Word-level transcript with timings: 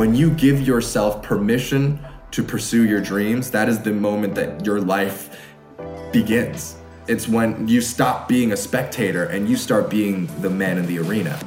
when 0.00 0.14
you 0.14 0.30
give 0.30 0.66
yourself 0.66 1.22
permission 1.22 2.00
to 2.30 2.42
pursue 2.42 2.88
your 2.88 3.02
dreams, 3.02 3.50
that 3.50 3.68
is 3.68 3.80
the 3.80 3.92
moment 3.92 4.34
that 4.34 4.64
your 4.64 4.80
life 4.80 5.38
begins. 6.10 6.76
It's 7.06 7.28
when 7.28 7.68
you 7.68 7.82
stop 7.82 8.26
being 8.26 8.52
a 8.52 8.56
spectator 8.56 9.24
and 9.24 9.46
you 9.46 9.58
start 9.58 9.90
being 9.90 10.26
the 10.40 10.48
man 10.48 10.78
in 10.78 10.86
the 10.86 10.98
arena. 11.00 11.38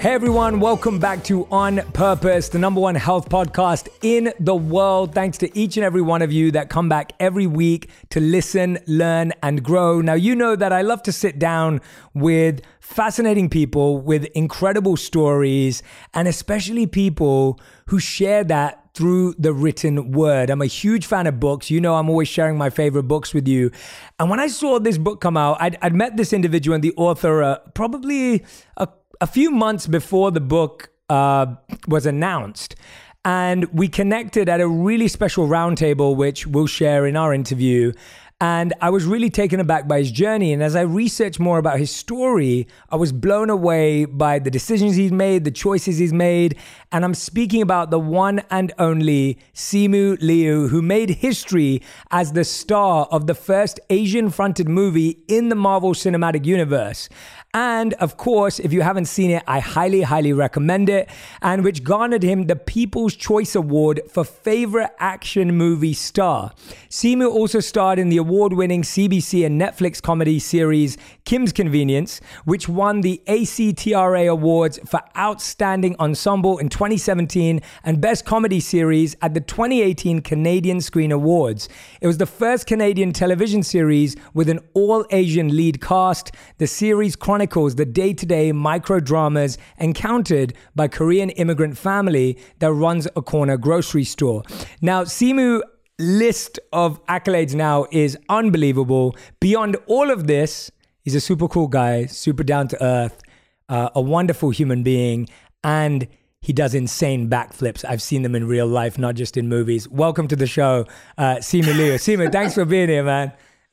Hey 0.00 0.14
everyone, 0.14 0.60
welcome 0.60 1.00
back 1.00 1.24
to 1.24 1.48
On 1.50 1.78
Purpose, 1.92 2.48
the 2.48 2.58
number 2.60 2.80
one 2.80 2.94
health 2.94 3.28
podcast 3.28 3.88
in 4.00 4.32
the 4.38 4.54
world. 4.54 5.12
Thanks 5.12 5.38
to 5.38 5.58
each 5.58 5.76
and 5.76 5.82
every 5.82 6.02
one 6.02 6.22
of 6.22 6.30
you 6.30 6.52
that 6.52 6.70
come 6.70 6.88
back 6.88 7.14
every 7.18 7.48
week 7.48 7.90
to 8.10 8.20
listen, 8.20 8.78
learn, 8.86 9.32
and 9.42 9.60
grow. 9.60 10.00
Now, 10.00 10.14
you 10.14 10.36
know 10.36 10.54
that 10.54 10.72
I 10.72 10.82
love 10.82 11.02
to 11.02 11.10
sit 11.10 11.40
down 11.40 11.80
with 12.14 12.60
fascinating 12.78 13.50
people 13.50 14.00
with 14.00 14.26
incredible 14.36 14.96
stories, 14.96 15.82
and 16.14 16.28
especially 16.28 16.86
people 16.86 17.58
who 17.88 17.98
share 17.98 18.44
that 18.44 18.90
through 18.94 19.34
the 19.36 19.52
written 19.52 20.12
word. 20.12 20.48
I'm 20.48 20.62
a 20.62 20.66
huge 20.66 21.06
fan 21.06 21.26
of 21.26 21.40
books. 21.40 21.72
You 21.72 21.80
know, 21.80 21.96
I'm 21.96 22.08
always 22.08 22.28
sharing 22.28 22.56
my 22.56 22.70
favorite 22.70 23.08
books 23.08 23.34
with 23.34 23.48
you. 23.48 23.72
And 24.20 24.30
when 24.30 24.38
I 24.38 24.46
saw 24.46 24.78
this 24.78 24.96
book 24.96 25.20
come 25.20 25.36
out, 25.36 25.56
I'd, 25.60 25.76
I'd 25.82 25.94
met 25.94 26.16
this 26.16 26.32
individual 26.32 26.76
and 26.76 26.84
the 26.84 26.94
author 26.96 27.42
uh, 27.42 27.58
probably 27.74 28.44
a 28.76 28.88
a 29.20 29.26
few 29.26 29.50
months 29.50 29.86
before 29.86 30.30
the 30.30 30.40
book 30.40 30.90
uh, 31.08 31.46
was 31.86 32.06
announced. 32.06 32.76
And 33.24 33.64
we 33.72 33.88
connected 33.88 34.48
at 34.48 34.60
a 34.60 34.68
really 34.68 35.08
special 35.08 35.48
roundtable, 35.48 36.16
which 36.16 36.46
we'll 36.46 36.66
share 36.66 37.06
in 37.06 37.16
our 37.16 37.34
interview. 37.34 37.92
And 38.40 38.72
I 38.80 38.90
was 38.90 39.04
really 39.04 39.30
taken 39.30 39.58
aback 39.58 39.88
by 39.88 39.98
his 39.98 40.12
journey. 40.12 40.52
And 40.52 40.62
as 40.62 40.76
I 40.76 40.82
researched 40.82 41.40
more 41.40 41.58
about 41.58 41.80
his 41.80 41.90
story, 41.90 42.68
I 42.88 42.94
was 42.94 43.10
blown 43.10 43.50
away 43.50 44.04
by 44.04 44.38
the 44.38 44.50
decisions 44.50 44.94
he's 44.94 45.10
made, 45.10 45.44
the 45.44 45.50
choices 45.50 45.98
he's 45.98 46.12
made. 46.12 46.56
And 46.92 47.04
I'm 47.04 47.14
speaking 47.14 47.62
about 47.62 47.90
the 47.90 47.98
one 47.98 48.42
and 48.48 48.72
only 48.78 49.38
Simu 49.54 50.22
Liu, 50.22 50.68
who 50.68 50.80
made 50.80 51.10
history 51.10 51.82
as 52.12 52.32
the 52.32 52.44
star 52.44 53.08
of 53.10 53.26
the 53.26 53.34
first 53.34 53.80
Asian 53.90 54.30
fronted 54.30 54.68
movie 54.68 55.24
in 55.26 55.48
the 55.48 55.56
Marvel 55.56 55.92
Cinematic 55.92 56.46
Universe. 56.46 57.08
And 57.54 57.94
of 57.94 58.18
course, 58.18 58.58
if 58.58 58.74
you 58.74 58.82
haven't 58.82 59.06
seen 59.06 59.30
it, 59.30 59.42
I 59.46 59.60
highly, 59.60 60.02
highly 60.02 60.34
recommend 60.34 60.90
it. 60.90 61.08
And 61.40 61.64
which 61.64 61.82
garnered 61.82 62.22
him 62.22 62.46
the 62.46 62.56
People's 62.56 63.14
Choice 63.14 63.54
Award 63.54 64.02
for 64.10 64.22
Favorite 64.22 64.90
Action 64.98 65.56
Movie 65.56 65.94
Star. 65.94 66.52
Simu 66.90 67.30
also 67.30 67.60
starred 67.60 67.98
in 67.98 68.10
the 68.10 68.18
award 68.18 68.52
winning 68.52 68.82
CBC 68.82 69.46
and 69.46 69.58
Netflix 69.58 70.02
comedy 70.02 70.38
series 70.38 70.98
Kim's 71.28 71.52
Convenience, 71.52 72.22
which 72.46 72.70
won 72.70 73.02
the 73.02 73.20
ACTRA 73.26 74.28
Awards 74.28 74.78
for 74.86 75.02
Outstanding 75.14 75.94
Ensemble 76.00 76.56
in 76.56 76.70
2017 76.70 77.60
and 77.84 78.00
Best 78.00 78.24
Comedy 78.24 78.60
Series 78.60 79.14
at 79.20 79.34
the 79.34 79.40
2018 79.40 80.22
Canadian 80.22 80.80
Screen 80.80 81.12
Awards. 81.12 81.68
It 82.00 82.06
was 82.06 82.16
the 82.16 82.24
first 82.24 82.66
Canadian 82.66 83.12
television 83.12 83.62
series 83.62 84.16
with 84.32 84.48
an 84.48 84.60
all 84.72 85.04
Asian 85.10 85.54
lead 85.54 85.82
cast. 85.82 86.32
The 86.56 86.66
series 86.66 87.14
chronicles 87.14 87.74
the 87.74 87.84
day 87.84 88.14
to 88.14 88.24
day 88.24 88.50
micro 88.52 88.98
dramas 88.98 89.58
encountered 89.76 90.54
by 90.74 90.88
Korean 90.88 91.28
immigrant 91.28 91.76
family 91.76 92.38
that 92.60 92.72
runs 92.72 93.06
a 93.14 93.20
corner 93.20 93.58
grocery 93.58 94.04
store. 94.04 94.44
Now, 94.80 95.04
Simu 95.04 95.60
list 95.98 96.58
of 96.72 97.04
accolades 97.06 97.54
now 97.54 97.86
is 97.90 98.16
unbelievable. 98.30 99.14
Beyond 99.40 99.76
all 99.86 100.10
of 100.10 100.26
this, 100.26 100.70
he's 101.08 101.14
a 101.14 101.20
super 101.22 101.48
cool 101.48 101.68
guy, 101.68 102.04
super 102.04 102.44
down 102.44 102.68
to 102.68 102.84
earth, 102.84 103.22
uh, 103.70 103.88
a 103.94 104.00
wonderful 104.00 104.50
human 104.50 104.82
being, 104.82 105.26
and 105.64 106.06
he 106.42 106.52
does 106.52 106.74
insane 106.74 107.30
backflips. 107.30 107.82
I've 107.82 108.02
seen 108.02 108.20
them 108.20 108.34
in 108.34 108.46
real 108.46 108.66
life, 108.66 108.98
not 108.98 109.14
just 109.14 109.38
in 109.38 109.48
movies. 109.48 109.88
Welcome 109.88 110.28
to 110.28 110.36
the 110.36 110.46
show, 110.46 110.84
uh, 111.16 111.36
Simu 111.36 111.74
Liu. 111.74 111.94
Simu, 112.06 112.30
thanks 112.30 112.52
for 112.52 112.66
being 112.66 112.90
here, 112.90 113.04
man. 113.04 113.32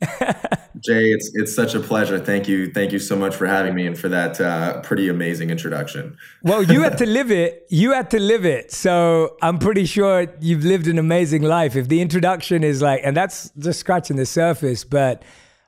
Jay, 0.80 1.10
it's 1.10 1.30
it's 1.34 1.54
such 1.54 1.74
a 1.74 1.80
pleasure. 1.80 2.18
Thank 2.18 2.48
you, 2.48 2.72
thank 2.72 2.90
you 2.90 2.98
so 2.98 3.14
much 3.14 3.36
for 3.36 3.46
having 3.46 3.74
me 3.74 3.86
and 3.86 3.98
for 3.98 4.08
that 4.08 4.40
uh, 4.40 4.80
pretty 4.80 5.10
amazing 5.10 5.50
introduction. 5.50 6.16
well, 6.42 6.62
you 6.62 6.80
had 6.80 6.96
to 6.96 7.06
live 7.18 7.30
it. 7.30 7.66
You 7.68 7.92
had 7.92 8.08
to 8.12 8.18
live 8.18 8.46
it. 8.46 8.72
So 8.72 9.36
I'm 9.42 9.58
pretty 9.58 9.84
sure 9.84 10.26
you've 10.40 10.64
lived 10.64 10.86
an 10.86 10.98
amazing 10.98 11.42
life. 11.42 11.76
If 11.76 11.88
the 11.88 12.00
introduction 12.00 12.64
is 12.64 12.80
like, 12.80 13.02
and 13.04 13.14
that's 13.14 13.50
just 13.58 13.80
scratching 13.80 14.16
the 14.16 14.24
surface, 14.24 14.84
but 14.84 15.22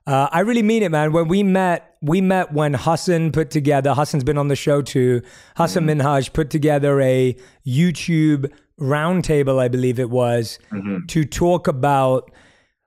uh, 0.08 0.26
I 0.32 0.40
really 0.40 0.62
mean 0.62 0.82
it, 0.82 0.90
man. 0.90 1.12
When 1.12 1.28
we 1.28 1.42
met, 1.42 1.96
we 2.00 2.22
met 2.22 2.50
when 2.50 2.72
Hassan 2.72 3.30
put 3.30 3.50
together. 3.50 3.92
Hassan's 3.92 4.24
been 4.24 4.38
on 4.38 4.48
the 4.48 4.56
show 4.56 4.80
too. 4.80 5.20
Hassan 5.56 5.86
mm-hmm. 5.86 6.00
Minhaj 6.00 6.32
put 6.32 6.48
together 6.48 6.98
a 7.02 7.36
YouTube 7.66 8.50
roundtable, 8.80 9.58
I 9.58 9.68
believe 9.68 9.98
it 9.98 10.08
was, 10.08 10.58
mm-hmm. 10.72 11.04
to 11.08 11.24
talk 11.26 11.68
about 11.68 12.30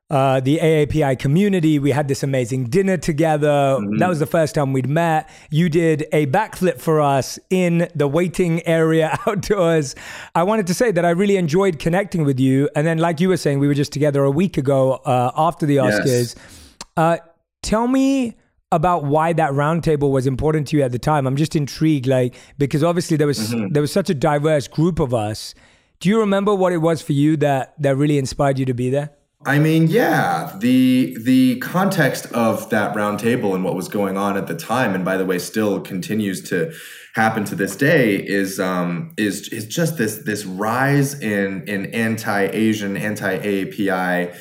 uh, 0.10 0.40
the 0.40 0.58
AAPI 0.58 1.20
community. 1.20 1.78
We 1.78 1.92
had 1.92 2.08
this 2.08 2.24
amazing 2.24 2.72
dinner 2.72 2.98
together. 2.98 3.48
Mm-hmm. 3.48 4.00
That 4.00 4.10
was 4.10 4.18
the 4.18 4.26
first 4.26 4.56
time 4.56 4.74
we'd 4.74 4.90
met. 4.90 5.30
You 5.52 5.70
did 5.70 6.08
a 6.12 6.26
backflip 6.26 6.82
for 6.82 7.02
us 7.02 7.38
in 7.52 7.88
the 7.94 8.08
waiting 8.08 8.66
area 8.66 9.20
outdoors. 9.28 9.94
I 10.34 10.42
wanted 10.42 10.66
to 10.68 10.74
say 10.74 10.90
that 10.92 11.06
I 11.06 11.12
really 11.12 11.38
enjoyed 11.38 11.78
connecting 11.78 12.26
with 12.26 12.40
you. 12.40 12.68
And 12.76 12.88
then, 12.88 12.98
like 12.98 13.20
you 13.20 13.30
were 13.30 13.38
saying, 13.38 13.60
we 13.60 13.68
were 13.68 13.76
just 13.76 13.94
together 13.94 14.24
a 14.24 14.32
week 14.32 14.58
ago 14.58 14.94
uh, 14.94 15.32
after 15.38 15.68
the 15.68 15.76
Oscars. 15.76 16.36
Yes. 16.36 16.58
Uh, 16.98 17.18
tell 17.62 17.88
me 17.88 18.36
about 18.72 19.04
why 19.04 19.34
that 19.34 19.52
roundtable 19.52 20.12
was 20.12 20.26
important 20.26 20.68
to 20.70 20.78
you 20.78 20.84
at 20.84 20.92
the 20.92 21.00
time. 21.00 21.28
I'm 21.28 21.36
just 21.36 21.56
intrigued, 21.56 22.08
like 22.08 22.36
because 22.58 22.84
obviously 22.84 23.18
there 23.18 23.28
was 23.28 23.40
mm-hmm. 23.54 23.74
there 23.74 23.82
was 23.82 23.92
such 23.92 24.10
a 24.10 24.14
diverse 24.14 24.68
group 24.68 25.00
of 25.00 25.14
us. 25.14 25.54
Do 26.00 26.10
you 26.10 26.20
remember 26.20 26.56
what 26.56 26.74
it 26.74 26.78
was 26.78 27.02
for 27.02 27.14
you 27.14 27.38
that 27.38 27.74
that 27.82 27.96
really 27.96 28.18
inspired 28.18 28.58
you 28.58 28.66
to 28.66 28.74
be 28.74 28.90
there? 28.90 29.12
I 29.46 29.58
mean, 29.58 29.88
yeah, 29.88 30.56
the 30.60 31.18
the 31.20 31.58
context 31.60 32.28
of 32.28 32.70
that 32.70 32.96
roundtable 32.96 33.56
and 33.56 33.64
what 33.64 33.76
was 33.76 33.88
going 33.88 34.16
on 34.16 34.38
at 34.38 34.48
the 34.48 34.56
time, 34.56 34.94
and 34.94 35.04
by 35.04 35.18
the 35.18 35.26
way, 35.26 35.40
still 35.40 35.82
continues 35.82 36.42
to 36.50 36.72
happen 37.16 37.44
to 37.46 37.56
this 37.56 37.76
day, 37.76 38.16
is 38.16 38.60
um, 38.60 39.14
is 39.18 39.48
is 39.50 39.66
just 39.66 39.98
this 39.98 40.18
this 40.18 40.46
rise 40.46 41.20
in 41.20 41.68
in 41.68 41.88
anti 41.88 42.44
Asian, 42.46 42.96
anti 42.96 43.38
AAPI 43.40 44.36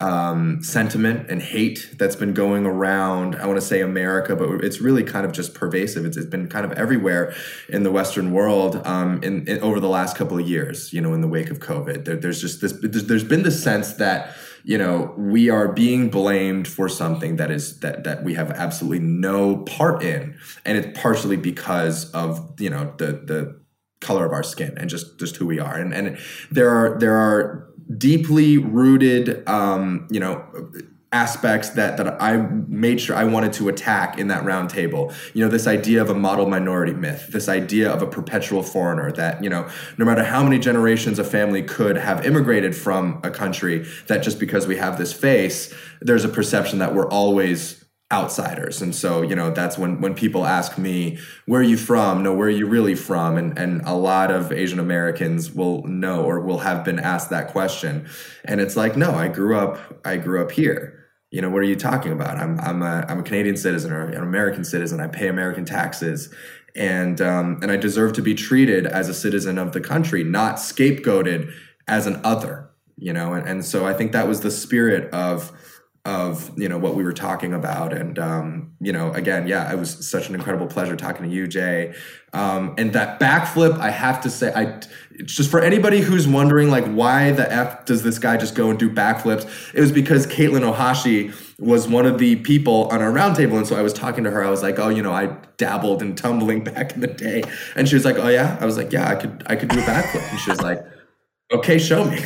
um, 0.00 0.62
sentiment 0.62 1.28
and 1.28 1.42
hate 1.42 1.90
that's 1.98 2.16
been 2.16 2.32
going 2.32 2.64
around. 2.64 3.36
I 3.36 3.46
want 3.46 3.60
to 3.60 3.66
say 3.66 3.82
America, 3.82 4.34
but 4.34 4.64
it's 4.64 4.80
really 4.80 5.04
kind 5.04 5.26
of 5.26 5.32
just 5.32 5.52
pervasive. 5.54 6.06
It's, 6.06 6.16
it's 6.16 6.26
been 6.26 6.48
kind 6.48 6.64
of 6.64 6.72
everywhere 6.72 7.34
in 7.68 7.82
the 7.82 7.90
Western 7.92 8.32
world 8.32 8.80
um, 8.86 9.22
in, 9.22 9.46
in, 9.46 9.60
over 9.60 9.78
the 9.78 9.88
last 9.88 10.16
couple 10.16 10.38
of 10.38 10.48
years. 10.48 10.92
You 10.92 11.02
know, 11.02 11.12
in 11.12 11.20
the 11.20 11.28
wake 11.28 11.50
of 11.50 11.58
COVID, 11.58 12.06
there, 12.06 12.16
there's 12.16 12.40
just 12.40 12.60
this. 12.60 12.72
There's, 12.80 13.24
been 13.24 13.42
the 13.42 13.50
sense 13.50 13.94
that 13.94 14.34
you 14.64 14.78
know 14.78 15.14
we 15.16 15.50
are 15.50 15.68
being 15.68 16.08
blamed 16.08 16.66
for 16.66 16.88
something 16.88 17.36
that 17.36 17.50
is 17.50 17.78
that 17.80 18.02
that 18.04 18.24
we 18.24 18.34
have 18.34 18.50
absolutely 18.52 19.00
no 19.00 19.58
part 19.58 20.02
in, 20.02 20.36
and 20.64 20.78
it's 20.78 20.98
partially 20.98 21.36
because 21.36 22.10
of 22.12 22.58
you 22.58 22.70
know 22.70 22.94
the 22.96 23.12
the 23.12 23.60
color 24.00 24.24
of 24.24 24.32
our 24.32 24.42
skin 24.42 24.76
and 24.78 24.88
just 24.88 25.18
just 25.18 25.36
who 25.36 25.46
we 25.46 25.58
are 25.58 25.76
and 25.76 25.92
and 25.92 26.18
there 26.50 26.70
are 26.70 26.98
there 26.98 27.16
are 27.16 27.69
deeply 27.96 28.58
rooted, 28.58 29.48
um, 29.48 30.06
you 30.10 30.20
know, 30.20 30.44
aspects 31.12 31.70
that 31.70 31.96
that 31.96 32.22
I 32.22 32.36
made 32.36 33.00
sure 33.00 33.16
I 33.16 33.24
wanted 33.24 33.52
to 33.54 33.68
attack 33.68 34.18
in 34.18 34.28
that 34.28 34.44
roundtable. 34.44 35.12
You 35.34 35.44
know, 35.44 35.50
this 35.50 35.66
idea 35.66 36.00
of 36.00 36.08
a 36.08 36.14
model 36.14 36.46
minority 36.46 36.92
myth, 36.92 37.28
this 37.32 37.48
idea 37.48 37.90
of 37.90 38.00
a 38.00 38.06
perpetual 38.06 38.62
foreigner 38.62 39.10
that, 39.12 39.42
you 39.42 39.50
know, 39.50 39.68
no 39.98 40.04
matter 40.04 40.22
how 40.22 40.42
many 40.44 40.58
generations 40.58 41.18
a 41.18 41.24
family 41.24 41.62
could 41.62 41.96
have 41.96 42.24
immigrated 42.24 42.76
from 42.76 43.20
a 43.24 43.30
country, 43.30 43.86
that 44.06 44.22
just 44.22 44.38
because 44.38 44.66
we 44.66 44.76
have 44.76 44.98
this 44.98 45.12
face, 45.12 45.74
there's 46.00 46.24
a 46.24 46.28
perception 46.28 46.78
that 46.78 46.94
we're 46.94 47.08
always 47.08 47.84
outsiders. 48.12 48.82
And 48.82 48.94
so 48.94 49.22
you 49.22 49.36
know 49.36 49.50
that's 49.50 49.78
when 49.78 50.00
when 50.00 50.14
people 50.14 50.44
ask 50.44 50.76
me 50.76 51.18
where 51.46 51.60
are 51.60 51.64
you 51.64 51.76
from? 51.76 52.22
No 52.22 52.34
where 52.34 52.48
are 52.48 52.50
you 52.50 52.66
really 52.66 52.96
from? 52.96 53.36
And 53.36 53.56
and 53.56 53.82
a 53.82 53.94
lot 53.94 54.30
of 54.32 54.50
asian 54.52 54.80
americans 54.80 55.52
will 55.52 55.84
know 55.84 56.24
or 56.24 56.40
will 56.40 56.58
have 56.58 56.84
been 56.84 56.98
asked 56.98 57.30
that 57.30 57.48
question. 57.48 58.08
And 58.44 58.60
it's 58.60 58.76
like 58.76 58.96
no 58.96 59.12
i 59.12 59.28
grew 59.28 59.56
up 59.56 60.00
i 60.04 60.16
grew 60.16 60.42
up 60.42 60.50
here. 60.50 61.06
You 61.30 61.40
know 61.40 61.50
what 61.50 61.60
are 61.60 61.66
you 61.66 61.76
talking 61.76 62.10
about? 62.10 62.36
I'm 62.36 62.58
i'm 62.60 62.82
a, 62.82 63.04
I'm 63.08 63.20
a 63.20 63.22
canadian 63.22 63.56
citizen 63.56 63.92
or 63.92 64.08
an 64.08 64.22
american 64.22 64.64
citizen. 64.64 64.98
I 65.00 65.06
pay 65.06 65.28
american 65.28 65.64
taxes. 65.64 66.34
And 66.74 67.20
um, 67.20 67.60
and 67.62 67.70
i 67.70 67.76
deserve 67.76 68.12
to 68.14 68.22
be 68.22 68.34
treated 68.34 68.86
as 68.86 69.08
a 69.08 69.14
citizen 69.14 69.56
of 69.56 69.72
the 69.72 69.80
country 69.80 70.24
not 70.24 70.56
scapegoated 70.56 71.52
as 71.86 72.06
an 72.06 72.20
other 72.24 72.66
you 73.02 73.14
know? 73.14 73.32
And, 73.32 73.48
and 73.48 73.64
so 73.64 73.86
i 73.86 73.94
think 73.94 74.12
that 74.12 74.28
was 74.28 74.42
the 74.42 74.50
spirit 74.50 75.10
of 75.14 75.52
of 76.06 76.58
you 76.58 76.68
know 76.68 76.78
what 76.78 76.94
we 76.94 77.04
were 77.04 77.12
talking 77.12 77.52
about 77.52 77.92
and 77.92 78.18
um, 78.18 78.72
you 78.80 78.92
know 78.92 79.12
again 79.12 79.46
yeah 79.46 79.70
it 79.70 79.78
was 79.78 80.08
such 80.08 80.28
an 80.28 80.34
incredible 80.34 80.66
pleasure 80.66 80.96
talking 80.96 81.28
to 81.28 81.34
you 81.34 81.46
jay 81.46 81.94
um, 82.32 82.74
and 82.78 82.94
that 82.94 83.20
backflip 83.20 83.78
i 83.78 83.90
have 83.90 84.20
to 84.20 84.30
say 84.30 84.50
i 84.54 84.80
just 85.24 85.50
for 85.50 85.60
anybody 85.60 86.00
who's 86.00 86.26
wondering 86.26 86.70
like 86.70 86.86
why 86.86 87.32
the 87.32 87.52
f 87.52 87.84
does 87.84 88.02
this 88.02 88.18
guy 88.18 88.38
just 88.38 88.54
go 88.54 88.70
and 88.70 88.78
do 88.78 88.88
backflips 88.88 89.46
it 89.74 89.80
was 89.80 89.92
because 89.92 90.26
caitlin 90.26 90.72
ohashi 90.72 91.34
was 91.60 91.86
one 91.86 92.06
of 92.06 92.18
the 92.18 92.36
people 92.36 92.88
on 92.88 93.02
our 93.02 93.12
roundtable. 93.12 93.58
And 93.58 93.66
so 93.66 93.76
I 93.76 93.82
was 93.82 93.92
talking 93.92 94.24
to 94.24 94.30
her. 94.30 94.42
I 94.42 94.48
was 94.48 94.62
like, 94.62 94.78
oh, 94.78 94.88
you 94.88 95.02
know, 95.02 95.12
I 95.12 95.26
dabbled 95.58 96.00
in 96.00 96.16
tumbling 96.16 96.64
back 96.64 96.94
in 96.94 97.00
the 97.00 97.06
day. 97.06 97.42
And 97.76 97.88
she 97.88 97.94
was 97.94 98.04
like, 98.04 98.16
oh 98.16 98.28
yeah. 98.28 98.56
I 98.60 98.64
was 98.64 98.76
like, 98.76 98.92
yeah, 98.92 99.08
I 99.08 99.14
could, 99.14 99.42
I 99.46 99.56
could 99.56 99.68
do 99.68 99.78
a 99.78 99.82
backflip. 99.82 100.28
And 100.30 100.40
she 100.40 100.50
was 100.50 100.62
like, 100.62 100.82
okay, 101.52 101.78
show 101.78 102.04
me. 102.04 102.18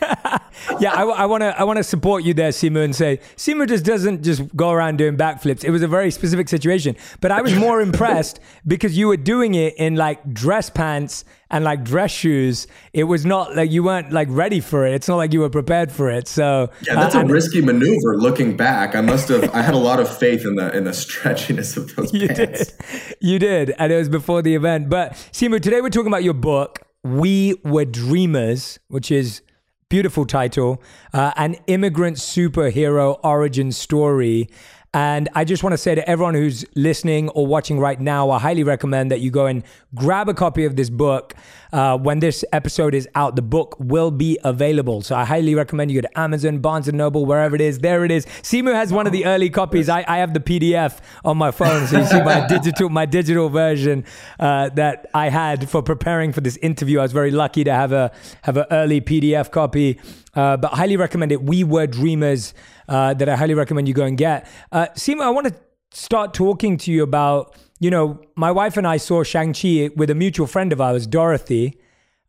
yeah, 0.80 0.92
I 0.94 1.26
want 1.26 1.42
to 1.42 1.58
I 1.58 1.64
want 1.64 1.78
to 1.78 1.84
support 1.84 2.24
you 2.24 2.34
there, 2.34 2.50
Simu, 2.50 2.84
and 2.84 2.94
say 2.94 3.18
Simu 3.36 3.68
just 3.68 3.84
doesn't 3.84 4.22
just 4.22 4.54
go 4.56 4.70
around 4.70 4.96
doing 4.98 5.16
backflips. 5.16 5.64
It 5.64 5.70
was 5.70 5.82
a 5.82 5.88
very 5.88 6.10
specific 6.10 6.48
situation, 6.48 6.96
but 7.20 7.30
I 7.30 7.42
was 7.42 7.54
more 7.54 7.80
impressed 7.80 8.40
because 8.66 8.96
you 8.96 9.08
were 9.08 9.16
doing 9.16 9.54
it 9.54 9.74
in 9.76 9.96
like 9.96 10.32
dress 10.32 10.70
pants 10.70 11.24
and 11.50 11.64
like 11.64 11.84
dress 11.84 12.10
shoes. 12.10 12.66
It 12.92 13.04
was 13.04 13.24
not 13.24 13.54
like 13.54 13.70
you 13.70 13.82
weren't 13.82 14.12
like 14.12 14.28
ready 14.30 14.60
for 14.60 14.86
it. 14.86 14.94
It's 14.94 15.08
not 15.08 15.16
like 15.16 15.32
you 15.32 15.40
were 15.40 15.50
prepared 15.50 15.92
for 15.92 16.10
it. 16.10 16.26
So 16.28 16.70
yeah, 16.86 16.94
that's 16.94 17.14
uh, 17.14 17.20
a 17.20 17.26
risky 17.26 17.60
maneuver. 17.60 18.16
Looking 18.16 18.56
back, 18.56 18.94
I 18.94 19.00
must 19.00 19.28
have. 19.28 19.54
I 19.54 19.62
had 19.62 19.74
a 19.74 19.78
lot 19.78 20.00
of 20.00 20.14
faith 20.16 20.44
in 20.44 20.56
the 20.56 20.74
in 20.76 20.84
the 20.84 20.90
stretchiness 20.90 21.76
of 21.76 21.94
those 21.96 22.12
you 22.14 22.28
pants. 22.28 22.72
Did. 22.72 23.16
You 23.20 23.38
did, 23.38 23.74
and 23.78 23.92
it 23.92 23.96
was 23.96 24.08
before 24.08 24.42
the 24.42 24.54
event. 24.54 24.88
But 24.88 25.12
Simu, 25.32 25.60
today 25.60 25.80
we're 25.80 25.90
talking 25.90 26.08
about 26.08 26.24
your 26.24 26.34
book. 26.34 26.80
We 27.04 27.54
were 27.64 27.84
dreamers, 27.84 28.78
which 28.88 29.10
is 29.10 29.42
beautiful 29.88 30.24
title, 30.24 30.82
uh, 31.12 31.32
an 31.36 31.56
immigrant 31.66 32.16
superhero 32.16 33.18
origin 33.22 33.72
story. 33.72 34.48
And 34.94 35.30
I 35.34 35.44
just 35.44 35.62
want 35.62 35.72
to 35.72 35.78
say 35.78 35.94
to 35.94 36.06
everyone 36.06 36.34
who's 36.34 36.66
listening 36.74 37.30
or 37.30 37.46
watching 37.46 37.80
right 37.80 37.98
now, 37.98 38.30
I 38.30 38.38
highly 38.38 38.62
recommend 38.62 39.10
that 39.10 39.20
you 39.20 39.30
go 39.30 39.46
and 39.46 39.62
grab 39.94 40.28
a 40.28 40.34
copy 40.34 40.66
of 40.66 40.76
this 40.76 40.90
book. 40.90 41.32
Uh, 41.72 41.96
when 41.96 42.18
this 42.18 42.44
episode 42.52 42.94
is 42.94 43.08
out, 43.14 43.34
the 43.34 43.40
book 43.40 43.74
will 43.78 44.10
be 44.10 44.38
available. 44.44 45.00
So 45.00 45.16
I 45.16 45.24
highly 45.24 45.54
recommend 45.54 45.90
you 45.90 46.02
go 46.02 46.06
to 46.06 46.20
Amazon, 46.20 46.58
Barnes 46.58 46.88
and 46.88 46.98
Noble, 46.98 47.24
wherever 47.24 47.54
it 47.54 47.62
is. 47.62 47.78
There 47.78 48.04
it 48.04 48.10
is. 48.10 48.26
Simu 48.26 48.74
has 48.74 48.92
one 48.92 49.06
of 49.06 49.14
the 49.14 49.24
early 49.24 49.48
copies. 49.48 49.88
I, 49.88 50.04
I 50.06 50.18
have 50.18 50.34
the 50.34 50.40
PDF 50.40 50.98
on 51.24 51.38
my 51.38 51.52
phone, 51.52 51.86
so 51.86 52.00
you 52.00 52.06
see 52.06 52.22
my 52.22 52.46
digital 52.48 52.90
my 52.90 53.06
digital 53.06 53.48
version 53.48 54.04
uh, 54.38 54.68
that 54.70 55.08
I 55.14 55.30
had 55.30 55.70
for 55.70 55.82
preparing 55.82 56.34
for 56.34 56.42
this 56.42 56.58
interview. 56.58 56.98
I 56.98 57.02
was 57.02 57.12
very 57.12 57.30
lucky 57.30 57.64
to 57.64 57.72
have 57.72 57.92
a 57.92 58.12
have 58.42 58.58
an 58.58 58.66
early 58.70 59.00
PDF 59.00 59.50
copy. 59.50 59.98
Uh, 60.34 60.56
but 60.56 60.72
highly 60.72 60.96
recommend 60.96 61.30
it. 61.32 61.42
We 61.42 61.62
were 61.64 61.86
dreamers 61.86 62.54
uh, 62.88 63.14
that 63.14 63.28
I 63.28 63.36
highly 63.36 63.54
recommend 63.54 63.88
you 63.88 63.94
go 63.94 64.04
and 64.04 64.16
get. 64.16 64.48
Uh, 64.70 64.86
Simu, 64.94 65.20
I 65.20 65.30
want 65.30 65.48
to 65.48 65.54
start 65.90 66.32
talking 66.32 66.78
to 66.78 66.90
you 66.90 67.02
about, 67.02 67.54
you 67.80 67.90
know, 67.90 68.20
my 68.34 68.50
wife 68.50 68.76
and 68.76 68.86
I 68.86 68.96
saw 68.96 69.22
Shang-Chi 69.22 69.90
with 69.94 70.08
a 70.08 70.14
mutual 70.14 70.46
friend 70.46 70.72
of 70.72 70.80
ours, 70.80 71.06
Dorothy, 71.06 71.78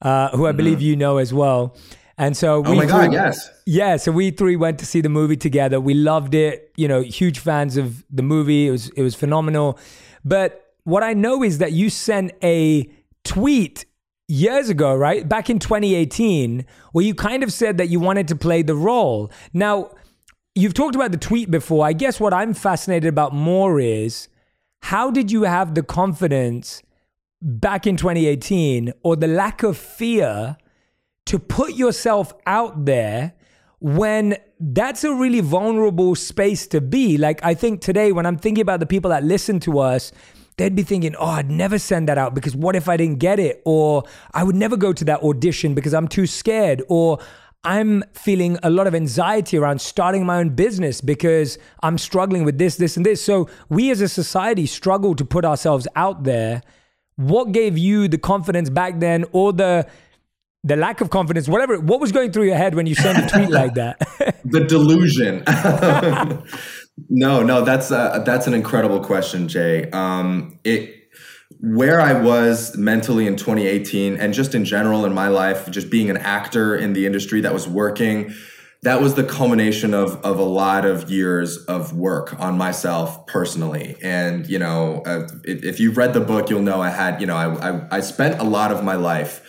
uh, 0.01 0.29
who 0.29 0.45
I 0.45 0.49
mm-hmm. 0.49 0.57
believe 0.57 0.81
you 0.81 0.95
know 0.97 1.17
as 1.17 1.33
well. 1.33 1.77
And 2.17 2.37
so 2.37 2.59
we 2.61 2.69
Oh 2.69 2.75
my 2.75 2.85
God, 2.85 3.11
yes. 3.11 3.49
Yeah, 3.65 3.97
so 3.97 4.11
we 4.11 4.31
three 4.31 4.55
went 4.55 4.79
to 4.79 4.85
see 4.85 5.01
the 5.01 5.09
movie 5.09 5.37
together. 5.37 5.79
We 5.79 5.93
loved 5.93 6.35
it, 6.35 6.71
you 6.75 6.87
know, 6.87 7.01
huge 7.01 7.39
fans 7.39 7.75
of 7.77 8.03
the 8.11 8.21
movie. 8.21 8.67
It 8.67 8.71
was 8.71 8.89
it 8.89 9.01
was 9.01 9.15
phenomenal. 9.15 9.79
But 10.23 10.75
what 10.83 11.01
I 11.03 11.13
know 11.13 11.43
is 11.43 11.57
that 11.57 11.71
you 11.71 11.89
sent 11.89 12.33
a 12.43 12.89
tweet 13.23 13.85
years 14.27 14.69
ago, 14.69 14.95
right? 14.95 15.27
Back 15.27 15.49
in 15.49 15.59
2018, 15.59 16.65
where 16.91 17.05
you 17.05 17.13
kind 17.13 17.43
of 17.43 17.51
said 17.51 17.77
that 17.77 17.89
you 17.89 17.99
wanted 17.99 18.27
to 18.29 18.35
play 18.35 18.61
the 18.61 18.75
role. 18.75 19.31
Now, 19.53 19.91
You've 20.55 20.75
talked 20.75 20.93
about 20.93 21.11
the 21.11 21.17
tweet 21.17 21.49
before. 21.49 21.83
I 21.83 21.93
guess 21.93 22.19
what 22.19 22.31
I'm 22.31 22.53
fascinated 22.53 23.09
about 23.09 23.33
more 23.33 23.79
is 23.79 24.27
how 24.83 25.09
did 25.09 25.31
you 25.31 25.43
have 25.43 25.73
the 25.73 25.81
confidence 25.81 26.83
back 27.41 27.87
in 27.87 27.97
2018 27.97 28.93
or 29.01 29.15
the 29.15 29.27
lack 29.27 29.63
of 29.63 29.77
fear 29.77 30.57
to 31.25 31.39
put 31.39 31.73
yourself 31.73 32.33
out 32.45 32.85
there 32.85 33.33
when 33.79 34.37
that's 34.59 35.03
a 35.03 35.13
really 35.13 35.39
vulnerable 35.39 36.13
space 36.13 36.67
to 36.67 36.81
be? 36.81 37.17
Like, 37.17 37.43
I 37.43 37.55
think 37.55 37.81
today, 37.81 38.11
when 38.11 38.27
I'm 38.27 38.37
thinking 38.37 38.61
about 38.61 38.79
the 38.79 38.85
people 38.85 39.09
that 39.09 39.23
listen 39.23 39.59
to 39.61 39.79
us, 39.79 40.11
they'd 40.57 40.75
be 40.75 40.83
thinking, 40.83 41.15
oh, 41.15 41.25
I'd 41.27 41.49
never 41.49 41.79
send 41.79 42.07
that 42.09 42.17
out 42.17 42.35
because 42.35 42.55
what 42.55 42.75
if 42.75 42.87
I 42.87 42.97
didn't 42.97 43.19
get 43.19 43.39
it? 43.39 43.61
Or 43.65 44.03
I 44.33 44.43
would 44.43 44.55
never 44.55 44.77
go 44.77 44.93
to 44.93 45.05
that 45.05 45.21
audition 45.23 45.73
because 45.73 45.93
I'm 45.93 46.07
too 46.07 46.27
scared. 46.27 46.83
Or 46.89 47.19
I'm 47.63 48.03
feeling 48.13 48.57
a 48.61 48.69
lot 48.69 48.87
of 48.87 48.93
anxiety 48.93 49.57
around 49.57 49.79
starting 49.79 50.25
my 50.25 50.37
own 50.39 50.49
business 50.49 51.01
because 51.01 51.57
I'm 51.81 51.97
struggling 51.97 52.43
with 52.43 52.57
this, 52.57 52.75
this, 52.75 52.97
and 52.97 53.05
this. 53.05 53.23
So 53.23 53.49
we 53.69 53.89
as 53.89 54.01
a 54.01 54.09
society 54.09 54.65
struggle 54.65 55.15
to 55.15 55.25
put 55.25 55.45
ourselves 55.45 55.87
out 55.95 56.23
there. 56.23 56.61
What 57.15 57.51
gave 57.51 57.77
you 57.77 58.07
the 58.07 58.17
confidence 58.17 58.69
back 58.69 58.99
then 58.99 59.25
or 59.31 59.53
the 59.53 59.87
the 60.65 60.77
lack 60.77 61.01
of 61.01 61.09
confidence, 61.09 61.49
whatever, 61.49 61.77
what 61.77 61.99
was 61.99 62.13
going 62.13 62.31
through 62.31 62.45
your 62.45 62.55
head 62.55 62.73
when 62.73 62.87
you 62.87 62.95
sent 62.95 63.17
a 63.17 63.27
tweet 63.27 63.49
like 63.49 63.73
that? 63.73 63.99
the 64.45 64.61
delusion. 64.61 65.43
no, 67.09 67.43
no, 67.43 67.63
that's 67.63 67.91
a, 67.91 68.23
that's 68.25 68.47
an 68.47 68.53
incredible 68.53 68.99
question, 68.99 69.47
Jay. 69.47 69.89
Um, 69.91 70.59
it 70.63 70.99
where 71.59 72.01
I 72.01 72.13
was 72.13 72.75
mentally 72.75 73.25
in 73.25 73.37
2018 73.37 74.17
and 74.17 74.33
just 74.33 74.53
in 74.53 74.65
general 74.65 75.05
in 75.05 75.13
my 75.13 75.29
life, 75.29 75.69
just 75.71 75.89
being 75.89 76.09
an 76.09 76.17
actor 76.17 76.75
in 76.75 76.91
the 76.91 77.05
industry 77.05 77.39
that 77.41 77.53
was 77.53 77.69
working, 77.69 78.33
that 78.81 79.01
was 79.01 79.13
the 79.15 79.23
culmination 79.23 79.93
of 79.93 80.17
of 80.25 80.39
a 80.39 80.43
lot 80.43 80.85
of 80.85 81.09
years 81.09 81.57
of 81.65 81.93
work 81.93 82.37
on 82.39 82.57
myself 82.57 83.25
personally. 83.27 83.95
And 84.01 84.45
you 84.47 84.59
know, 84.59 85.03
uh, 85.05 85.27
if, 85.45 85.63
if, 85.63 85.79
you've 85.79 85.95
read 85.95 86.13
the 86.13 86.19
book, 86.19 86.49
you'll 86.49 86.61
know 86.61 86.81
I 86.81 86.89
had 86.89 87.21
you 87.21 87.27
know 87.27 87.37
I, 87.37 87.69
I 87.69 87.87
I 87.91 87.99
spent 88.01 88.39
a 88.41 88.43
lot 88.43 88.71
of 88.71 88.83
my 88.83 88.95
life 88.95 89.41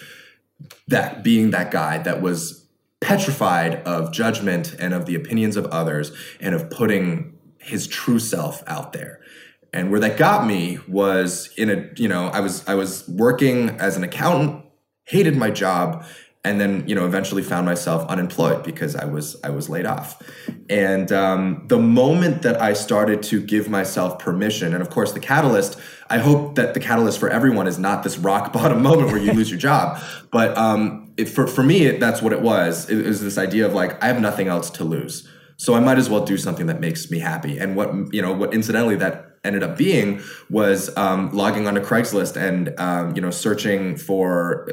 that 0.86 1.24
being 1.24 1.50
that 1.50 1.72
guy 1.72 1.98
that 1.98 2.22
was 2.22 2.64
petrified 3.00 3.82
of 3.82 4.12
judgment 4.12 4.76
and 4.78 4.94
of 4.94 5.06
the 5.06 5.14
opinions 5.14 5.56
of 5.56 5.66
others 5.66 6.12
and 6.40 6.54
of 6.54 6.70
putting 6.70 7.33
his 7.64 7.86
true 7.86 8.18
self 8.18 8.62
out 8.66 8.92
there 8.92 9.20
and 9.74 9.90
where 9.90 10.00
that 10.00 10.16
got 10.16 10.46
me 10.46 10.78
was 10.86 11.52
in 11.58 11.68
a, 11.68 11.90
you 11.96 12.08
know, 12.08 12.28
I 12.28 12.40
was 12.40 12.66
I 12.68 12.74
was 12.76 13.06
working 13.08 13.70
as 13.70 13.96
an 13.96 14.04
accountant, 14.04 14.64
hated 15.02 15.36
my 15.36 15.50
job, 15.50 16.06
and 16.44 16.60
then 16.60 16.86
you 16.86 16.94
know 16.94 17.06
eventually 17.06 17.42
found 17.42 17.66
myself 17.66 18.08
unemployed 18.08 18.62
because 18.62 18.94
I 18.94 19.04
was 19.04 19.36
I 19.42 19.50
was 19.50 19.68
laid 19.68 19.84
off. 19.84 20.22
And 20.70 21.10
um, 21.10 21.64
the 21.66 21.78
moment 21.78 22.42
that 22.42 22.62
I 22.62 22.72
started 22.72 23.20
to 23.24 23.40
give 23.40 23.68
myself 23.68 24.20
permission, 24.20 24.74
and 24.74 24.80
of 24.80 24.90
course 24.90 25.10
the 25.10 25.20
catalyst, 25.20 25.76
I 26.08 26.18
hope 26.18 26.54
that 26.54 26.74
the 26.74 26.80
catalyst 26.80 27.18
for 27.18 27.28
everyone 27.28 27.66
is 27.66 27.78
not 27.78 28.04
this 28.04 28.16
rock 28.16 28.52
bottom 28.52 28.80
moment 28.80 29.08
where 29.08 29.20
you 29.20 29.32
lose 29.32 29.50
your 29.50 29.58
job, 29.58 30.00
but 30.30 30.56
um, 30.56 31.12
it, 31.16 31.28
for 31.28 31.48
for 31.48 31.64
me 31.64 31.86
it, 31.86 31.98
that's 31.98 32.22
what 32.22 32.32
it 32.32 32.42
was. 32.42 32.88
It 32.88 33.04
was 33.04 33.20
this 33.20 33.38
idea 33.38 33.66
of 33.66 33.74
like 33.74 34.00
I 34.00 34.06
have 34.06 34.20
nothing 34.20 34.46
else 34.46 34.70
to 34.70 34.84
lose. 34.84 35.28
So 35.56 35.74
I 35.74 35.80
might 35.80 35.98
as 35.98 36.10
well 36.10 36.24
do 36.24 36.36
something 36.36 36.66
that 36.66 36.80
makes 36.80 37.10
me 37.10 37.18
happy. 37.18 37.58
And 37.58 37.76
what 37.76 38.12
you 38.12 38.22
know, 38.22 38.32
what 38.32 38.52
incidentally 38.54 38.96
that 38.96 39.30
ended 39.44 39.62
up 39.62 39.76
being 39.76 40.22
was 40.48 40.94
um, 40.96 41.30
logging 41.32 41.66
onto 41.66 41.80
Craigslist 41.80 42.36
and 42.36 42.74
um, 42.78 43.14
you 43.14 43.20
know 43.20 43.30
searching 43.30 43.96
for 43.96 44.70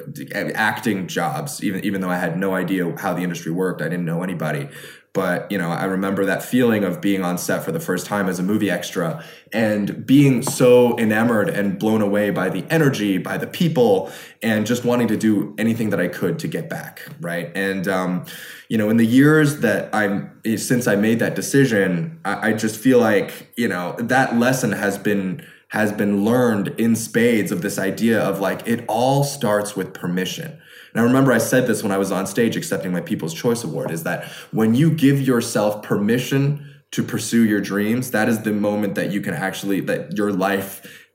acting 0.55 1.07
jobs. 1.07 1.63
Even 1.63 1.83
even 1.83 2.01
though 2.01 2.09
I 2.09 2.17
had 2.17 2.37
no 2.37 2.55
idea 2.55 2.95
how 2.97 3.13
the 3.13 3.21
industry 3.21 3.51
worked, 3.51 3.81
I 3.81 3.85
didn't 3.85 4.05
know 4.05 4.23
anybody. 4.23 4.69
But 5.13 5.51
you 5.51 5.57
know, 5.57 5.69
I 5.69 5.85
remember 5.85 6.23
that 6.25 6.41
feeling 6.41 6.85
of 6.85 7.01
being 7.01 7.21
on 7.21 7.37
set 7.37 7.65
for 7.65 7.73
the 7.73 7.81
first 7.81 8.05
time 8.05 8.29
as 8.29 8.39
a 8.39 8.43
movie 8.43 8.71
extra 8.71 9.23
and 9.51 10.05
being 10.05 10.41
so 10.41 10.97
enamored 10.97 11.49
and 11.49 11.77
blown 11.77 12.01
away 12.01 12.29
by 12.29 12.47
the 12.47 12.63
energy, 12.69 13.17
by 13.17 13.37
the 13.37 13.47
people, 13.47 14.09
and 14.41 14.65
just 14.65 14.85
wanting 14.85 15.09
to 15.09 15.17
do 15.17 15.53
anything 15.57 15.89
that 15.89 15.99
I 15.99 16.07
could 16.07 16.39
to 16.39 16.47
get 16.47 16.69
back, 16.69 17.05
right? 17.19 17.51
And 17.55 17.89
um, 17.89 18.25
you 18.69 18.77
know, 18.77 18.89
in 18.89 18.95
the 18.95 19.05
years 19.05 19.59
that 19.59 19.93
I'm 19.93 20.39
since 20.55 20.87
I 20.87 20.95
made 20.95 21.19
that 21.19 21.35
decision, 21.35 22.21
I, 22.23 22.49
I 22.49 22.53
just 22.53 22.79
feel 22.79 22.99
like 22.99 23.51
you 23.57 23.67
know 23.67 23.97
that 23.99 24.37
lesson 24.37 24.71
has 24.71 24.97
been 24.97 25.45
has 25.67 25.91
been 25.91 26.23
learned 26.23 26.69
in 26.77 26.95
spades 26.95 27.51
of 27.51 27.61
this 27.61 27.77
idea 27.77 28.21
of 28.21 28.39
like 28.39 28.65
it 28.65 28.85
all 28.87 29.25
starts 29.25 29.75
with 29.75 29.93
permission 29.93 30.61
and 30.91 31.01
I 31.01 31.03
remember 31.03 31.31
I 31.31 31.37
said 31.37 31.67
this 31.67 31.83
when 31.83 31.91
I 31.91 31.97
was 31.97 32.11
on 32.11 32.27
stage 32.27 32.55
accepting 32.55 32.91
my 32.91 33.01
People's 33.01 33.33
Choice 33.33 33.63
Award 33.63 33.91
is 33.91 34.03
that 34.03 34.25
when 34.51 34.75
you 34.75 34.91
give 34.91 35.21
yourself 35.21 35.83
permission 35.83 36.67
to 36.91 37.03
pursue 37.03 37.45
your 37.45 37.61
dreams, 37.61 38.11
that 38.11 38.27
is 38.27 38.41
the 38.41 38.51
moment 38.51 38.95
that 38.95 39.11
you 39.11 39.21
can 39.21 39.33
actually, 39.33 39.79
that 39.81 40.17
your 40.17 40.33
life 40.33 41.07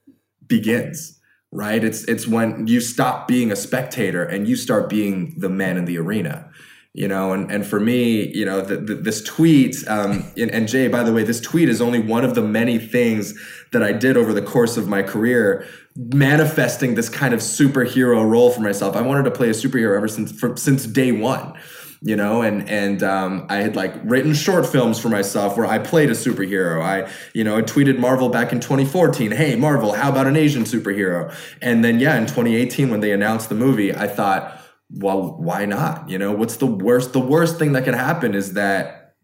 begins, 0.47 1.21
right? 1.53 1.85
It's, 1.85 2.05
it's 2.05 2.27
when 2.27 2.67
you 2.67 2.81
stop 2.81 3.29
being 3.29 3.53
a 3.53 3.57
spectator 3.57 4.25
and 4.25 4.49
you 4.49 4.57
start 4.57 4.89
being 4.89 5.35
the 5.39 5.51
man 5.51 5.77
in 5.77 5.85
the 5.85 5.99
arena 5.99 6.51
you 6.97 7.07
know 7.07 7.33
and, 7.33 7.51
and 7.51 7.67
for 7.67 7.79
me 7.79 8.27
you 8.35 8.45
know 8.45 8.61
the, 8.61 8.77
the, 8.77 8.95
this 8.95 9.23
tweet 9.23 9.77
um, 9.87 10.25
and, 10.37 10.51
and, 10.51 10.67
jay 10.67 10.89
by 10.89 11.03
the 11.03 11.13
way 11.13 11.23
this 11.23 11.41
tweet 11.41 11.69
is 11.69 11.81
only 11.81 12.01
one 12.01 12.25
of 12.25 12.35
the 12.35 12.43
many 12.43 12.79
things 12.79 13.35
that 13.73 13.83
i 13.83 13.93
did 13.93 14.17
over 14.17 14.33
the 14.33 14.43
course 14.43 14.77
of 14.77 14.89
my 14.89 15.03
career 15.03 15.67
manifesting 15.97 16.95
this 16.95 17.09
kind 17.09 17.33
of 17.33 17.41
superhero 17.41 18.29
role 18.29 18.51
for 18.51 18.61
myself. 18.61 18.97
I 18.97 19.01
wanted 19.01 19.25
to 19.25 19.31
play 19.31 19.49
a 19.49 19.53
superhero 19.53 19.97
ever 19.97 20.09
since 20.09 20.33
since 20.63 20.87
day 20.87 21.13
one 21.13 21.55
you 22.03 22.15
know 22.15 22.43
and 22.43 22.69
and 22.69 23.03
um, 23.03 23.47
i 23.49 23.57
had 23.57 23.75
like 23.75 23.95
written 24.05 24.35
short 24.35 24.67
films 24.67 24.99
for 24.99 25.09
myself 25.09 25.57
where 25.57 25.65
i 25.65 25.79
played 25.79 26.11
a 26.11 26.13
superhero. 26.13 26.83
I 26.83 27.11
you 27.33 27.43
know 27.43 27.57
i 27.57 27.63
tweeted 27.63 27.99
marvel 27.99 28.29
back 28.29 28.53
in 28.53 28.61
2014 28.61 29.31
hey 29.31 29.57
marvel 29.57 29.93
how 29.93 30.11
about 30.11 30.27
an 30.27 30.37
asian 30.37 30.65
superhero? 30.65 31.35
And 31.63 31.83
then 31.83 31.99
yeah 31.99 32.19
in 32.19 32.27
2018 32.27 32.91
when 32.91 33.01
they 33.01 33.13
announced 33.13 33.49
the 33.49 33.55
movie 33.55 33.95
i 33.95 34.07
thought 34.07 34.61
well, 34.91 35.37
why 35.37 35.65
not? 35.65 36.09
You 36.09 36.19
know, 36.19 36.33
what's 36.33 36.57
the 36.57 36.67
worst? 36.67 37.13
The 37.13 37.21
worst 37.21 37.59
thing 37.59 37.73
that 37.73 37.85
could 37.85 37.95
happen 37.95 38.35
is 38.35 38.55
that 38.55 39.15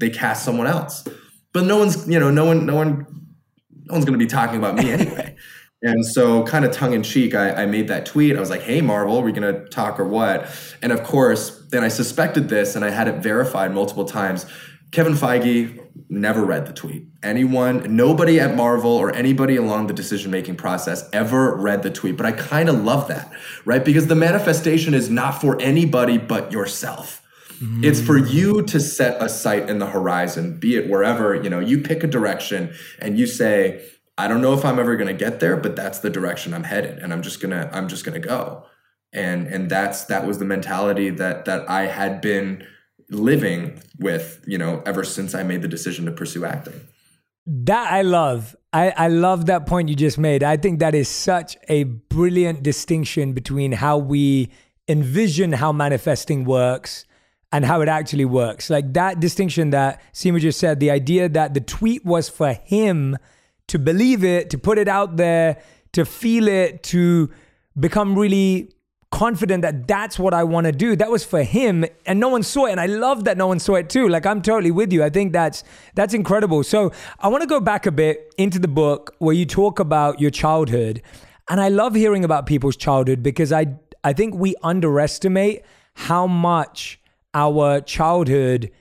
they 0.00 0.10
cast 0.10 0.44
someone 0.44 0.66
else. 0.66 1.06
but 1.52 1.64
no 1.64 1.78
one's 1.78 2.08
you 2.08 2.18
know 2.18 2.30
no 2.30 2.44
one 2.44 2.66
no 2.66 2.74
one 2.74 3.06
no 3.86 3.94
one's 3.94 4.04
going 4.04 4.18
to 4.18 4.24
be 4.24 4.28
talking 4.28 4.58
about 4.58 4.74
me 4.76 4.90
anyway. 4.90 5.36
And 5.86 6.06
so, 6.06 6.44
kind 6.44 6.64
of 6.64 6.72
tongue 6.72 6.94
in 6.94 7.02
cheek, 7.02 7.34
I, 7.34 7.64
I, 7.64 7.66
made 7.66 7.88
that 7.88 8.06
tweet. 8.06 8.34
I 8.34 8.40
was 8.40 8.48
like, 8.48 8.62
hey, 8.62 8.80
Marvel, 8.80 9.18
are 9.18 9.22
we 9.22 9.32
going 9.32 9.54
to 9.54 9.68
talk 9.68 10.00
or 10.00 10.08
what? 10.08 10.48
And 10.80 10.92
of 10.92 11.02
course, 11.02 11.62
then 11.68 11.84
I 11.84 11.88
suspected 11.88 12.48
this 12.48 12.74
and 12.74 12.86
I 12.86 12.88
had 12.88 13.06
it 13.06 13.16
verified 13.16 13.74
multiple 13.74 14.06
times. 14.06 14.46
Kevin 14.94 15.14
Feige 15.14 15.80
never 16.08 16.44
read 16.44 16.66
the 16.66 16.72
tweet. 16.72 17.08
Anyone, 17.20 17.96
nobody 17.96 18.38
at 18.38 18.54
Marvel 18.54 18.92
or 18.92 19.12
anybody 19.12 19.56
along 19.56 19.88
the 19.88 19.92
decision 19.92 20.30
making 20.30 20.54
process 20.54 21.08
ever 21.12 21.56
read 21.56 21.82
the 21.82 21.90
tweet. 21.90 22.16
But 22.16 22.26
I 22.26 22.32
kind 22.32 22.68
of 22.68 22.84
love 22.84 23.08
that, 23.08 23.32
right? 23.64 23.84
Because 23.84 24.06
the 24.06 24.14
manifestation 24.14 24.94
is 24.94 25.10
not 25.10 25.40
for 25.40 25.60
anybody 25.60 26.16
but 26.16 26.52
yourself. 26.52 27.20
Mm. 27.58 27.84
It's 27.84 28.00
for 28.00 28.16
you 28.16 28.62
to 28.62 28.78
set 28.78 29.20
a 29.20 29.28
sight 29.28 29.68
in 29.68 29.80
the 29.80 29.86
horizon, 29.86 30.60
be 30.60 30.76
it 30.76 30.88
wherever, 30.88 31.34
you 31.34 31.50
know, 31.50 31.58
you 31.58 31.80
pick 31.80 32.04
a 32.04 32.06
direction 32.06 32.72
and 33.00 33.18
you 33.18 33.26
say, 33.26 33.84
I 34.16 34.28
don't 34.28 34.40
know 34.40 34.54
if 34.54 34.64
I'm 34.64 34.78
ever 34.78 34.94
going 34.94 35.08
to 35.08 35.24
get 35.24 35.40
there, 35.40 35.56
but 35.56 35.74
that's 35.74 35.98
the 35.98 36.10
direction 36.10 36.54
I'm 36.54 36.62
headed 36.62 37.00
and 37.00 37.12
I'm 37.12 37.22
just 37.22 37.40
going 37.40 37.50
to 37.50 37.68
I'm 37.76 37.88
just 37.88 38.04
going 38.04 38.20
to 38.20 38.28
go. 38.28 38.66
And 39.12 39.48
and 39.48 39.68
that's 39.68 40.04
that 40.04 40.24
was 40.24 40.38
the 40.38 40.44
mentality 40.44 41.10
that 41.10 41.46
that 41.46 41.68
I 41.68 41.86
had 41.86 42.20
been 42.20 42.64
living 43.10 43.80
with, 43.98 44.42
you 44.46 44.58
know, 44.58 44.82
ever 44.86 45.04
since 45.04 45.34
I 45.34 45.42
made 45.42 45.62
the 45.62 45.68
decision 45.68 46.04
to 46.06 46.12
pursue 46.12 46.44
acting. 46.44 46.80
That 47.46 47.92
I 47.92 48.02
love. 48.02 48.56
I, 48.72 48.90
I 48.96 49.08
love 49.08 49.46
that 49.46 49.66
point 49.66 49.88
you 49.88 49.94
just 49.94 50.18
made. 50.18 50.42
I 50.42 50.56
think 50.56 50.80
that 50.80 50.94
is 50.94 51.08
such 51.08 51.56
a 51.68 51.84
brilliant 51.84 52.62
distinction 52.62 53.32
between 53.32 53.72
how 53.72 53.98
we 53.98 54.50
envision 54.88 55.52
how 55.52 55.72
manifesting 55.72 56.44
works 56.44 57.04
and 57.52 57.64
how 57.64 57.80
it 57.80 57.88
actually 57.88 58.24
works. 58.24 58.68
Like 58.68 58.94
that 58.94 59.20
distinction 59.20 59.70
that 59.70 60.02
Simu 60.12 60.40
just 60.40 60.58
said, 60.58 60.80
the 60.80 60.90
idea 60.90 61.28
that 61.28 61.54
the 61.54 61.60
tweet 61.60 62.04
was 62.04 62.28
for 62.28 62.52
him 62.52 63.16
to 63.68 63.78
believe 63.78 64.24
it, 64.24 64.50
to 64.50 64.58
put 64.58 64.78
it 64.78 64.88
out 64.88 65.16
there, 65.16 65.62
to 65.92 66.04
feel 66.04 66.48
it, 66.48 66.82
to 66.84 67.30
become 67.78 68.18
really 68.18 68.73
confident 69.14 69.62
that 69.62 69.86
that's 69.86 70.18
what 70.18 70.34
I 70.34 70.42
want 70.42 70.64
to 70.64 70.72
do. 70.72 70.96
That 70.96 71.08
was 71.08 71.22
for 71.22 71.44
him 71.44 71.84
and 72.04 72.18
no 72.18 72.28
one 72.28 72.42
saw 72.42 72.66
it 72.66 72.72
and 72.72 72.80
I 72.80 72.86
love 72.86 73.22
that 73.24 73.36
no 73.38 73.46
one 73.46 73.60
saw 73.60 73.76
it 73.76 73.88
too. 73.88 74.08
Like 74.08 74.26
I'm 74.26 74.42
totally 74.42 74.72
with 74.72 74.92
you. 74.92 75.04
I 75.04 75.08
think 75.08 75.32
that's 75.32 75.62
that's 75.94 76.14
incredible. 76.14 76.64
So, 76.64 76.90
I 77.20 77.28
want 77.28 77.42
to 77.42 77.46
go 77.46 77.60
back 77.60 77.86
a 77.86 77.92
bit 77.92 78.34
into 78.36 78.58
the 78.58 78.66
book 78.66 79.14
where 79.20 79.34
you 79.34 79.46
talk 79.46 79.78
about 79.78 80.20
your 80.20 80.32
childhood. 80.32 81.00
And 81.48 81.60
I 81.60 81.68
love 81.68 81.94
hearing 81.94 82.24
about 82.24 82.46
people's 82.46 82.76
childhood 82.76 83.22
because 83.22 83.52
I 83.52 83.76
I 84.02 84.14
think 84.14 84.34
we 84.34 84.56
underestimate 84.64 85.62
how 85.94 86.26
much 86.26 87.00
our 87.34 87.80
childhood 87.82 88.72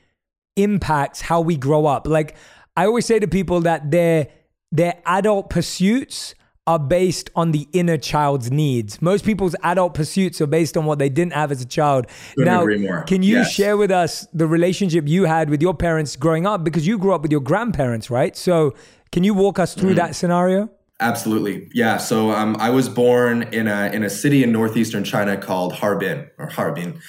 impacts 0.55 1.21
how 1.21 1.41
we 1.41 1.57
grow 1.57 1.85
up. 1.85 2.07
Like 2.07 2.35
I 2.75 2.87
always 2.87 3.05
say 3.05 3.19
to 3.19 3.27
people 3.27 3.61
that 3.61 3.91
their 3.91 4.29
their 4.71 4.95
adult 5.05 5.51
pursuits 5.51 6.33
are 6.65 6.79
based 6.79 7.29
on 7.35 7.51
the 7.51 7.67
inner 7.73 7.97
child's 7.97 8.49
needs. 8.49 9.01
Most 9.01 9.25
people's 9.25 9.55
adult 9.63 9.93
pursuits 9.93 10.39
are 10.39 10.47
based 10.47 10.77
on 10.77 10.85
what 10.85 10.97
they 10.97 11.09
didn't 11.09 11.33
have 11.33 11.51
as 11.51 11.61
a 11.61 11.65
child. 11.65 12.07
Couldn't 12.35 12.83
now, 12.83 13.03
can 13.03 13.21
you 13.21 13.37
yes. 13.37 13.51
share 13.51 13.75
with 13.75 13.91
us 13.91 14.27
the 14.33 14.47
relationship 14.47 15.07
you 15.07 15.25
had 15.25 15.49
with 15.49 15.61
your 15.61 15.73
parents 15.73 16.15
growing 16.15 16.47
up? 16.47 16.63
Because 16.63 16.87
you 16.87 16.97
grew 16.97 17.13
up 17.13 17.21
with 17.21 17.31
your 17.31 17.41
grandparents, 17.41 18.09
right? 18.09 18.35
So, 18.37 18.73
can 19.11 19.23
you 19.23 19.33
walk 19.33 19.59
us 19.59 19.75
through 19.75 19.93
mm. 19.93 19.97
that 19.97 20.15
scenario? 20.15 20.69
Absolutely, 20.99 21.69
yeah. 21.73 21.97
So 21.97 22.31
um, 22.31 22.55
I 22.59 22.69
was 22.69 22.87
born 22.87 23.43
in 23.51 23.67
a 23.67 23.91
in 23.91 24.03
a 24.03 24.09
city 24.09 24.41
in 24.43 24.51
northeastern 24.51 25.03
China 25.03 25.35
called 25.35 25.73
Harbin 25.73 26.29
or 26.37 26.47
Harbin, 26.47 27.01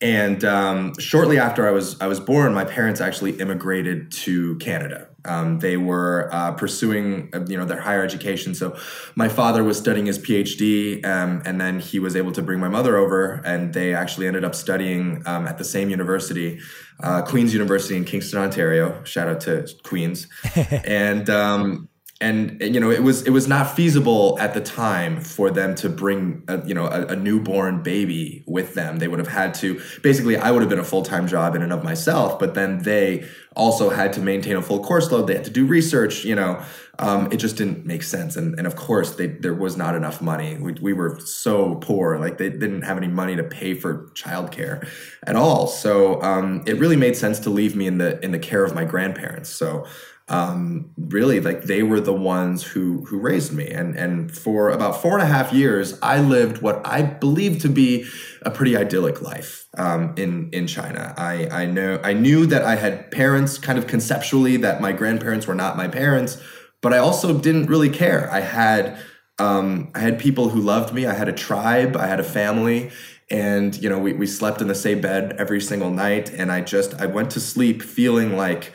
and 0.00 0.44
um, 0.44 0.98
shortly 0.98 1.38
after 1.38 1.68
I 1.68 1.70
was 1.70 2.00
I 2.00 2.06
was 2.06 2.20
born, 2.20 2.54
my 2.54 2.64
parents 2.64 3.00
actually 3.00 3.32
immigrated 3.32 4.10
to 4.12 4.56
Canada. 4.56 5.08
Um, 5.26 5.58
they 5.58 5.76
were 5.76 6.30
uh, 6.32 6.52
pursuing, 6.52 7.28
uh, 7.34 7.44
you 7.46 7.58
know, 7.58 7.66
their 7.66 7.80
higher 7.80 8.02
education. 8.02 8.54
So, 8.54 8.78
my 9.14 9.28
father 9.28 9.62
was 9.62 9.76
studying 9.76 10.06
his 10.06 10.18
PhD, 10.18 11.04
um, 11.04 11.42
and 11.44 11.60
then 11.60 11.78
he 11.78 11.98
was 11.98 12.16
able 12.16 12.32
to 12.32 12.40
bring 12.40 12.58
my 12.58 12.68
mother 12.68 12.96
over, 12.96 13.42
and 13.44 13.74
they 13.74 13.94
actually 13.94 14.26
ended 14.26 14.44
up 14.44 14.54
studying 14.54 15.22
um, 15.26 15.46
at 15.46 15.58
the 15.58 15.64
same 15.64 15.90
university, 15.90 16.58
uh, 17.02 17.20
Queen's 17.20 17.52
University 17.52 17.96
in 17.96 18.04
Kingston, 18.06 18.38
Ontario. 18.38 19.04
Shout 19.04 19.28
out 19.28 19.40
to 19.42 19.68
Queen's, 19.82 20.26
and 20.86 21.28
um, 21.28 21.89
and 22.20 22.60
you 22.60 22.78
know 22.78 22.90
it 22.90 23.02
was 23.02 23.22
it 23.22 23.30
was 23.30 23.48
not 23.48 23.74
feasible 23.74 24.38
at 24.38 24.52
the 24.52 24.60
time 24.60 25.20
for 25.20 25.50
them 25.50 25.74
to 25.74 25.88
bring 25.88 26.42
a, 26.48 26.66
you 26.66 26.74
know 26.74 26.86
a, 26.86 27.06
a, 27.06 27.16
newborn 27.16 27.82
baby 27.82 28.44
with 28.46 28.74
them. 28.74 28.98
They 28.98 29.08
would 29.08 29.18
have 29.18 29.28
had 29.28 29.54
to 29.54 29.80
basically 30.02 30.36
i 30.36 30.50
would 30.50 30.60
have 30.60 30.68
been 30.68 30.78
a 30.78 30.84
full-time 30.84 31.26
job 31.26 31.54
in 31.54 31.62
and 31.62 31.72
of 31.72 31.82
myself 31.82 32.38
but 32.38 32.54
then 32.54 32.82
they 32.82 33.26
also 33.56 33.90
had 33.90 34.12
to 34.12 34.20
maintain 34.20 34.56
a 34.56 34.62
full 34.62 34.82
course 34.82 35.10
load. 35.10 35.26
They 35.26 35.34
had 35.34 35.44
to 35.44 35.50
do 35.50 35.66
research 35.66 36.24
you 36.24 36.34
know. 36.34 36.62
Um, 36.98 37.32
it 37.32 37.38
just 37.38 37.56
didn't 37.56 37.86
make 37.86 38.02
sense. 38.02 38.36
And, 38.36 38.58
and 38.58 38.66
of 38.66 38.76
course 38.76 39.14
they, 39.14 39.28
there 39.28 39.54
was 39.54 39.74
not 39.74 39.94
enough 39.94 40.20
money. 40.20 40.58
We, 40.58 40.74
we 40.82 40.92
were 40.92 41.18
so 41.20 41.76
poor 41.76 42.18
like 42.18 42.36
they 42.36 42.50
didn't 42.50 42.82
have 42.82 42.98
any 42.98 43.08
money 43.08 43.36
to 43.36 43.42
pay 43.42 43.72
for 43.72 44.10
childcare 44.12 44.86
at 45.26 45.34
all. 45.34 45.66
So 45.66 46.20
um, 46.20 46.62
it 46.66 46.78
really 46.78 46.96
made 46.96 47.16
sense 47.16 47.38
to 47.40 47.50
leave 47.50 47.74
me 47.74 47.86
in 47.86 47.96
the 47.96 48.22
in 48.22 48.32
the 48.32 48.38
care 48.38 48.64
of 48.64 48.74
my 48.74 48.84
grandparents. 48.84 49.48
So 49.48 49.86
um, 50.30 50.90
really 50.96 51.40
like 51.40 51.64
they 51.64 51.82
were 51.82 52.00
the 52.00 52.14
ones 52.14 52.62
who 52.62 53.04
who 53.04 53.18
raised 53.18 53.52
me 53.52 53.68
and 53.68 53.96
and 53.96 54.30
for 54.36 54.70
about 54.70 55.02
four 55.02 55.14
and 55.14 55.22
a 55.22 55.26
half 55.26 55.52
years 55.52 55.98
i 56.02 56.18
lived 56.20 56.62
what 56.62 56.80
i 56.86 57.02
believed 57.02 57.60
to 57.60 57.68
be 57.68 58.06
a 58.42 58.50
pretty 58.50 58.76
idyllic 58.76 59.20
life 59.20 59.66
um, 59.76 60.14
in 60.16 60.48
in 60.52 60.66
china 60.66 61.12
i 61.16 61.48
i 61.50 61.66
know 61.66 62.00
i 62.04 62.12
knew 62.12 62.46
that 62.46 62.62
i 62.62 62.76
had 62.76 63.10
parents 63.10 63.58
kind 63.58 63.78
of 63.78 63.86
conceptually 63.86 64.56
that 64.56 64.80
my 64.80 64.92
grandparents 64.92 65.46
were 65.46 65.54
not 65.54 65.76
my 65.76 65.88
parents 65.88 66.40
but 66.80 66.94
i 66.94 66.98
also 66.98 67.36
didn't 67.36 67.66
really 67.66 67.90
care 67.90 68.30
i 68.32 68.40
had 68.40 68.96
um, 69.40 69.90
I 69.94 70.00
had 70.00 70.18
people 70.18 70.50
who 70.50 70.60
loved 70.60 70.92
me. 70.92 71.06
I 71.06 71.14
had 71.14 71.26
a 71.26 71.32
tribe. 71.32 71.96
I 71.96 72.06
had 72.06 72.20
a 72.20 72.24
family, 72.24 72.90
and 73.30 73.74
you 73.82 73.88
know, 73.88 73.98
we, 73.98 74.12
we 74.12 74.26
slept 74.26 74.60
in 74.60 74.68
the 74.68 74.74
same 74.74 75.00
bed 75.00 75.34
every 75.38 75.62
single 75.62 75.90
night. 75.90 76.30
And 76.30 76.52
I 76.52 76.60
just 76.60 76.94
I 77.00 77.06
went 77.06 77.30
to 77.30 77.40
sleep 77.40 77.82
feeling 77.82 78.36
like 78.36 78.74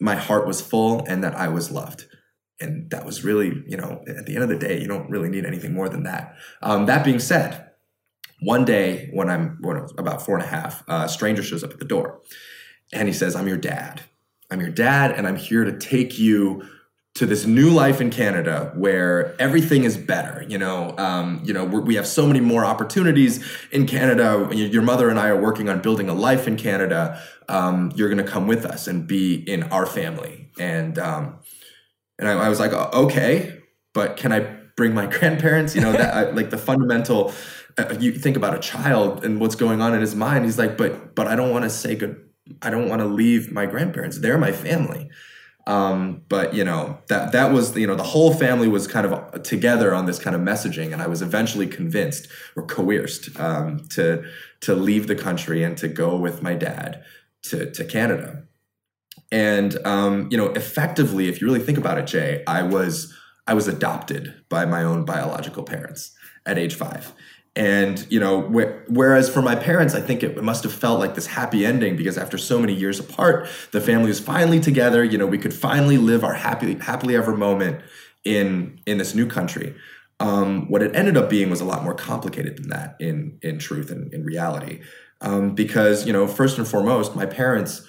my 0.00 0.14
heart 0.14 0.46
was 0.46 0.60
full 0.60 1.04
and 1.06 1.22
that 1.24 1.34
I 1.34 1.48
was 1.48 1.70
loved. 1.70 2.06
And 2.60 2.90
that 2.90 3.06
was 3.06 3.24
really, 3.24 3.62
you 3.66 3.76
know, 3.76 4.02
at 4.08 4.26
the 4.26 4.34
end 4.34 4.42
of 4.42 4.48
the 4.48 4.58
day, 4.58 4.80
you 4.80 4.88
don't 4.88 5.08
really 5.10 5.28
need 5.28 5.44
anything 5.44 5.72
more 5.72 5.88
than 5.88 6.02
that. 6.04 6.34
Um, 6.60 6.86
that 6.86 7.04
being 7.04 7.20
said, 7.20 7.70
one 8.40 8.64
day 8.64 9.10
when 9.12 9.28
I'm 9.28 9.58
when 9.60 9.76
about 9.96 10.22
four 10.22 10.36
and 10.36 10.44
a 10.44 10.48
half, 10.48 10.82
a 10.88 11.08
stranger 11.08 11.42
shows 11.42 11.62
up 11.62 11.72
at 11.72 11.78
the 11.78 11.84
door 11.84 12.20
and 12.92 13.08
he 13.08 13.14
says, 13.14 13.36
I'm 13.36 13.48
your 13.48 13.56
dad. 13.56 14.02
I'm 14.50 14.60
your 14.60 14.70
dad, 14.70 15.12
and 15.12 15.26
I'm 15.26 15.36
here 15.36 15.64
to 15.64 15.78
take 15.78 16.18
you 16.18 16.62
to 17.18 17.26
this 17.26 17.46
new 17.46 17.68
life 17.68 18.00
in 18.00 18.10
Canada 18.10 18.70
where 18.76 19.34
everything 19.40 19.82
is 19.82 19.96
better. 19.96 20.44
You 20.48 20.56
know, 20.56 20.94
um, 20.98 21.40
you 21.44 21.52
know, 21.52 21.64
we 21.64 21.96
have 21.96 22.06
so 22.06 22.28
many 22.28 22.38
more 22.38 22.64
opportunities 22.64 23.44
in 23.72 23.88
Canada. 23.88 24.48
Your 24.52 24.82
mother 24.82 25.10
and 25.10 25.18
I 25.18 25.26
are 25.26 25.40
working 25.40 25.68
on 25.68 25.82
building 25.82 26.08
a 26.08 26.14
life 26.14 26.46
in 26.46 26.56
Canada. 26.56 27.20
Um, 27.48 27.90
you're 27.96 28.08
going 28.08 28.24
to 28.24 28.30
come 28.30 28.46
with 28.46 28.64
us 28.64 28.86
and 28.86 29.04
be 29.04 29.34
in 29.34 29.64
our 29.64 29.84
family. 29.84 30.52
And 30.60 30.96
um, 30.96 31.40
and 32.20 32.28
I, 32.28 32.34
I, 32.34 32.48
was 32.48 32.60
like, 32.60 32.72
okay, 32.72 33.62
but 33.94 34.16
can 34.16 34.30
I 34.30 34.40
bring 34.76 34.94
my 34.94 35.06
grandparents? 35.18 35.74
You 35.74 35.80
know, 35.80 35.90
that 35.90 36.14
I, 36.14 36.30
like 36.30 36.50
the 36.50 36.58
fundamental. 36.58 37.32
Uh, 37.76 37.96
you 37.98 38.12
think 38.12 38.36
about 38.36 38.54
a 38.54 38.60
child 38.60 39.24
and 39.24 39.40
what's 39.40 39.56
going 39.56 39.80
on 39.80 39.92
in 39.92 40.00
his 40.00 40.14
mind. 40.14 40.44
He's 40.44 40.58
like, 40.58 40.76
but 40.76 41.16
but 41.16 41.26
I 41.26 41.34
don't 41.34 41.50
want 41.50 41.64
to 41.64 41.70
say 41.70 41.96
good. 41.96 42.24
I 42.62 42.70
don't 42.70 42.88
want 42.88 43.00
to 43.00 43.06
leave 43.06 43.50
my 43.50 43.66
grandparents. 43.66 44.18
They're 44.18 44.38
my 44.38 44.52
family. 44.52 45.10
Um, 45.68 46.22
but 46.30 46.54
you 46.54 46.64
know 46.64 46.98
that 47.08 47.32
that 47.32 47.52
was 47.52 47.76
you 47.76 47.86
know 47.86 47.94
the 47.94 48.02
whole 48.02 48.32
family 48.32 48.68
was 48.68 48.86
kind 48.86 49.06
of 49.06 49.42
together 49.42 49.94
on 49.94 50.06
this 50.06 50.18
kind 50.18 50.34
of 50.34 50.40
messaging, 50.40 50.94
and 50.94 51.02
I 51.02 51.06
was 51.06 51.20
eventually 51.20 51.66
convinced 51.66 52.26
or 52.56 52.62
coerced 52.62 53.38
um, 53.38 53.86
to 53.90 54.24
to 54.62 54.74
leave 54.74 55.08
the 55.08 55.14
country 55.14 55.62
and 55.62 55.76
to 55.76 55.86
go 55.86 56.16
with 56.16 56.42
my 56.42 56.54
dad 56.54 57.04
to 57.42 57.70
to 57.70 57.84
Canada. 57.84 58.44
And 59.30 59.76
um, 59.86 60.28
you 60.30 60.38
know, 60.38 60.46
effectively, 60.46 61.28
if 61.28 61.38
you 61.38 61.46
really 61.46 61.60
think 61.60 61.76
about 61.76 61.98
it, 61.98 62.06
Jay, 62.06 62.42
I 62.46 62.62
was 62.62 63.14
I 63.46 63.52
was 63.52 63.68
adopted 63.68 64.34
by 64.48 64.64
my 64.64 64.82
own 64.82 65.04
biological 65.04 65.64
parents 65.64 66.12
at 66.46 66.56
age 66.56 66.76
five. 66.76 67.12
And, 67.58 68.06
you 68.08 68.20
know, 68.20 68.42
wh- 68.42 68.88
whereas 68.88 69.28
for 69.28 69.42
my 69.42 69.56
parents, 69.56 69.92
I 69.92 70.00
think 70.00 70.22
it 70.22 70.40
must 70.44 70.62
have 70.62 70.72
felt 70.72 71.00
like 71.00 71.16
this 71.16 71.26
happy 71.26 71.66
ending 71.66 71.96
because 71.96 72.16
after 72.16 72.38
so 72.38 72.60
many 72.60 72.72
years 72.72 73.00
apart, 73.00 73.48
the 73.72 73.80
family 73.80 74.06
was 74.06 74.20
finally 74.20 74.60
together. 74.60 75.02
You 75.02 75.18
know, 75.18 75.26
we 75.26 75.38
could 75.38 75.52
finally 75.52 75.98
live 75.98 76.22
our 76.22 76.34
happy, 76.34 76.74
happily 76.74 77.16
ever 77.16 77.36
moment 77.36 77.82
in 78.22 78.78
in 78.86 78.98
this 78.98 79.12
new 79.12 79.26
country. 79.26 79.74
Um, 80.20 80.70
what 80.70 80.82
it 80.82 80.94
ended 80.94 81.16
up 81.16 81.28
being 81.28 81.50
was 81.50 81.60
a 81.60 81.64
lot 81.64 81.82
more 81.82 81.94
complicated 81.94 82.58
than 82.58 82.68
that 82.68 82.94
in 83.00 83.38
in 83.42 83.58
truth 83.58 83.90
and 83.90 84.14
in 84.14 84.24
reality. 84.24 84.80
Um, 85.20 85.56
because, 85.56 86.06
you 86.06 86.12
know, 86.12 86.28
first 86.28 86.58
and 86.58 86.68
foremost, 86.68 87.16
my 87.16 87.26
parents 87.26 87.84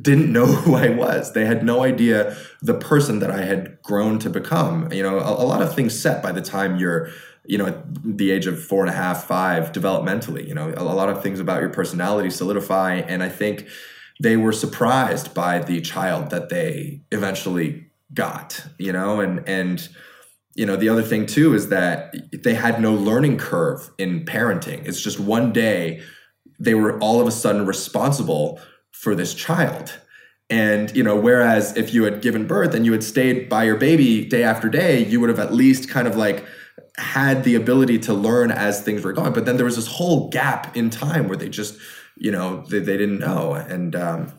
didn't 0.00 0.32
know 0.36 0.46
who 0.46 0.74
I 0.74 0.88
was. 0.88 1.34
They 1.34 1.44
had 1.44 1.62
no 1.62 1.82
idea 1.84 2.34
the 2.62 2.74
person 2.74 3.18
that 3.18 3.30
I 3.30 3.42
had 3.42 3.82
grown 3.82 4.18
to 4.20 4.30
become. 4.30 4.90
You 4.90 5.02
know, 5.02 5.18
a, 5.18 5.42
a 5.42 5.44
lot 5.44 5.60
of 5.60 5.74
things 5.74 5.98
set 5.98 6.22
by 6.22 6.32
the 6.32 6.40
time 6.40 6.78
you're 6.78 7.10
you 7.48 7.58
know, 7.58 7.66
at 7.66 8.16
the 8.16 8.30
age 8.30 8.46
of 8.46 8.62
four 8.62 8.82
and 8.82 8.90
a 8.90 8.96
half, 8.96 9.24
five, 9.24 9.72
developmentally, 9.72 10.46
you 10.46 10.54
know, 10.54 10.72
a, 10.76 10.82
lot 10.82 11.08
of 11.08 11.22
things 11.22 11.40
about 11.40 11.60
your 11.60 11.70
personality 11.70 12.30
solidify. 12.30 12.96
And 12.96 13.22
I 13.22 13.28
think 13.28 13.66
they 14.20 14.36
were 14.36 14.52
surprised 14.52 15.34
by 15.34 15.58
the 15.58 15.80
child 15.80 16.30
that 16.30 16.48
they 16.48 17.02
eventually 17.12 17.86
got, 18.14 18.66
you 18.78 18.92
know, 18.92 19.20
and 19.20 19.46
and 19.48 19.88
you 20.54 20.64
know 20.64 20.76
the 20.76 20.88
other 20.88 21.02
thing 21.02 21.26
too 21.26 21.54
is 21.54 21.68
that 21.68 22.14
they 22.32 22.54
had 22.54 22.80
no 22.80 22.94
learning 22.94 23.38
curve 23.38 23.90
in 23.98 24.24
parenting. 24.24 24.86
It's 24.86 25.00
just 25.00 25.20
one 25.20 25.52
day 25.52 26.02
they 26.58 26.74
were 26.74 26.98
all 27.00 27.20
of 27.20 27.26
a 27.26 27.32
sudden 27.32 27.66
responsible 27.66 28.60
for 28.90 29.14
this 29.14 29.34
child. 29.34 29.98
And 30.48 30.94
you 30.96 31.02
know, 31.02 31.16
whereas 31.16 31.76
if 31.76 31.92
you 31.92 32.04
had 32.04 32.22
given 32.22 32.46
birth 32.46 32.74
and 32.74 32.86
you 32.86 32.92
had 32.92 33.04
stayed 33.04 33.48
by 33.48 33.64
your 33.64 33.76
baby 33.76 34.24
day 34.24 34.44
after 34.44 34.68
day, 34.68 35.04
you 35.04 35.20
would 35.20 35.28
have 35.28 35.40
at 35.40 35.52
least 35.52 35.90
kind 35.90 36.06
of 36.06 36.16
like 36.16 36.44
had 36.96 37.44
the 37.44 37.54
ability 37.54 37.98
to 38.00 38.14
learn 38.14 38.50
as 38.50 38.82
things 38.82 39.04
were 39.04 39.12
going. 39.12 39.32
But 39.32 39.44
then 39.44 39.56
there 39.56 39.64
was 39.64 39.76
this 39.76 39.86
whole 39.86 40.28
gap 40.28 40.76
in 40.76 40.90
time 40.90 41.28
where 41.28 41.36
they 41.36 41.48
just, 41.48 41.78
you 42.16 42.30
know, 42.30 42.64
they, 42.68 42.78
they 42.78 42.96
didn't 42.96 43.18
know. 43.18 43.54
And 43.54 43.94
um, 43.94 44.32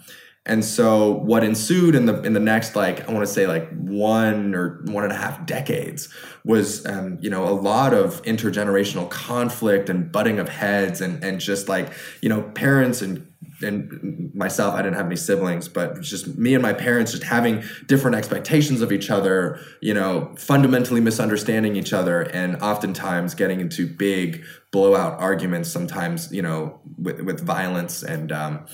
and 0.48 0.63
so 0.63 1.12
what 1.12 1.44
ensued 1.44 1.94
in 1.94 2.06
the 2.06 2.22
in 2.22 2.34
the 2.34 2.39
next 2.39 2.75
like 2.75 3.08
I 3.08 3.12
want 3.12 3.27
to 3.27 3.32
say 3.32 3.46
like 3.46 3.70
one 3.72 4.56
or 4.56 4.82
one 4.86 5.03
and 5.03 5.12
a 5.12 5.15
half 5.15 5.46
decades 5.46 6.08
was 6.46 6.86
um, 6.86 7.17
you 7.22 7.29
know 7.29 7.48
a 7.48 7.51
lot 7.51 7.94
of 7.94 8.22
intergenerational 8.24 9.10
conflict 9.10 9.89
and 9.89 10.10
butting 10.10 10.39
of 10.39 10.48
heads 10.48 11.01
and 11.01 11.22
and 11.22 11.41
just 11.41 11.67
like 11.67 11.91
you 12.22 12.29
know 12.29 12.41
parents 12.41 13.01
and 13.01 13.27
and 13.62 14.32
myself 14.34 14.76
I 14.76 14.82
didn't 14.82 14.96
have 14.96 15.06
any 15.06 15.16
siblings 15.16 15.68
but 15.68 16.02
just 16.02 16.38
me 16.38 16.54
and 16.54 16.62
my 16.62 16.74
parents 16.74 17.12
just 17.12 17.24
having 17.24 17.64
different 17.88 18.16
expectations 18.16 18.82
of 18.82 18.92
each 18.92 19.10
other 19.10 19.60
you 19.82 19.94
know 19.94 20.34
fundamentally 20.38 21.02
misunderstanding 21.02 21.76
each 21.76 21.94
other 21.94 22.22
and 22.22 22.56
oftentimes 22.62 23.34
getting 23.34 23.60
into 23.60 23.88
big 23.88 24.44
blowout 24.72 25.20
arguments 25.20 25.72
sometimes 25.72 26.32
you 26.32 26.42
know 26.42 26.80
with 26.98 27.22
with 27.22 27.46
violence 27.46 28.04
and 28.04 28.32
um, 28.32 28.66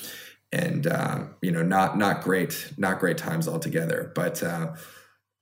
and 0.53 0.87
uh, 0.87 1.23
you 1.41 1.51
know 1.51 1.63
not 1.63 1.97
not 1.97 2.21
great 2.21 2.73
not 2.77 2.99
great 2.99 3.17
times 3.17 3.47
altogether. 3.47 4.11
But 4.15 4.41
uh, 4.43 4.73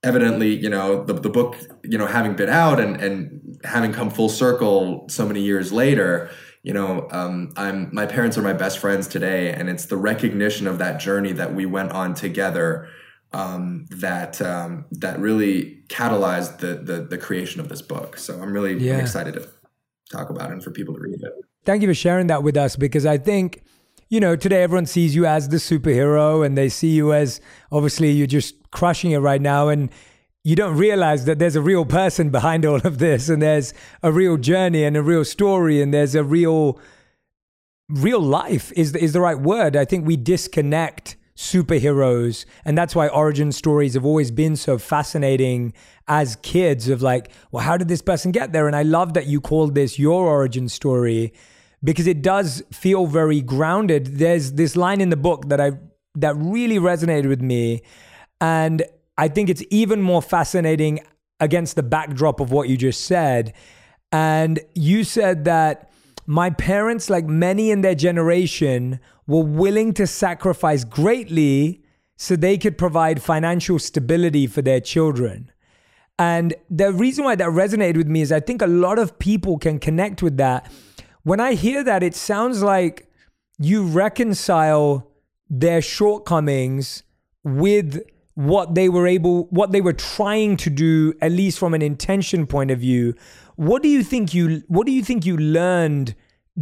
evidently 0.04 0.56
you 0.56 0.70
know 0.70 1.04
the, 1.04 1.14
the 1.14 1.30
book 1.30 1.58
you 1.84 1.98
know 1.98 2.08
having 2.08 2.36
been 2.36 2.50
out 2.50 2.80
and 2.80 3.00
and 3.02 3.60
having 3.64 3.92
come 3.92 4.10
full 4.10 4.30
circle 4.30 5.06
so 5.10 5.28
many 5.28 5.42
years 5.42 5.72
later 5.72 6.32
you 6.64 6.74
know 6.74 7.08
um, 7.12 7.52
i'm 7.58 7.90
my 7.94 8.06
parents 8.06 8.38
are 8.38 8.42
my 8.42 8.54
best 8.54 8.80
friends 8.80 9.08
today 9.08 9.52
and 9.52 9.70
it's 9.70 9.86
the 9.86 9.98
recognition 9.98 10.68
of 10.68 10.78
that 10.78 11.00
journey 11.00 11.32
that 11.32 11.54
we 11.54 11.66
went 11.66 11.92
on 11.92 12.14
together 12.14 12.88
um, 13.34 13.86
that 13.90 14.42
um, 14.42 14.86
that 14.92 15.18
really 15.20 15.82
catalyzed 15.88 16.58
the, 16.60 16.76
the, 16.76 17.02
the 17.02 17.18
creation 17.18 17.62
of 17.62 17.70
this 17.70 17.82
book 17.82 18.18
so 18.18 18.42
i'm 18.42 18.54
really 18.54 18.78
yeah. 18.78 18.98
Excited 18.98 19.34
to 19.34 19.48
talk 20.12 20.30
about 20.30 20.50
it 20.50 20.54
and 20.54 20.64
for 20.64 20.72
people 20.72 20.94
to 20.94 21.00
read 21.00 21.22
it 21.22 21.34
thank 21.66 21.82
you 21.82 21.88
for 21.88 21.94
sharing 21.94 22.28
that 22.28 22.44
with 22.44 22.58
us 22.58 22.76
because 22.76 23.06
i 23.06 23.18
think 23.18 23.64
you 24.12 24.20
know, 24.20 24.36
today 24.36 24.62
everyone 24.62 24.86
sees 24.86 25.16
you 25.16 25.26
as 25.26 25.48
the 25.48 25.56
superhero 25.56 26.46
and 26.46 26.58
they 26.58 26.68
see 26.68 26.90
you 26.90 27.14
as 27.14 27.40
obviously 27.72 28.12
you're 28.12 28.28
just 28.28 28.56
crushing 28.72 29.12
it 29.12 29.20
right 29.20 29.42
now. 29.42 29.70
And 29.70 29.90
you 30.44 30.56
don't 30.56 30.76
realize 30.76 31.26
that 31.26 31.40
there's 31.40 31.56
a 31.56 31.62
real 31.62 31.86
person 31.86 32.30
behind 32.30 32.66
all 32.66 32.82
of 32.84 32.98
this 32.98 33.30
and 33.30 33.42
there's 33.42 33.74
a 34.02 34.12
real 34.12 34.38
journey 34.38 34.84
and 34.84 34.98
a 34.98 35.02
real 35.02 35.24
story 35.24 35.82
and 35.82 35.94
there's 35.94 36.16
a 36.16 36.24
real, 36.24 36.80
real 37.90 38.20
life 38.20 38.72
is, 38.76 38.96
is 38.96 39.14
the 39.14 39.22
right 39.22 39.40
word. 39.40 39.76
I 39.76 39.86
think 39.86 40.06
we 40.06 40.18
disconnect 40.18 41.16
superheroes. 41.36 42.46
And 42.66 42.78
that's 42.78 42.96
why 42.96 43.08
origin 43.08 43.52
stories 43.52 43.94
have 43.94 44.06
always 44.06 44.32
been 44.32 44.56
so 44.56 44.78
fascinating 44.78 45.74
as 46.08 46.36
kids 46.38 46.90
of 46.90 47.02
like, 47.02 47.32
well, 47.52 47.64
how 47.64 47.78
did 47.78 47.88
this 47.88 48.02
person 48.02 48.32
get 48.32 48.52
there? 48.52 48.68
And 48.68 48.76
I 48.76 48.84
love 48.84 49.14
that 49.14 49.28
you 49.28 49.42
called 49.42 49.76
this 49.76 50.00
your 50.00 50.28
origin 50.28 50.70
story 50.70 51.34
because 51.84 52.08
it 52.08 52.22
does 52.22 52.64
feel 52.72 53.06
very 53.06 53.42
grounded. 53.42 54.18
There's 54.18 54.54
this 54.54 54.76
line 54.76 55.02
in 55.02 55.10
the 55.10 55.18
book 55.18 55.50
that 55.50 55.62
I 55.62 55.74
that 56.16 56.36
really 56.36 56.78
resonated 56.78 57.30
with 57.30 57.42
me 57.42 57.84
and 58.42 58.84
I 59.18 59.28
think 59.28 59.50
it's 59.50 59.64
even 59.70 60.02
more 60.02 60.22
fascinating 60.22 61.00
against 61.40 61.76
the 61.76 61.84
backdrop 61.84 62.40
of 62.40 62.52
what 62.52 62.70
you 62.70 62.78
just 62.78 63.06
said. 63.06 63.54
And 64.12 64.60
you 64.76 65.04
said 65.04 65.46
that 65.46 65.92
my 66.28 66.50
parents, 66.50 67.10
like 67.10 67.26
many 67.26 67.72
in 67.72 67.82
their 67.82 67.96
generation, 67.96 69.00
were 69.28 69.44
willing 69.44 69.94
to 69.94 70.08
sacrifice 70.08 70.84
greatly 70.84 71.84
so 72.18 72.36
they 72.36 72.58
could 72.58 72.78
provide 72.78 73.22
financial 73.22 73.80
stability 73.80 74.48
for 74.48 74.62
their 74.62 74.80
children. 74.80 75.52
And 76.20 76.54
the 76.70 76.94
reason 76.94 77.26
why 77.26 77.36
that 77.36 77.50
resonated 77.50 77.98
with 77.98 78.08
me 78.08 78.22
is 78.22 78.32
I 78.32 78.40
think 78.40 78.62
a 78.62 78.68
lot 78.68 79.00
of 79.00 79.18
people 79.18 79.58
can 79.58 79.80
connect 79.80 80.22
with 80.22 80.38
that 80.38 80.72
when 81.24 81.40
I 81.40 81.54
hear 81.54 81.84
that, 81.84 82.02
it 82.04 82.16
sounds 82.16 82.64
like 82.64 83.08
you 83.60 83.84
reconcile 83.84 85.08
their 85.50 85.82
shortcomings 85.82 87.04
with 87.44 88.02
what 88.36 88.76
they 88.76 88.90
were 88.90 89.08
able 89.08 89.46
what 89.46 89.72
they 89.72 89.82
were 89.82 89.94
trying 89.94 90.56
to 90.58 90.70
do 90.70 91.14
at 91.22 91.32
least 91.32 91.60
from 91.60 91.74
an 91.74 91.82
intention 91.82 92.48
point 92.48 92.72
of 92.72 92.80
view 92.80 93.14
what 93.56 93.84
do 93.84 93.90
you 93.90 94.04
think 94.04 94.34
you 94.34 94.64
what 94.68 94.86
do 94.86 94.92
you 94.92 95.04
think 95.04 95.26
you 95.26 95.38
learned 95.38 96.16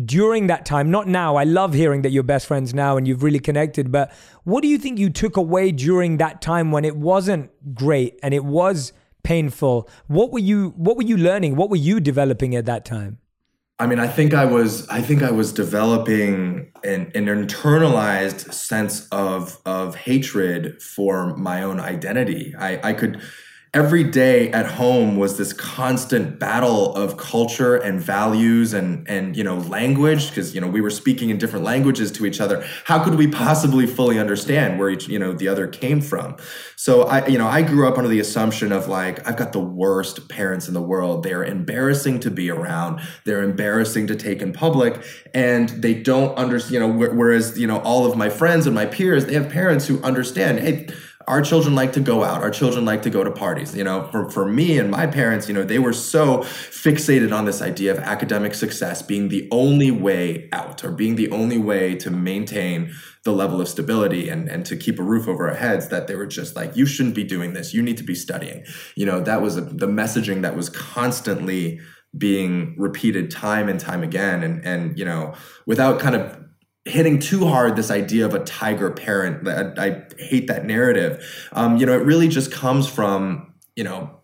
during 0.06 0.48
that 0.48 0.66
time? 0.66 0.92
Not 0.92 1.08
now. 1.08 1.36
I 1.36 1.44
love 1.44 1.74
hearing 1.74 2.04
that 2.04 2.12
you're 2.12 2.24
best 2.24 2.46
friends 2.46 2.74
now 2.74 2.98
and 2.98 3.08
you've 3.08 3.24
really 3.24 3.40
connected 3.40 3.92
but 3.92 4.12
what 4.44 4.62
do 4.62 4.68
you 4.68 4.78
think 4.78 5.00
you 5.00 5.10
took 5.10 5.38
away 5.38 5.72
during 5.72 6.18
that 6.18 6.42
time 6.42 6.72
when 6.72 6.86
it 6.86 6.96
wasn't 6.96 7.50
great 7.74 8.20
and 8.22 8.34
it 8.34 8.46
was 8.46 8.94
painful? 9.24 9.90
What 10.08 10.32
were 10.32 10.40
you 10.40 10.74
what 10.76 10.98
were 10.98 11.04
you 11.04 11.18
learning? 11.18 11.56
What 11.56 11.70
were 11.70 11.76
you 11.76 12.00
developing 12.00 12.56
at 12.56 12.66
that 12.66 12.86
time 12.86 13.20
I 13.82 13.88
mean, 13.88 14.00
I 14.00 14.08
think 14.08 14.34
I 14.34 14.44
was 14.44 14.88
I 14.90 15.02
think 15.02 15.24
I 15.24 15.32
was 15.32 15.54
developing 15.54 16.72
an, 16.84 17.12
an 17.16 17.26
internalized 17.28 18.54
sense 18.54 19.08
of 19.10 19.58
of 19.66 19.96
hatred 19.96 20.82
for 20.82 21.36
my 21.38 21.64
own 21.64 21.80
identity. 21.80 22.54
I, 22.60 22.90
I 22.90 22.94
could 22.94 23.22
every 23.72 24.04
day 24.04 24.52
at 24.52 24.66
home 24.66 25.16
was 25.16 25.38
this 25.38 25.54
constant 25.54 26.40
battle 26.40 26.96
of 26.96 27.18
culture 27.18 27.76
and 27.76 28.02
values 28.02 28.74
and 28.74 29.08
and 29.08 29.38
you 29.38 29.44
know 29.44 29.58
language 29.58 30.30
because 30.30 30.56
you 30.56 30.62
know 30.62 30.68
we 30.68 30.82
were 30.82 30.90
speaking 30.90 31.30
in 31.30 31.38
different 31.38 31.64
languages 31.64 32.12
to 32.12 32.26
each 32.26 32.42
other. 32.42 32.66
How 32.86 33.04
could 33.04 33.16
we 33.16 33.28
possibly 33.28 33.86
fully 33.86 34.18
understand 34.18 34.80
where 34.80 34.90
each 34.90 35.08
you 35.08 35.20
know 35.20 35.34
the 35.34 35.48
other 35.48 35.68
came 35.68 36.02
from? 36.02 36.38
So 36.76 37.04
i 37.04 37.28
you 37.28 37.38
know 37.38 37.48
i 37.48 37.62
grew 37.62 37.88
up 37.88 37.98
under 37.98 38.10
the 38.10 38.20
assumption 38.20 38.72
of 38.72 38.88
like 38.88 39.28
i've 39.28 39.38
got 39.38 39.54
the 39.54 39.60
worst 39.60 40.28
parents 40.30 40.68
in 40.68 40.74
the 40.74 40.82
world. 40.82 41.22
They're 41.22 41.44
embarrassing 41.44 42.22
to 42.22 42.32
be 42.32 42.50
around. 42.50 43.02
They're 43.26 43.44
embarrassing 43.44 44.08
to 44.08 44.16
take 44.16 44.42
in 44.42 44.52
public 44.52 45.04
and 45.34 45.70
they 45.70 45.94
don't 45.94 46.36
understand 46.38 46.74
you 46.74 46.80
know 46.80 47.12
whereas 47.14 47.58
you 47.60 47.68
know 47.68 47.80
all 47.82 48.06
of 48.06 48.18
my 48.18 48.30
friends 48.30 48.66
and 48.66 48.74
my 48.74 48.88
peers 48.88 49.26
they 49.26 49.34
have 49.34 49.50
parents 49.50 49.86
who 49.86 50.02
understand 50.02 50.60
hey 50.60 50.88
our 51.30 51.42
children 51.42 51.76
like 51.76 51.94
to 51.94 52.00
go 52.00 52.24
out. 52.24 52.42
Our 52.42 52.50
children 52.50 52.86
like 52.86 53.04
to 53.04 53.10
go 53.10 53.24
to 53.24 53.32
parties 53.32 53.76
you 53.76 53.84
know? 53.84 54.10
For, 54.12 54.30
for 54.30 54.46
me 54.46 54.78
and 54.78 54.90
my 54.90 55.08
parents 55.08 55.48
you 55.48 55.54
know 55.54 55.64
they 55.64 55.80
were 55.80 55.94
so 55.94 56.40
fixated 56.40 57.32
on 57.32 57.46
this 57.46 57.62
idea 57.62 57.92
of 57.92 58.00
academic 58.00 58.54
success 58.54 59.02
being 59.02 59.30
the 59.30 59.48
only 59.52 59.92
way 59.92 60.50
out 60.52 60.84
or 60.84 60.92
being 60.92 61.16
the 61.16 61.30
only 61.32 61.58
way 61.58 61.96
to 61.96 62.10
maintain 62.10 62.94
the 63.24 63.32
level 63.32 63.62
of 63.62 63.68
stability 63.68 64.30
and, 64.30 64.50
and 64.50 64.66
to 64.66 64.76
keep 64.76 64.98
a 64.98 65.04
roof 65.04 65.28
over 65.28 65.50
our 65.50 65.56
heads 65.56 65.90
that 65.90 66.08
they 66.08 66.16
were 66.16 66.26
just 66.26 66.56
like 66.56 66.76
you 66.76 66.86
shouldn't 66.86 67.16
be 67.16 67.24
doing 67.24 67.54
this. 67.54 67.74
You 67.74 67.82
need 67.82 67.98
to 67.98 68.04
be 68.04 68.16
studying. 68.16 68.66
You 68.96 69.06
know 69.06 69.20
that 69.22 69.42
was 69.42 69.58
a, 69.58 69.62
the 69.62 69.88
messaging 69.88 70.42
that 70.42 70.56
was 70.56 70.70
constantly 70.70 71.80
being 72.18 72.76
repeated 72.78 73.30
time 73.30 73.70
and 73.70 73.80
time 73.80 74.04
again. 74.04 74.44
And 74.44 74.66
and 74.66 74.98
you 74.98 75.06
know 75.06 75.36
without 75.66 76.00
kind 76.00 76.16
of 76.16 76.49
hitting 76.90 77.20
too 77.20 77.46
hard 77.46 77.76
this 77.76 77.92
idea 77.92 78.26
of 78.26 78.34
a 78.34 78.44
tiger 78.44 78.92
parent. 78.92 79.48
I, 79.48 79.86
I 79.86 80.04
hate 80.18 80.48
that 80.48 80.66
narrative. 80.66 81.24
Um, 81.54 81.78
you 81.78 81.86
know, 81.86 81.94
it 81.94 82.04
really 82.04 82.28
just 82.28 82.52
comes 82.52 82.88
from 82.88 83.54
you 83.76 83.84
know 83.84 84.20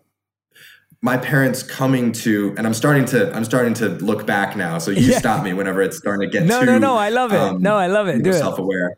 my 1.00 1.16
parents 1.16 1.62
coming 1.62 2.12
to 2.12 2.54
and 2.58 2.66
i'm 2.66 2.74
starting 2.74 3.04
to 3.04 3.34
i'm 3.34 3.44
starting 3.44 3.72
to 3.72 3.88
look 3.88 4.26
back 4.26 4.56
now 4.56 4.76
so 4.78 4.90
you 4.90 5.02
yeah. 5.02 5.18
stop 5.18 5.42
me 5.42 5.52
whenever 5.52 5.80
it's 5.80 5.96
starting 5.96 6.28
to 6.28 6.38
get 6.38 6.46
no 6.46 6.60
too, 6.60 6.66
no 6.66 6.78
no 6.78 6.94
i 6.96 7.08
love 7.08 7.32
it 7.32 7.40
um, 7.40 7.62
no 7.62 7.76
i 7.76 7.86
love 7.86 8.08
it 8.08 8.16
you 8.16 8.22
know, 8.22 8.32
self-aware 8.32 8.96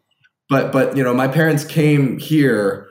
but 0.48 0.72
but 0.72 0.96
you 0.96 1.02
know 1.02 1.14
my 1.14 1.28
parents 1.28 1.64
came 1.64 2.18
here 2.18 2.88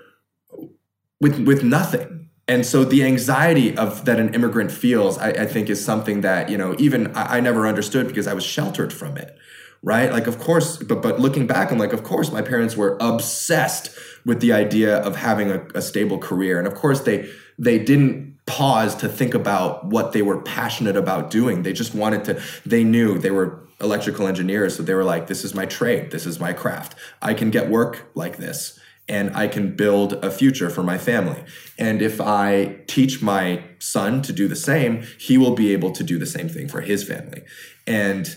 with 1.19 1.45
with 1.45 1.63
nothing 1.63 2.29
and 2.47 2.65
so 2.65 2.85
the 2.85 3.03
anxiety 3.03 3.75
of 3.77 4.05
that 4.05 4.19
an 4.19 4.33
immigrant 4.33 4.71
feels 4.71 5.17
I, 5.17 5.29
I 5.29 5.45
think 5.45 5.69
is 5.69 5.83
something 5.83 6.21
that 6.21 6.49
you 6.49 6.57
know 6.57 6.75
even 6.77 7.15
I, 7.15 7.37
I 7.37 7.39
never 7.39 7.67
understood 7.67 8.07
because 8.07 8.27
i 8.27 8.33
was 8.33 8.45
sheltered 8.45 8.93
from 8.93 9.17
it 9.17 9.37
right? 9.83 10.11
Like, 10.11 10.27
of 10.27 10.39
course, 10.39 10.77
but 10.77 11.01
but 11.01 11.19
looking 11.19 11.47
back, 11.47 11.71
I'm 11.71 11.77
like, 11.77 11.93
of 11.93 12.03
course, 12.03 12.31
my 12.31 12.41
parents 12.41 12.75
were 12.75 12.97
obsessed 12.99 13.91
with 14.25 14.41
the 14.41 14.53
idea 14.53 14.97
of 14.97 15.15
having 15.15 15.51
a, 15.51 15.65
a 15.75 15.81
stable 15.81 16.17
career, 16.17 16.57
and 16.57 16.67
of 16.67 16.75
course, 16.75 17.01
they 17.01 17.29
they 17.57 17.79
didn't 17.79 18.37
pause 18.45 18.95
to 18.95 19.09
think 19.09 19.33
about 19.33 19.85
what 19.85 20.13
they 20.13 20.21
were 20.21 20.41
passionate 20.41 20.95
about 20.95 21.29
doing. 21.29 21.63
They 21.63 21.73
just 21.73 21.93
wanted 21.93 22.25
to. 22.25 22.41
They 22.65 22.83
knew 22.83 23.17
they 23.17 23.31
were 23.31 23.67
electrical 23.79 24.27
engineers, 24.27 24.75
so 24.75 24.83
they 24.83 24.93
were 24.93 25.03
like, 25.03 25.27
this 25.27 25.43
is 25.43 25.53
my 25.53 25.65
trade, 25.65 26.11
this 26.11 26.25
is 26.25 26.39
my 26.39 26.53
craft. 26.53 26.95
I 27.21 27.33
can 27.33 27.51
get 27.51 27.69
work 27.69 28.09
like 28.15 28.37
this. 28.37 28.79
And 29.09 29.33
I 29.37 29.47
can 29.47 29.73
build 29.73 30.13
a 30.15 30.29
future 30.29 30.69
for 30.69 30.83
my 30.83 30.97
family. 30.97 31.41
And 31.79 32.01
if 32.01 32.19
I 32.19 32.81
teach 32.87 33.21
my 33.21 33.63
son 33.79 34.21
to 34.23 34.33
do 34.33 34.49
the 34.49 34.55
same, 34.55 35.03
he 35.17 35.37
will 35.37 35.55
be 35.55 35.71
able 35.71 35.91
to 35.91 36.03
do 36.03 36.19
the 36.19 36.25
same 36.25 36.49
thing 36.49 36.67
for 36.67 36.81
his 36.81 37.05
family. 37.05 37.43
And 37.85 38.35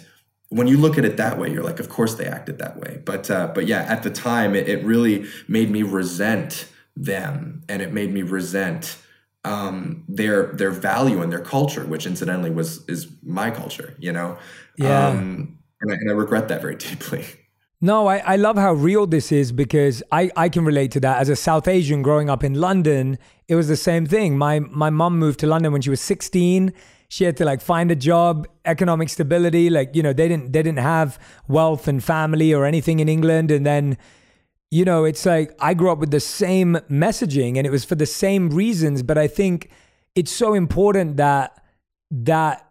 when 0.50 0.66
you 0.66 0.76
look 0.76 0.98
at 0.98 1.04
it 1.04 1.16
that 1.16 1.38
way, 1.38 1.50
you're 1.50 1.62
like, 1.62 1.80
of 1.80 1.88
course 1.88 2.14
they 2.14 2.26
acted 2.26 2.58
that 2.58 2.76
way. 2.76 3.00
But 3.04 3.30
uh, 3.30 3.52
but 3.54 3.66
yeah, 3.66 3.82
at 3.82 4.02
the 4.02 4.10
time, 4.10 4.54
it, 4.54 4.68
it, 4.68 4.84
really 4.84 5.26
made 5.48 5.70
me 5.70 5.82
resent 5.82 6.68
them, 6.96 7.62
and 7.68 7.80
it 7.80 7.92
made 7.92 8.12
me 8.12 8.22
resent 8.22 8.98
um, 9.44 10.04
their 10.08 10.52
their 10.52 10.72
value 10.72 11.22
and 11.22 11.32
their 11.32 11.40
culture, 11.40 11.86
which 11.86 12.04
incidentally 12.04 12.50
was 12.50 12.84
is 12.86 13.06
my 13.22 13.50
culture. 13.50 13.94
You 14.00 14.12
know, 14.12 14.38
yeah, 14.76 15.08
um, 15.08 15.58
and, 15.80 15.92
I, 15.92 15.94
and 15.94 16.10
I 16.10 16.14
regret 16.14 16.48
that 16.48 16.60
very 16.60 16.76
deeply. 16.76 17.24
No, 17.80 18.08
I, 18.08 18.18
I 18.18 18.36
love 18.36 18.56
how 18.56 18.74
real 18.74 19.06
this 19.06 19.32
is 19.32 19.52
because 19.52 20.02
I, 20.12 20.30
I 20.36 20.50
can 20.50 20.66
relate 20.66 20.90
to 20.90 21.00
that. 21.00 21.18
As 21.18 21.30
a 21.30 21.36
South 21.36 21.66
Asian 21.66 22.02
growing 22.02 22.28
up 22.28 22.44
in 22.44 22.52
London, 22.52 23.18
it 23.48 23.54
was 23.54 23.68
the 23.68 23.76
same 23.76 24.04
thing. 24.04 24.36
My 24.36 24.58
my 24.58 24.90
mom 24.90 25.16
moved 25.18 25.38
to 25.40 25.46
London 25.46 25.72
when 25.72 25.80
she 25.80 25.90
was 25.90 26.00
16 26.00 26.72
she 27.10 27.24
had 27.24 27.36
to 27.36 27.44
like 27.44 27.60
find 27.60 27.90
a 27.90 27.96
job 27.96 28.46
economic 28.64 29.08
stability 29.08 29.68
like 29.68 29.96
you 29.96 30.02
know 30.02 30.12
they 30.12 30.28
didn't 30.28 30.52
they 30.52 30.62
didn't 30.62 30.78
have 30.78 31.18
wealth 31.48 31.88
and 31.88 32.04
family 32.04 32.54
or 32.54 32.64
anything 32.64 33.00
in 33.00 33.08
england. 33.08 33.50
And 33.50 33.66
then 33.66 33.98
you 34.70 34.84
know 34.84 35.04
it's 35.04 35.26
like 35.26 35.52
i 35.60 35.74
grew 35.74 35.90
up 35.90 35.98
with 35.98 36.12
the 36.12 36.20
same 36.20 36.74
messaging 36.88 37.56
and 37.58 37.66
it 37.66 37.70
was 37.70 37.84
for 37.84 37.96
the 37.96 38.06
same 38.06 38.48
reasons. 38.50 39.02
But 39.02 39.18
i 39.18 39.26
think 39.26 39.70
it's 40.14 40.30
so 40.30 40.54
important 40.54 41.16
that 41.16 41.62
that 42.12 42.64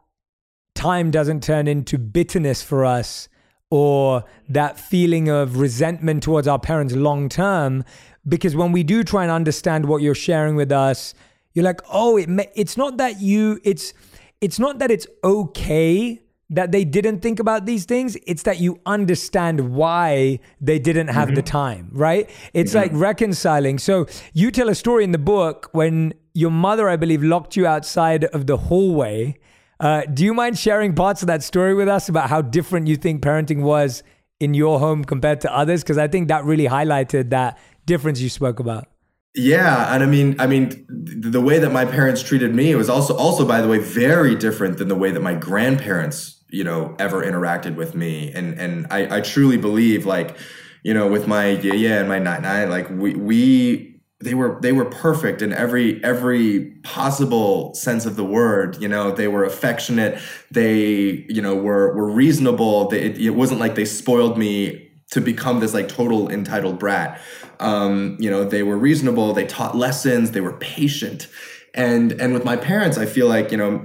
time 0.73 1.11
doesn't 1.11 1.43
turn 1.43 1.67
into 1.67 1.97
bitterness 1.97 2.63
for 2.63 2.85
us 2.85 3.27
or 3.69 4.23
that 4.47 4.79
feeling 4.79 5.27
of 5.27 5.57
resentment 5.57 6.23
towards 6.23 6.47
our 6.47 6.59
parents 6.59 6.95
long 6.95 7.27
term. 7.27 7.83
Because 8.25 8.55
when 8.55 8.71
we 8.71 8.83
do 8.83 9.03
try 9.03 9.23
and 9.23 9.31
understand 9.31 9.85
what 9.85 10.01
you're 10.01 10.15
sharing 10.15 10.55
with 10.55 10.71
us 10.71 11.13
you're 11.53 11.65
like 11.65 11.81
oh 11.91 12.15
it 12.15 12.29
it's 12.55 12.77
not 12.77 12.97
that 12.97 13.19
you 13.19 13.59
it's 13.63 13.93
it's 14.41 14.59
not 14.59 14.79
that 14.79 14.91
it's 14.91 15.07
okay 15.23 16.21
that 16.51 16.71
they 16.71 16.83
didn't 16.83 17.19
think 17.19 17.39
about 17.39 17.65
these 17.65 17.85
things. 17.85 18.17
It's 18.25 18.43
that 18.43 18.59
you 18.59 18.79
understand 18.85 19.71
why 19.71 20.39
they 20.59 20.79
didn't 20.79 21.09
have 21.09 21.27
mm-hmm. 21.27 21.35
the 21.35 21.41
time, 21.43 21.89
right? 21.91 22.29
It's 22.53 22.73
like 22.73 22.91
reconciling. 22.93 23.77
So 23.77 24.07
you 24.33 24.49
tell 24.49 24.69
a 24.69 24.75
story 24.75 25.03
in 25.03 25.11
the 25.11 25.19
book 25.19 25.69
when 25.73 26.13
your 26.33 26.49
mother, 26.49 26.89
I 26.89 26.95
believe, 26.95 27.21
locked 27.23 27.55
you 27.55 27.67
outside 27.67 28.25
of 28.25 28.47
the 28.47 28.57
hallway. 28.57 29.37
Uh, 29.79 30.01
do 30.11 30.25
you 30.25 30.33
mind 30.33 30.57
sharing 30.57 30.95
parts 30.95 31.21
of 31.21 31.27
that 31.27 31.43
story 31.43 31.75
with 31.75 31.87
us 31.87 32.09
about 32.09 32.29
how 32.29 32.41
different 32.41 32.87
you 32.87 32.95
think 32.95 33.21
parenting 33.21 33.61
was 33.61 34.03
in 34.39 34.53
your 34.53 34.79
home 34.79 35.05
compared 35.05 35.41
to 35.41 35.55
others? 35.55 35.83
Because 35.83 35.99
I 35.99 36.07
think 36.07 36.29
that 36.29 36.45
really 36.45 36.65
highlighted 36.65 37.29
that 37.29 37.59
difference 37.85 38.21
you 38.21 38.29
spoke 38.29 38.59
about. 38.59 38.88
Yeah, 39.35 39.93
and 39.93 40.03
I 40.03 40.07
mean, 40.07 40.35
I 40.39 40.47
mean, 40.47 40.85
the 40.89 41.39
way 41.39 41.59
that 41.59 41.71
my 41.71 41.85
parents 41.85 42.23
treated 42.23 42.53
me 42.55 42.73
was 42.75 42.89
also, 42.89 43.15
also 43.15 43.45
by 43.47 43.61
the 43.61 43.67
way, 43.67 43.77
very 43.77 44.35
different 44.35 44.77
than 44.79 44.87
the 44.87 44.95
way 44.95 45.11
that 45.11 45.19
my 45.21 45.35
grandparents, 45.35 46.43
you 46.49 46.63
know, 46.63 46.95
ever 46.97 47.23
interacted 47.23 47.75
with 47.75 47.93
me. 47.93 48.31
And 48.33 48.59
and 48.59 48.87
I, 48.89 49.17
I 49.17 49.21
truly 49.21 49.57
believe, 49.57 50.05
like, 50.05 50.35
you 50.83 50.93
know, 50.95 51.07
with 51.07 51.27
my 51.27 51.49
yeah 51.49 51.73
yeah 51.73 51.99
and 51.99 52.09
my 52.09 52.17
nine 52.17 52.41
nine, 52.41 52.69
like 52.71 52.89
we 52.89 53.13
we 53.13 54.01
they 54.21 54.33
were 54.33 54.57
they 54.61 54.71
were 54.71 54.85
perfect 54.85 55.43
in 55.43 55.53
every 55.53 56.03
every 56.03 56.71
possible 56.83 57.73
sense 57.75 58.07
of 58.07 58.15
the 58.15 58.25
word. 58.25 58.81
You 58.81 58.87
know, 58.87 59.11
they 59.11 59.27
were 59.27 59.43
affectionate. 59.45 60.19
They 60.49 61.23
you 61.29 61.41
know 61.43 61.53
were 61.55 61.95
were 61.95 62.09
reasonable. 62.09 62.87
They, 62.89 63.01
it, 63.03 63.17
it 63.19 63.29
wasn't 63.31 63.59
like 63.59 63.75
they 63.75 63.85
spoiled 63.85 64.39
me 64.39 64.88
to 65.11 65.21
become 65.21 65.59
this 65.59 65.73
like 65.73 65.87
total 65.87 66.29
entitled 66.29 66.79
brat. 66.79 67.19
Um, 67.59 68.17
you 68.19 68.29
know, 68.29 68.43
they 68.43 68.63
were 68.63 68.77
reasonable, 68.77 69.33
they 69.33 69.45
taught 69.45 69.75
lessons, 69.75 70.31
they 70.31 70.41
were 70.41 70.53
patient. 70.53 71.27
And 71.73 72.11
and 72.13 72.33
with 72.33 72.45
my 72.45 72.55
parents, 72.55 72.97
I 72.97 73.05
feel 73.05 73.27
like, 73.27 73.51
you 73.51 73.57
know, 73.57 73.83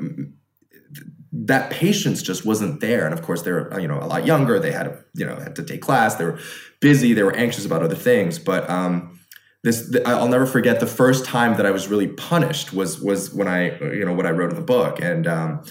that 1.32 1.70
patience 1.70 2.22
just 2.22 2.46
wasn't 2.46 2.80
there. 2.80 3.04
And 3.04 3.12
of 3.12 3.22
course, 3.22 3.42
they 3.42 3.52
were, 3.52 3.78
you 3.80 3.88
know, 3.88 3.98
a 3.98 4.06
lot 4.06 4.24
younger. 4.24 4.58
They 4.60 4.70
had, 4.70 4.96
you 5.14 5.26
know, 5.26 5.37
had 5.37 5.56
to 5.56 5.62
take 5.62 5.82
class. 5.82 6.14
They 6.14 6.24
were 6.24 6.38
busy. 6.80 7.12
They 7.12 7.22
were 7.22 7.34
anxious 7.37 7.66
about 7.66 7.82
other 7.82 7.96
things. 7.96 8.38
But 8.38 8.68
um, 8.70 9.18
this, 9.62 9.94
I'll 10.06 10.28
never 10.28 10.46
forget 10.46 10.80
the 10.80 10.87
first 10.87 11.24
time 11.24 11.56
that 11.56 11.66
I 11.66 11.70
was 11.70 11.88
really 11.88 12.06
punished 12.06 12.72
was 12.72 13.00
was 13.00 13.34
when 13.34 13.48
I, 13.48 13.78
you 13.80 14.04
know, 14.04 14.12
what 14.14 14.26
I 14.26 14.30
wrote 14.30 14.50
in 14.50 14.56
the 14.56 14.62
book. 14.62 15.00
And 15.00 15.26
um, 15.26 15.62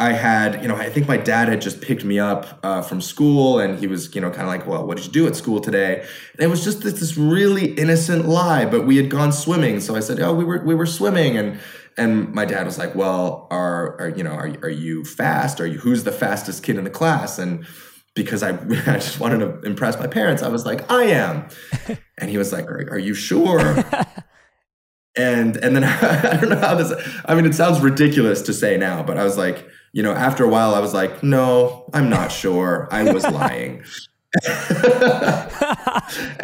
I 0.00 0.12
had, 0.12 0.62
you 0.62 0.68
know, 0.68 0.76
I 0.76 0.88
think 0.90 1.08
my 1.08 1.16
dad 1.16 1.48
had 1.48 1.60
just 1.60 1.80
picked 1.80 2.04
me 2.04 2.20
up 2.20 2.60
uh, 2.62 2.82
from 2.82 3.00
school 3.00 3.58
and 3.58 3.78
he 3.80 3.88
was, 3.88 4.14
you 4.14 4.20
know, 4.20 4.30
kind 4.30 4.42
of 4.42 4.48
like, 4.48 4.64
well, 4.64 4.86
what 4.86 4.96
did 4.96 5.06
you 5.06 5.12
do 5.12 5.26
at 5.26 5.34
school 5.34 5.60
today? 5.60 6.00
And 6.34 6.40
it 6.40 6.46
was 6.46 6.62
just 6.62 6.82
this, 6.82 7.00
this, 7.00 7.16
really 7.16 7.74
innocent 7.74 8.28
lie, 8.28 8.64
but 8.64 8.86
we 8.86 8.96
had 8.96 9.10
gone 9.10 9.32
swimming. 9.32 9.80
So 9.80 9.96
I 9.96 10.00
said, 10.00 10.20
oh, 10.20 10.32
we 10.32 10.44
were, 10.44 10.62
we 10.64 10.76
were 10.76 10.86
swimming. 10.86 11.36
And, 11.36 11.58
and 11.96 12.32
my 12.32 12.44
dad 12.44 12.64
was 12.64 12.78
like, 12.78 12.94
well, 12.94 13.48
are, 13.50 14.00
are 14.00 14.08
you 14.10 14.22
know, 14.22 14.30
are, 14.30 14.54
are 14.62 14.70
you 14.70 15.04
fast? 15.04 15.60
Are 15.60 15.66
you, 15.66 15.80
who's 15.80 16.04
the 16.04 16.12
fastest 16.12 16.62
kid 16.62 16.76
in 16.76 16.84
the 16.84 16.90
class? 16.90 17.36
And 17.40 17.66
because 18.14 18.44
I, 18.44 18.50
I 18.86 18.98
just 18.98 19.18
wanted 19.18 19.38
to 19.40 19.60
impress 19.66 19.98
my 19.98 20.06
parents, 20.06 20.44
I 20.44 20.48
was 20.48 20.64
like, 20.64 20.88
I 20.88 21.04
am. 21.06 21.48
and 22.18 22.30
he 22.30 22.38
was 22.38 22.52
like, 22.52 22.66
are, 22.66 22.88
are 22.92 22.98
you 23.00 23.14
sure? 23.14 23.58
and, 25.16 25.56
and 25.56 25.74
then 25.74 25.82
I 25.82 26.36
don't 26.36 26.50
know 26.50 26.56
how 26.56 26.76
this, 26.76 26.92
I 27.24 27.34
mean, 27.34 27.46
it 27.46 27.56
sounds 27.56 27.80
ridiculous 27.80 28.42
to 28.42 28.52
say 28.52 28.76
now, 28.76 29.02
but 29.02 29.18
I 29.18 29.24
was 29.24 29.36
like, 29.36 29.66
you 29.92 30.02
know, 30.02 30.12
after 30.12 30.44
a 30.44 30.48
while, 30.48 30.74
I 30.74 30.80
was 30.80 30.94
like, 30.94 31.22
no, 31.22 31.88
I'm 31.92 32.08
not 32.08 32.30
sure. 32.32 32.88
I 32.90 33.12
was 33.12 33.24
lying. 33.30 33.84
and 34.46 34.52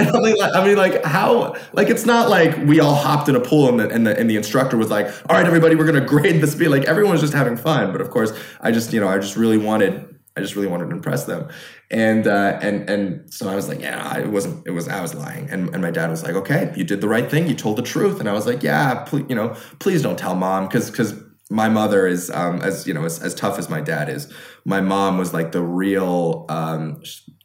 I 0.08 0.20
mean, 0.22 0.36
I 0.42 0.64
mean, 0.64 0.76
like 0.78 1.04
how? 1.04 1.54
Like 1.74 1.90
it's 1.90 2.06
not 2.06 2.30
like 2.30 2.56
we 2.66 2.80
all 2.80 2.94
hopped 2.94 3.28
in 3.28 3.36
a 3.36 3.40
pool 3.40 3.68
and 3.68 3.78
the, 3.78 3.90
and 3.90 4.06
the 4.06 4.18
and 4.18 4.30
the 4.30 4.36
instructor 4.36 4.78
was 4.78 4.88
like, 4.88 5.06
"All 5.28 5.36
right, 5.36 5.44
everybody, 5.44 5.74
we're 5.74 5.84
gonna 5.84 6.00
grade 6.00 6.40
this." 6.40 6.54
Be 6.54 6.66
like 6.66 6.84
everyone 6.84 7.12
was 7.12 7.20
just 7.20 7.34
having 7.34 7.58
fun, 7.58 7.92
but 7.92 8.00
of 8.00 8.08
course, 8.08 8.32
I 8.62 8.70
just 8.70 8.94
you 8.94 9.00
know 9.00 9.08
I 9.08 9.18
just 9.18 9.36
really 9.36 9.58
wanted 9.58 10.14
I 10.36 10.40
just 10.40 10.56
really 10.56 10.66
wanted 10.66 10.86
to 10.86 10.96
impress 10.96 11.24
them, 11.24 11.48
and 11.92 12.26
uh, 12.26 12.58
and 12.60 12.90
and 12.90 13.32
so 13.32 13.48
I 13.48 13.54
was 13.54 13.68
like, 13.68 13.80
yeah, 13.80 14.18
it 14.18 14.28
wasn't 14.28 14.66
it 14.66 14.72
was 14.72 14.88
I 14.88 15.00
was 15.00 15.14
lying, 15.14 15.48
and 15.48 15.68
and 15.72 15.80
my 15.80 15.92
dad 15.92 16.10
was 16.10 16.24
like, 16.24 16.34
okay, 16.34 16.72
you 16.76 16.82
did 16.82 17.00
the 17.00 17.08
right 17.08 17.30
thing, 17.30 17.46
you 17.46 17.54
told 17.54 17.76
the 17.76 17.82
truth, 17.82 18.18
and 18.18 18.28
I 18.28 18.32
was 18.32 18.44
like, 18.44 18.62
yeah, 18.62 19.04
please, 19.04 19.26
you 19.28 19.36
know, 19.36 19.56
please 19.78 20.02
don't 20.02 20.18
tell 20.18 20.34
mom 20.34 20.66
because 20.66 20.90
because 20.90 21.12
my 21.50 21.68
mother 21.68 22.06
is 22.06 22.30
um, 22.30 22.60
as 22.62 22.86
you 22.86 22.94
know 22.94 23.04
as, 23.04 23.20
as 23.20 23.34
tough 23.34 23.58
as 23.58 23.68
my 23.68 23.80
dad 23.80 24.08
is 24.08 24.32
my 24.64 24.80
mom 24.80 25.18
was 25.18 25.34
like 25.34 25.52
the 25.52 25.62
real 25.62 26.46
um, 26.48 27.02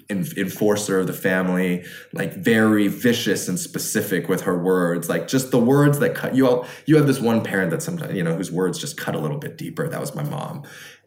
enforcer 0.10 1.00
of 1.00 1.08
the 1.08 1.14
family 1.14 1.86
like 2.14 2.34
very 2.34 2.88
vicious 2.88 3.48
and 3.48 3.60
specific 3.60 4.28
with 4.28 4.42
her 4.42 4.58
words 4.58 5.08
like 5.08 5.28
just 5.28 5.52
the 5.52 5.60
words 5.60 6.00
that 6.00 6.16
cut 6.16 6.34
you 6.34 6.48
out 6.50 6.66
you 6.88 6.96
have 6.96 7.06
this 7.06 7.20
one 7.20 7.44
parent 7.44 7.70
that 7.70 7.84
sometimes 7.84 8.16
you 8.16 8.24
know 8.24 8.36
whose 8.36 8.52
words 8.52 8.80
just 8.80 8.98
cut 8.98 9.14
a 9.14 9.20
little 9.20 9.38
bit 9.38 9.58
deeper. 9.58 9.88
That 9.88 10.00
was 10.00 10.16
my 10.16 10.24
mom. 10.24 10.64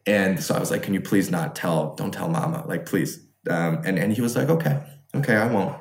And 0.06 0.42
so 0.42 0.54
i 0.54 0.60
was 0.60 0.70
like 0.70 0.84
can 0.84 0.94
you 0.94 1.00
please 1.00 1.30
not 1.30 1.56
tell 1.56 1.94
don't 1.96 2.12
tell 2.12 2.28
mama 2.28 2.64
like 2.68 2.86
please. 2.86 3.26
Um, 3.50 3.82
and 3.84 3.98
and 3.98 4.12
he 4.12 4.20
was 4.20 4.36
like 4.36 4.48
okay 4.48 4.80
okay 5.14 5.34
i 5.34 5.46
won't. 5.46 5.76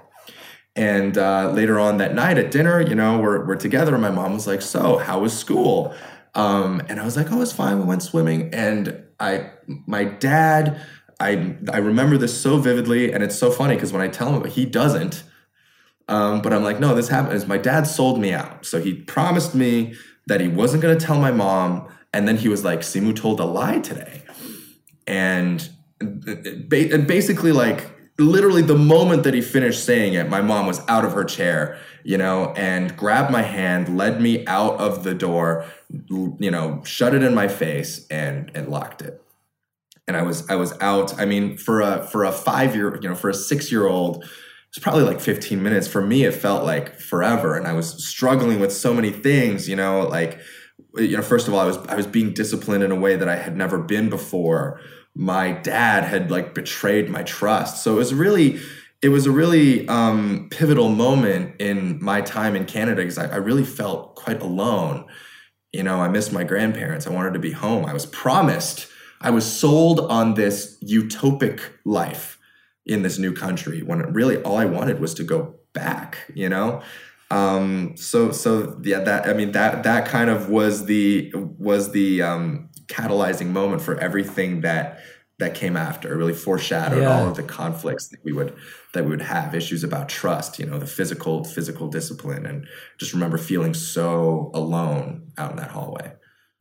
And 0.73 1.17
uh, 1.17 1.51
later 1.51 1.79
on 1.79 1.97
that 1.97 2.15
night 2.15 2.39
at 2.39 2.49
dinner 2.49 2.81
you 2.81 2.95
know 2.95 3.19
we're, 3.19 3.45
we're 3.45 3.55
together 3.55 3.93
and 3.93 4.01
my 4.01 4.09
mom 4.09 4.33
was 4.33 4.47
like 4.47 4.63
so 4.63 4.97
how 4.97 5.19
was 5.19 5.37
school 5.37 5.93
um, 6.33 6.81
and 6.87 6.99
I 6.99 7.05
was 7.05 7.17
like, 7.17 7.31
oh, 7.31 7.41
it's 7.41 7.51
fine. 7.51 7.79
We 7.79 7.85
went 7.85 8.03
swimming. 8.03 8.53
And 8.53 9.03
I, 9.19 9.51
my 9.85 10.05
dad, 10.05 10.81
I, 11.19 11.55
I 11.71 11.77
remember 11.77 12.17
this 12.17 12.39
so 12.39 12.57
vividly. 12.57 13.11
And 13.11 13.23
it's 13.23 13.37
so 13.37 13.51
funny 13.51 13.75
because 13.75 13.91
when 13.91 14.01
I 14.01 14.07
tell 14.07 14.33
him, 14.33 14.49
he 14.49 14.65
doesn't. 14.65 15.23
Um, 16.07 16.41
but 16.41 16.53
I'm 16.53 16.63
like, 16.63 16.79
no, 16.79 16.95
this 16.95 17.09
happened. 17.09 17.47
My 17.47 17.57
dad 17.57 17.83
sold 17.83 18.19
me 18.19 18.33
out. 18.33 18.65
So 18.65 18.81
he 18.81 18.93
promised 18.93 19.55
me 19.55 19.95
that 20.27 20.41
he 20.41 20.47
wasn't 20.47 20.83
going 20.83 20.97
to 20.97 21.05
tell 21.05 21.19
my 21.19 21.31
mom. 21.31 21.87
And 22.13 22.27
then 22.27 22.37
he 22.37 22.49
was 22.49 22.63
like, 22.63 22.79
Simu 22.79 23.15
told 23.15 23.39
a 23.39 23.45
lie 23.45 23.79
today. 23.79 24.23
And 25.07 25.69
basically, 26.67 27.51
like, 27.51 27.89
literally 28.17 28.61
the 28.61 28.77
moment 28.77 29.23
that 29.23 29.33
he 29.33 29.41
finished 29.41 29.83
saying 29.83 30.13
it, 30.13 30.29
my 30.29 30.41
mom 30.41 30.67
was 30.67 30.81
out 30.87 31.05
of 31.05 31.13
her 31.13 31.23
chair, 31.23 31.79
you 32.03 32.17
know, 32.17 32.53
and 32.55 32.95
grabbed 32.95 33.31
my 33.31 33.41
hand, 33.41 33.97
led 33.97 34.21
me 34.21 34.45
out 34.47 34.79
of 34.79 35.03
the 35.03 35.13
door, 35.13 35.65
you 36.09 36.51
know, 36.51 36.81
shut 36.83 37.15
it 37.15 37.23
in 37.23 37.33
my 37.33 37.47
face 37.47 38.07
and 38.09 38.51
and 38.55 38.67
locked 38.67 39.01
it. 39.01 39.21
And 40.07 40.17
I 40.17 40.23
was 40.23 40.49
I 40.49 40.55
was 40.55 40.73
out. 40.81 41.19
I 41.19 41.25
mean, 41.25 41.57
for 41.57 41.81
a 41.81 42.03
for 42.03 42.25
a 42.25 42.31
5-year, 42.31 42.99
you 43.01 43.09
know, 43.09 43.15
for 43.15 43.29
a 43.29 43.33
6-year-old, 43.33 44.25
it's 44.69 44.79
probably 44.79 45.03
like 45.03 45.19
15 45.19 45.61
minutes. 45.61 45.87
For 45.87 46.01
me 46.01 46.23
it 46.25 46.33
felt 46.33 46.63
like 46.63 46.99
forever 46.99 47.55
and 47.55 47.67
I 47.67 47.73
was 47.73 48.05
struggling 48.05 48.59
with 48.59 48.73
so 48.73 48.93
many 48.93 49.11
things, 49.11 49.67
you 49.69 49.75
know, 49.75 50.07
like 50.07 50.39
you 50.95 51.17
know, 51.17 51.23
first 51.23 51.47
of 51.47 51.53
all, 51.53 51.59
I 51.59 51.65
was 51.65 51.77
I 51.87 51.95
was 51.95 52.07
being 52.07 52.33
disciplined 52.33 52.83
in 52.83 52.91
a 52.91 52.95
way 52.95 53.15
that 53.15 53.29
I 53.29 53.35
had 53.35 53.55
never 53.55 53.77
been 53.77 54.09
before 54.09 54.81
my 55.15 55.51
dad 55.51 56.03
had 56.03 56.31
like 56.31 56.53
betrayed 56.53 57.09
my 57.09 57.23
trust. 57.23 57.83
So 57.83 57.93
it 57.93 57.97
was 57.97 58.13
really, 58.13 58.59
it 59.01 59.09
was 59.09 59.25
a 59.25 59.31
really 59.31 59.87
um, 59.87 60.47
pivotal 60.51 60.89
moment 60.89 61.59
in 61.59 62.01
my 62.03 62.21
time 62.21 62.55
in 62.55 62.65
Canada 62.65 63.01
because 63.01 63.17
I, 63.17 63.27
I 63.27 63.37
really 63.37 63.65
felt 63.65 64.15
quite 64.15 64.41
alone. 64.41 65.05
You 65.73 65.83
know, 65.83 66.01
I 66.01 66.07
missed 66.07 66.31
my 66.31 66.43
grandparents. 66.43 67.07
I 67.07 67.11
wanted 67.11 67.33
to 67.33 67.39
be 67.39 67.51
home. 67.51 67.85
I 67.85 67.93
was 67.93 68.05
promised, 68.05 68.87
I 69.19 69.29
was 69.31 69.45
sold 69.45 69.99
on 69.99 70.33
this 70.35 70.77
utopic 70.83 71.61
life 71.85 72.39
in 72.85 73.03
this 73.03 73.19
new 73.19 73.33
country 73.33 73.81
when 73.83 73.99
really 74.13 74.37
all 74.43 74.57
I 74.57 74.65
wanted 74.65 74.99
was 74.99 75.13
to 75.15 75.23
go 75.23 75.55
back, 75.73 76.17
you 76.33 76.49
know? 76.49 76.81
Um, 77.31 77.95
so, 77.97 78.31
so 78.31 78.79
yeah, 78.83 78.99
that, 78.99 79.27
I 79.27 79.33
mean, 79.33 79.51
that, 79.53 79.83
that 79.83 80.07
kind 80.07 80.29
of 80.29 80.49
was 80.49 80.85
the, 80.85 81.31
was 81.35 81.91
the, 81.91 82.21
um, 82.21 82.69
catalyzing 82.87 83.47
moment 83.47 83.81
for 83.81 83.97
everything 83.99 84.61
that 84.61 84.99
that 85.39 85.55
came 85.55 85.75
after. 85.77 86.11
It 86.13 86.17
really 86.17 86.33
foreshadowed 86.33 87.01
Yeah. 87.01 87.17
all 87.19 87.27
of 87.29 87.35
the 87.37 87.43
conflicts 87.43 88.09
that 88.09 88.19
we 88.23 88.33
would 88.33 88.53
that 88.93 89.05
we 89.05 89.11
would 89.11 89.21
have. 89.21 89.55
Issues 89.55 89.83
about 89.83 90.09
trust, 90.09 90.59
you 90.59 90.65
know, 90.65 90.77
the 90.77 90.85
physical 90.85 91.45
physical 91.45 91.87
discipline, 91.87 92.45
and 92.45 92.67
just 92.99 93.13
remember 93.13 93.37
feeling 93.37 93.73
so 93.73 94.51
alone 94.53 95.31
out 95.37 95.51
in 95.51 95.57
that 95.57 95.71
hallway. 95.71 96.11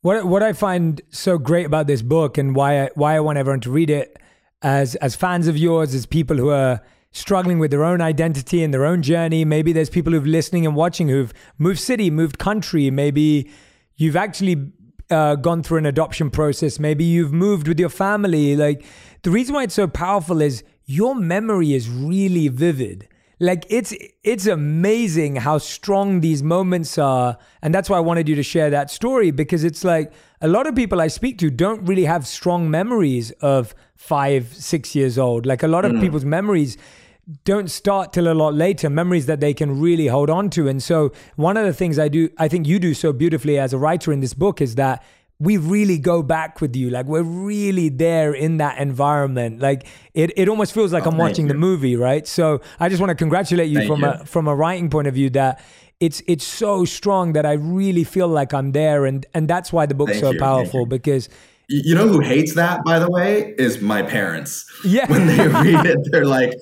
What 0.03 0.25
what 0.25 0.43
I 0.43 0.53
find 0.53 1.03
so 1.11 1.37
great 1.37 1.67
about 1.67 1.89
this 1.89 2.01
book 2.01 2.39
and 2.39 2.55
why 2.55 2.85
I, 2.85 2.91
why 2.95 3.17
I 3.17 3.21
want 3.21 3.39
everyone 3.39 3.61
to 3.63 3.71
read 3.71 3.91
it 3.91 4.17
as 4.63 4.95
as 4.97 5.17
fans 5.17 5.49
of 5.49 5.59
yours, 5.59 5.95
as 5.95 6.07
people 6.07 6.37
who 6.37 6.51
are 6.51 6.81
struggling 7.13 7.59
with 7.59 7.71
their 7.71 7.85
own 7.85 8.01
identity 8.01 8.63
and 8.63 8.73
their 8.73 8.85
own 8.85 9.03
journey. 9.03 9.45
Maybe 9.45 9.73
there's 9.73 9.91
people 9.91 10.13
who've 10.13 10.27
listening 10.27 10.65
and 10.67 10.77
watching 10.77 11.09
who've 11.09 11.33
moved 11.59 11.81
city, 11.81 12.11
moved 12.11 12.39
country. 12.39 12.91
Maybe 12.91 13.51
you've 13.97 14.17
actually 14.17 14.73
uh, 15.11 15.35
gone 15.37 15.63
through 15.63 15.79
an 15.79 15.87
adoption 15.87 16.31
process. 16.31 16.79
Maybe 16.79 17.05
you've 17.05 17.33
moved 17.33 17.67
with 17.69 17.81
your 17.81 17.89
family. 17.89 18.57
Like 18.57 18.85
the 19.23 19.31
reason 19.31 19.55
why 19.55 19.65
it's 19.65 19.75
so 19.75 19.89
powerful 19.89 20.41
is 20.41 20.63
your 20.87 21.15
memory 21.15 21.75
is 21.75 21.89
really 21.89 22.49
vivid. 22.49 23.09
Like 23.43 23.65
it's 23.71 23.95
it's 24.23 24.47
amazing 24.47 25.37
how 25.37 25.57
strong 25.57 26.21
these 26.21 26.43
moments 26.43 26.99
are, 26.99 27.39
and 27.63 27.75
that's 27.75 27.89
why 27.89 27.97
I 27.97 28.01
wanted 28.01 28.29
you 28.29 28.35
to 28.35 28.43
share 28.43 28.69
that 28.69 28.91
story 28.91 29.31
because 29.31 29.65
it's 29.65 29.83
like 29.83 30.13
a 30.43 30.49
lot 30.49 30.67
of 30.67 30.75
people 30.75 31.01
I 31.01 31.09
speak 31.09 31.39
to 31.39 31.51
don't 31.51 31.83
really 31.87 32.05
have 32.05 32.27
strong 32.27 32.71
memories 32.71 33.31
of 33.41 33.75
five, 33.97 34.53
six 34.55 34.95
years 34.95 35.17
old. 35.17 35.47
Like 35.47 35.63
a 35.63 35.69
lot 35.69 35.87
of 35.87 35.99
people's 36.03 36.27
memories 36.27 36.77
don't 37.45 37.71
start 37.71 38.13
till 38.13 38.27
a 38.31 38.35
lot 38.35 38.55
later 38.55 38.91
memories 38.91 39.27
that 39.27 39.41
they 39.41 39.55
can 39.55 39.81
really 39.81 40.07
hold 40.09 40.31
on 40.31 40.51
to. 40.51 40.69
And 40.69 40.83
so 40.83 41.13
one 41.37 41.57
of 41.57 41.65
the 41.65 41.73
things 41.73 41.99
i 41.99 42.09
do 42.09 42.29
i 42.39 42.49
think 42.49 42.67
you 42.67 42.79
do 42.79 42.95
so 42.95 43.13
beautifully 43.13 43.59
as 43.59 43.73
a 43.73 43.79
writer 43.79 44.13
in 44.13 44.21
this 44.21 44.35
book 44.35 44.61
is 44.61 44.75
that 44.77 45.03
we 45.39 45.57
really 45.57 45.97
go 45.97 46.23
back 46.23 46.61
with 46.61 46.77
you. 46.77 46.91
Like 46.91 47.07
we're 47.07 47.23
really 47.23 47.89
there 47.89 48.35
in 48.35 48.59
that 48.59 48.77
environment. 48.79 49.61
Like 49.61 49.87
it, 50.13 50.33
it 50.37 50.49
almost 50.49 50.75
feels 50.75 50.93
like 50.93 51.05
i'm 51.05 51.15
Oh, 51.15 51.19
thank 51.19 51.29
watching 51.31 51.49
the 51.49 51.55
movie 51.55 51.97
right? 51.97 52.27
So 52.27 52.61
i 52.79 52.89
just 52.89 53.01
want 53.01 53.11
to 53.11 53.15
congratulate 53.17 53.69
you 53.71 53.79
Thank 53.79 53.89
from 53.89 54.01
you. 54.01 54.09
a 54.09 54.25
from 54.25 54.49
a 54.49 54.55
writing 54.55 54.91
point 54.91 55.07
of 55.09 55.15
view 55.15 55.31
that 55.31 55.63
it's 56.01 56.23
it's 56.27 56.45
so 56.45 56.85
strong 56.87 57.35
that 57.35 57.45
i 57.45 57.53
really 57.53 58.05
feel 58.05 58.29
like 58.29 58.53
i'm 58.55 58.73
there. 58.73 59.07
And 59.07 59.25
and 59.35 59.49
that's 59.49 59.73
why 59.73 59.87
the 59.87 59.95
book's 59.95 60.13
Thank 60.13 60.25
so 60.25 60.31
you, 60.33 60.39
powerful 60.39 60.85
because 60.87 61.29
You 61.69 61.95
know 61.95 62.09
who 62.09 62.19
hates 62.21 62.55
that, 62.57 62.83
by 62.85 62.99
the 62.99 63.09
way, 63.09 63.55
is 63.57 63.81
my 63.81 64.03
parents. 64.03 64.53
Yeah. 64.85 65.07
When 65.13 65.29
they 65.29 65.47
read 65.47 65.87
it, 65.87 65.99
they're 66.11 66.25
like, 66.27 66.53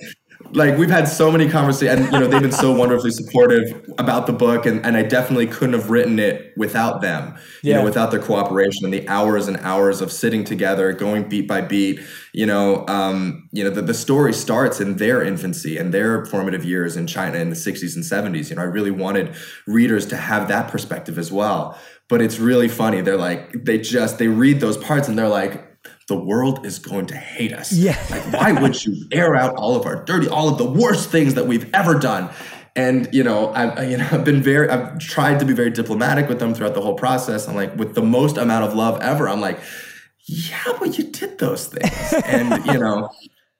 like 0.52 0.76
we've 0.78 0.90
had 0.90 1.06
so 1.08 1.30
many 1.30 1.48
conversations, 1.48 2.00
and 2.00 2.12
you 2.12 2.18
know 2.20 2.26
they've 2.26 2.42
been 2.42 2.52
so 2.52 2.72
wonderfully 2.76 3.10
supportive 3.10 3.84
about 3.98 4.26
the 4.26 4.32
book, 4.32 4.66
and, 4.66 4.84
and 4.84 4.96
I 4.96 5.02
definitely 5.02 5.46
couldn't 5.46 5.74
have 5.74 5.90
written 5.90 6.18
it 6.18 6.52
without 6.56 7.00
them. 7.00 7.34
You 7.62 7.70
Yeah. 7.72 7.78
know, 7.78 7.84
without 7.84 8.10
their 8.10 8.20
cooperation 8.20 8.84
and 8.84 8.94
the 8.94 9.06
hours 9.08 9.48
and 9.48 9.56
hours 9.58 10.00
of 10.00 10.10
sitting 10.12 10.44
together, 10.44 10.92
going 10.92 11.28
beat 11.28 11.46
by 11.48 11.60
beat. 11.60 12.00
You 12.32 12.46
know, 12.46 12.86
um, 12.88 13.48
you 13.52 13.64
know 13.64 13.70
the, 13.70 13.82
the 13.82 13.94
story 13.94 14.32
starts 14.32 14.80
in 14.80 14.96
their 14.96 15.22
infancy 15.22 15.76
and 15.76 15.92
their 15.92 16.24
formative 16.26 16.64
years 16.64 16.96
in 16.96 17.06
China 17.06 17.38
in 17.38 17.50
the 17.50 17.56
'60s 17.56 17.94
and 17.96 18.04
'70s. 18.04 18.50
You 18.50 18.56
know, 18.56 18.62
I 18.62 18.66
really 18.66 18.90
wanted 18.90 19.34
readers 19.66 20.06
to 20.06 20.16
have 20.16 20.48
that 20.48 20.70
perspective 20.70 21.18
as 21.18 21.30
well. 21.32 21.78
But 22.08 22.22
it's 22.22 22.38
really 22.38 22.68
funny. 22.68 23.02
They're 23.02 23.18
like, 23.18 23.52
they 23.64 23.76
just 23.78 24.18
they 24.18 24.28
read 24.28 24.60
those 24.60 24.78
parts 24.78 25.08
and 25.08 25.18
they're 25.18 25.28
like, 25.28 25.67
the 26.08 26.16
world 26.16 26.64
is 26.66 26.78
going 26.78 27.06
to 27.06 27.16
hate 27.16 27.52
us. 27.52 27.72
Yeah. 27.72 27.96
Like, 28.10 28.32
why 28.32 28.52
would 28.52 28.84
you 28.84 29.06
air 29.12 29.36
out 29.36 29.54
all 29.56 29.76
of 29.76 29.84
our 29.84 30.02
dirty, 30.04 30.28
all 30.28 30.48
of 30.48 30.56
the 30.56 30.64
worst 30.64 31.10
things 31.10 31.34
that 31.34 31.46
we've 31.46 31.72
ever 31.74 31.94
done? 31.94 32.30
And 32.74 33.08
you 33.12 33.22
know, 33.22 33.52
I've 33.52 33.90
you 33.90 33.98
know, 33.98 34.08
I've 34.10 34.24
been 34.24 34.42
very, 34.42 34.68
I've 34.68 34.98
tried 34.98 35.38
to 35.40 35.44
be 35.44 35.52
very 35.52 35.70
diplomatic 35.70 36.28
with 36.28 36.38
them 36.38 36.54
throughout 36.54 36.74
the 36.74 36.80
whole 36.80 36.94
process. 36.94 37.46
I'm 37.48 37.54
like, 37.54 37.76
with 37.76 37.94
the 37.94 38.02
most 38.02 38.38
amount 38.38 38.64
of 38.64 38.74
love 38.74 39.00
ever. 39.02 39.28
I'm 39.28 39.40
like, 39.40 39.60
yeah, 40.26 40.76
but 40.78 40.96
you 40.96 41.04
did 41.04 41.38
those 41.38 41.66
things, 41.66 42.22
and 42.24 42.64
you 42.66 42.78
know, 42.78 43.10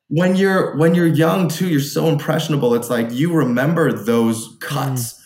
when 0.08 0.36
you're 0.36 0.76
when 0.76 0.94
you're 0.94 1.06
young 1.06 1.48
too, 1.48 1.68
you're 1.68 1.80
so 1.80 2.06
impressionable. 2.06 2.74
It's 2.74 2.90
like 2.90 3.10
you 3.10 3.34
remember 3.34 3.92
those 3.92 4.56
cuts 4.60 5.14
mm. 5.14 5.17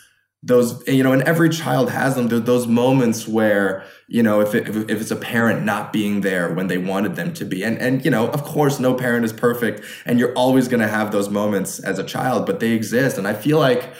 Those 0.42 0.82
you 0.88 1.02
know 1.02 1.12
and 1.12 1.22
every 1.22 1.48
child 1.48 1.90
has 1.90 2.16
them. 2.16 2.28
Those 2.28 2.66
moments 2.66 3.28
where 3.28 3.84
you 4.08 4.22
know 4.22 4.40
if, 4.40 4.54
it, 4.54 4.68
if 4.68 5.00
it's 5.00 5.10
a 5.10 5.16
parent 5.16 5.64
not 5.64 5.92
being 5.92 6.22
there 6.22 6.52
when 6.52 6.66
they 6.66 6.78
wanted 6.78 7.14
them 7.14 7.32
to 7.34 7.44
be. 7.44 7.62
And 7.62 7.78
and 7.78 8.04
you 8.04 8.10
know 8.10 8.28
of 8.28 8.42
course 8.42 8.80
no 8.80 8.94
parent 8.94 9.24
is 9.24 9.32
perfect 9.32 9.84
and 10.04 10.18
you're 10.18 10.34
always 10.34 10.66
going 10.68 10.80
to 10.80 10.88
have 10.88 11.12
those 11.12 11.28
moments 11.28 11.78
as 11.78 11.98
a 11.98 12.04
child 12.04 12.46
but 12.46 12.60
they 12.60 12.72
exist. 12.72 13.18
And 13.18 13.28
i 13.28 13.34
feel 13.34 13.58
like 13.58 13.92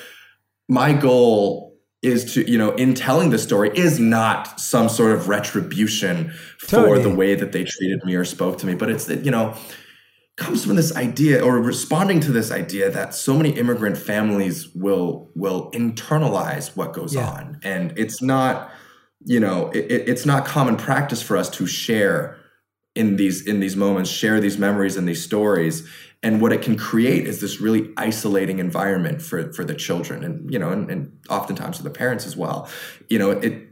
my 0.68 0.92
goal 0.92 1.72
is 2.02 2.35
to 2.35 2.50
you 2.50 2.59
know 2.59 2.72
in 2.72 2.94
telling 2.94 3.31
the 3.31 3.38
story 3.38 3.70
is 3.74 4.00
not 4.00 4.61
some 4.61 4.88
sort 4.88 5.12
of 5.12 5.28
retribution 5.28 6.33
for 6.59 6.66
Totally. 6.66 7.02
the 7.02 7.14
way 7.14 7.35
that 7.37 7.52
they 7.52 7.62
treated 7.64 8.05
me 8.05 8.16
or 8.16 8.24
spoke 8.24 8.59
to 8.59 8.66
me 8.66 8.74
but 8.74 8.90
it's 8.90 9.05
that 9.05 9.24
you 9.24 9.31
know 9.31 9.55
comes 10.37 10.64
from 10.64 10.77
this 10.77 10.95
idea 10.97 11.45
or 11.45 11.59
responding 11.61 12.18
to 12.21 12.33
this 12.33 12.51
idea 12.51 12.90
that 12.90 13.14
so 13.14 13.37
many 13.37 13.51
immigrant 13.51 13.99
families 13.99 14.68
will 14.75 15.31
will 15.35 15.71
internalize 15.73 16.75
what 16.77 16.92
goes 16.92 17.14
Yeah. 17.14 17.29
on. 17.29 17.59
And 17.62 17.92
it's 17.97 18.23
not 18.23 18.71
you 19.25 19.38
know 19.38 19.71
it, 19.71 19.85
it- 19.90 20.09
it's 20.09 20.27
not 20.27 20.45
common 20.47 20.77
practice 20.77 21.23
for 21.23 21.37
us 21.37 21.49
to 21.51 21.66
share 21.66 22.37
in 22.95 23.16
these 23.16 23.47
in 23.47 23.61
these 23.61 23.77
moments 23.77 24.11
share 24.11 24.40
these 24.40 24.59
memories 24.59 24.97
and 24.97 25.07
these 25.07 25.23
stories. 25.23 25.87
And 26.25 26.40
what 26.40 26.53
it 26.53 26.62
can 26.62 26.77
create 26.77 27.27
is 27.27 27.40
this 27.40 27.61
really 27.61 27.90
isolating 27.97 28.59
environment 28.59 29.21
for 29.21 29.53
for 29.53 29.64
the 29.64 29.75
children 29.75 30.25
and 30.25 30.51
you 30.51 30.59
know 30.59 30.71
and, 30.71 30.90
and 30.90 31.12
oftentimes 31.29 31.77
for 31.77 31.83
the 31.83 31.90
parents 31.90 32.27
as 32.27 32.37
well. 32.37 32.68
You 33.09 33.18
know 33.18 33.31
it 33.33 33.68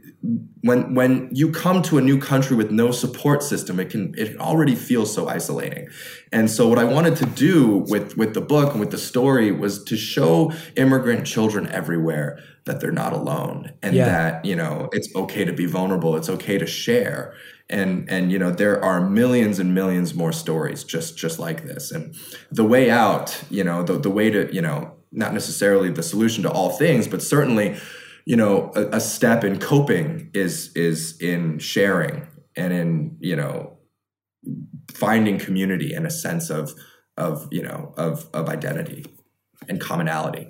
when 0.61 0.93
when 0.93 1.29
you 1.31 1.51
come 1.51 1.81
to 1.81 1.97
a 1.97 2.01
new 2.01 2.19
country 2.19 2.55
with 2.55 2.69
no 2.69 2.91
support 2.91 3.41
system 3.41 3.79
it 3.79 3.89
can 3.89 4.13
it 4.17 4.37
already 4.39 4.75
feels 4.75 5.11
so 5.13 5.27
isolating. 5.27 5.87
And 6.31 6.49
so 6.49 6.67
what 6.67 6.77
i 6.77 6.83
wanted 6.83 7.15
to 7.17 7.25
do 7.25 7.85
with 7.89 8.17
with 8.17 8.33
the 8.35 8.41
book 8.41 8.71
and 8.71 8.79
with 8.79 8.91
the 8.91 8.97
story 8.99 9.51
was 9.51 9.83
to 9.85 9.97
show 9.97 10.51
immigrant 10.75 11.25
children 11.25 11.67
everywhere 11.67 12.39
that 12.65 12.79
they're 12.79 12.91
not 12.91 13.13
alone 13.13 13.71
and 13.81 13.95
Yeah. 13.95 14.05
that 14.05 14.45
you 14.45 14.55
know 14.55 14.89
it's 14.91 15.09
okay 15.15 15.43
to 15.45 15.53
be 15.53 15.65
vulnerable. 15.65 16.15
It's 16.15 16.29
okay 16.29 16.57
to 16.59 16.67
share. 16.67 17.33
And 17.69 18.07
and 18.09 18.31
you 18.31 18.37
know 18.37 18.51
there 18.51 18.83
are 18.83 19.01
millions 19.09 19.57
and 19.57 19.73
millions 19.73 20.13
more 20.13 20.31
stories 20.33 20.83
just 20.83 21.17
just 21.17 21.39
like 21.39 21.65
this. 21.65 21.89
And 21.91 22.13
the 22.51 22.63
way 22.65 22.91
out 22.91 23.43
you 23.49 23.63
know 23.63 23.81
the, 23.81 23.93
the 23.97 24.11
way 24.11 24.29
to 24.29 24.53
you 24.53 24.61
know 24.61 24.91
not 25.11 25.33
necessarily 25.33 25.89
the 25.89 26.03
solution 26.03 26.43
to 26.43 26.51
all 26.51 26.69
things 26.69 27.07
but 27.07 27.21
certainly 27.21 27.75
you 28.25 28.35
know 28.35 28.71
a, 28.75 28.97
a 28.97 28.99
step 28.99 29.43
in 29.43 29.59
coping 29.59 30.29
is 30.33 30.71
is 30.75 31.17
in 31.19 31.59
sharing 31.59 32.27
and 32.55 32.73
in 32.73 33.17
you 33.19 33.35
know 33.35 33.77
finding 34.93 35.37
community 35.39 35.93
and 35.93 36.05
a 36.05 36.11
sense 36.11 36.49
of 36.49 36.73
of 37.17 37.47
you 37.51 37.61
know 37.61 37.93
of 37.97 38.27
of 38.33 38.49
identity 38.49 39.05
and 39.67 39.79
commonality. 39.79 40.47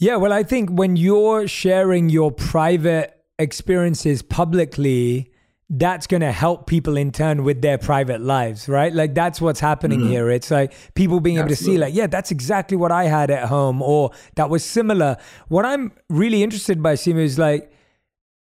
Yeah, 0.00 0.16
well, 0.16 0.32
I 0.32 0.44
think 0.44 0.70
when 0.70 0.94
you're 0.94 1.48
sharing 1.48 2.08
your 2.08 2.30
private 2.30 3.14
experiences 3.38 4.22
publicly, 4.22 5.32
that's 5.70 6.06
going 6.06 6.22
to 6.22 6.32
help 6.32 6.66
people 6.66 6.96
in 6.96 7.12
turn 7.12 7.44
with 7.44 7.60
their 7.60 7.76
private 7.76 8.22
lives, 8.22 8.68
right? 8.68 8.92
Like 8.92 9.14
that's 9.14 9.38
what's 9.40 9.60
happening 9.60 10.00
mm-hmm. 10.00 10.10
here. 10.10 10.30
It's 10.30 10.50
like 10.50 10.72
people 10.94 11.20
being 11.20 11.38
able 11.38 11.48
to 11.48 11.56
see, 11.56 11.76
like, 11.76 11.94
yeah, 11.94 12.06
that's 12.06 12.30
exactly 12.30 12.76
what 12.76 12.90
I 12.90 13.04
had 13.04 13.30
at 13.30 13.48
home, 13.48 13.82
or 13.82 14.12
that 14.36 14.48
was 14.48 14.64
similar. 14.64 15.18
What 15.48 15.66
I'm 15.66 15.92
really 16.08 16.42
interested 16.42 16.82
by, 16.82 16.94
Simu, 16.94 17.18
is 17.18 17.38
like 17.38 17.70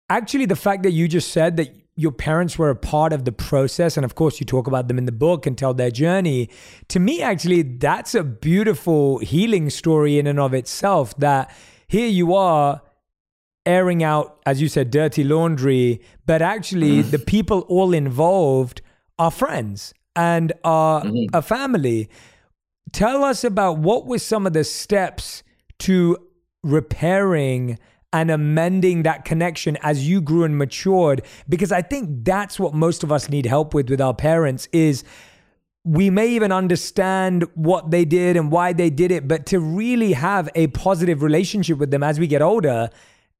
actually 0.09 0.45
the 0.45 0.55
fact 0.55 0.83
that 0.83 0.91
you 0.91 1.09
just 1.09 1.31
said 1.31 1.57
that 1.57 1.75
your 1.97 2.11
parents 2.11 2.57
were 2.57 2.69
a 2.69 2.75
part 2.75 3.11
of 3.11 3.25
the 3.25 3.31
process 3.31 3.97
and 3.97 4.05
of 4.05 4.15
course 4.15 4.39
you 4.39 4.45
talk 4.45 4.65
about 4.65 4.87
them 4.87 4.97
in 4.97 5.05
the 5.05 5.11
book 5.11 5.45
and 5.45 5.57
tell 5.57 5.73
their 5.73 5.91
journey 5.91 6.49
to 6.87 6.99
me 6.99 7.21
actually 7.21 7.61
that's 7.61 8.15
a 8.15 8.23
beautiful 8.23 9.19
healing 9.19 9.69
story 9.69 10.17
in 10.17 10.25
and 10.25 10.39
of 10.39 10.53
itself 10.53 11.15
that 11.17 11.53
here 11.87 12.07
you 12.07 12.33
are 12.33 12.81
airing 13.65 14.03
out 14.03 14.39
as 14.45 14.59
you 14.59 14.67
said 14.67 14.89
dirty 14.89 15.23
laundry 15.23 16.01
but 16.25 16.41
actually 16.41 17.03
mm. 17.03 17.11
the 17.11 17.19
people 17.19 17.59
all 17.61 17.93
involved 17.93 18.81
are 19.19 19.29
friends 19.29 19.93
and 20.15 20.53
are 20.63 21.03
mm-hmm. 21.03 21.35
a 21.35 21.41
family. 21.41 22.09
Tell 22.91 23.23
us 23.23 23.43
about 23.43 23.77
what 23.77 24.05
were 24.05 24.19
some 24.19 24.45
of 24.45 24.53
the 24.53 24.63
steps 24.63 25.43
to 25.79 26.17
repairing 26.63 27.79
and 28.13 28.29
amending 28.29 29.03
that 29.03 29.23
connection 29.23 29.77
as 29.81 30.07
you 30.07 30.21
grew 30.21 30.43
and 30.43 30.57
matured 30.57 31.23
because 31.47 31.71
i 31.71 31.81
think 31.81 32.23
that's 32.23 32.59
what 32.59 32.73
most 32.73 33.03
of 33.03 33.11
us 33.11 33.29
need 33.29 33.45
help 33.45 33.73
with 33.73 33.89
with 33.89 34.01
our 34.01 34.13
parents 34.13 34.67
is 34.73 35.03
we 35.85 36.09
may 36.09 36.27
even 36.27 36.51
understand 36.51 37.45
what 37.55 37.89
they 37.89 38.05
did 38.05 38.35
and 38.35 38.51
why 38.51 38.73
they 38.73 38.89
did 38.89 39.11
it 39.11 39.27
but 39.29 39.45
to 39.45 39.59
really 39.59 40.11
have 40.11 40.49
a 40.55 40.67
positive 40.67 41.23
relationship 41.23 41.79
with 41.79 41.89
them 41.89 42.03
as 42.03 42.19
we 42.19 42.27
get 42.27 42.41
older 42.41 42.89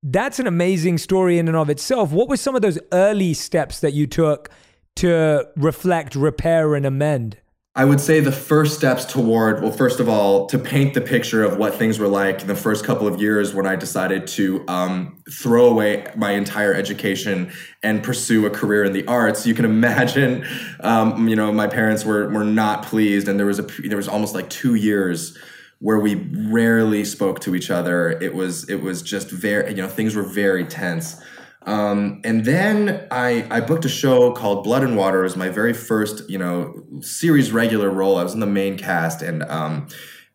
that's 0.03 0.39
an 0.39 0.47
amazing 0.47 0.97
story 0.97 1.37
in 1.37 1.47
and 1.47 1.57
of 1.57 1.69
itself 1.69 2.11
what 2.11 2.27
were 2.27 2.37
some 2.37 2.55
of 2.55 2.61
those 2.61 2.79
early 2.91 3.33
steps 3.33 3.79
that 3.79 3.93
you 3.93 4.07
took 4.07 4.49
to 4.95 5.47
reflect 5.55 6.15
repair 6.15 6.75
and 6.75 6.85
amend 6.85 7.37
I 7.73 7.85
would 7.85 8.01
say 8.01 8.19
the 8.19 8.33
first 8.33 8.77
steps 8.77 9.05
toward, 9.05 9.61
well, 9.61 9.71
first 9.71 10.01
of 10.01 10.09
all, 10.09 10.45
to 10.47 10.59
paint 10.59 10.93
the 10.93 10.99
picture 10.99 11.41
of 11.41 11.57
what 11.57 11.73
things 11.73 11.99
were 11.99 12.09
like 12.09 12.41
in 12.41 12.47
the 12.47 12.55
first 12.55 12.83
couple 12.83 13.07
of 13.07 13.21
years 13.21 13.53
when 13.53 13.65
I 13.65 13.77
decided 13.77 14.27
to 14.27 14.65
um, 14.67 15.23
throw 15.31 15.67
away 15.67 16.05
my 16.17 16.31
entire 16.31 16.73
education 16.73 17.49
and 17.81 18.03
pursue 18.03 18.45
a 18.45 18.49
career 18.49 18.83
in 18.83 18.91
the 18.91 19.07
arts. 19.07 19.47
You 19.47 19.53
can 19.53 19.63
imagine, 19.77 20.45
um, 20.81 21.29
you 21.29 21.35
know, 21.37 21.53
my 21.53 21.67
parents 21.67 22.03
were 22.03 22.27
were 22.29 22.43
not 22.43 22.83
pleased, 22.83 23.29
and 23.29 23.39
there 23.39 23.47
was 23.47 23.59
a 23.59 23.63
there 23.63 23.95
was 23.95 24.09
almost 24.09 24.35
like 24.35 24.49
two 24.49 24.75
years 24.75 25.37
where 25.81 25.99
we 25.99 26.15
rarely 26.49 27.03
spoke 27.03 27.39
to 27.41 27.55
each 27.55 27.69
other. 27.69 28.11
It 28.21 28.33
was 28.33 28.69
it 28.69 28.81
was 28.81 29.01
just 29.01 29.29
very, 29.29 29.71
you 29.71 29.81
know, 29.81 29.87
things 29.87 30.15
were 30.15 30.23
very 30.23 30.63
tense. 30.63 31.19
Um, 31.63 32.21
and 32.23 32.45
then 32.45 33.07
I, 33.11 33.45
I 33.51 33.61
booked 33.61 33.85
a 33.85 33.89
show 33.89 34.31
called 34.31 34.63
Blood 34.63 34.83
and 34.83 34.97
Water. 34.97 35.19
It 35.19 35.23
was 35.23 35.35
my 35.35 35.49
very 35.49 35.73
first, 35.73 36.27
you 36.29 36.37
know, 36.37 36.83
series 37.01 37.51
regular 37.51 37.89
role. 37.89 38.17
I 38.17 38.23
was 38.23 38.33
in 38.33 38.39
the 38.39 38.47
main 38.47 38.77
cast, 38.77 39.21
and 39.21 39.43
um, 39.43 39.87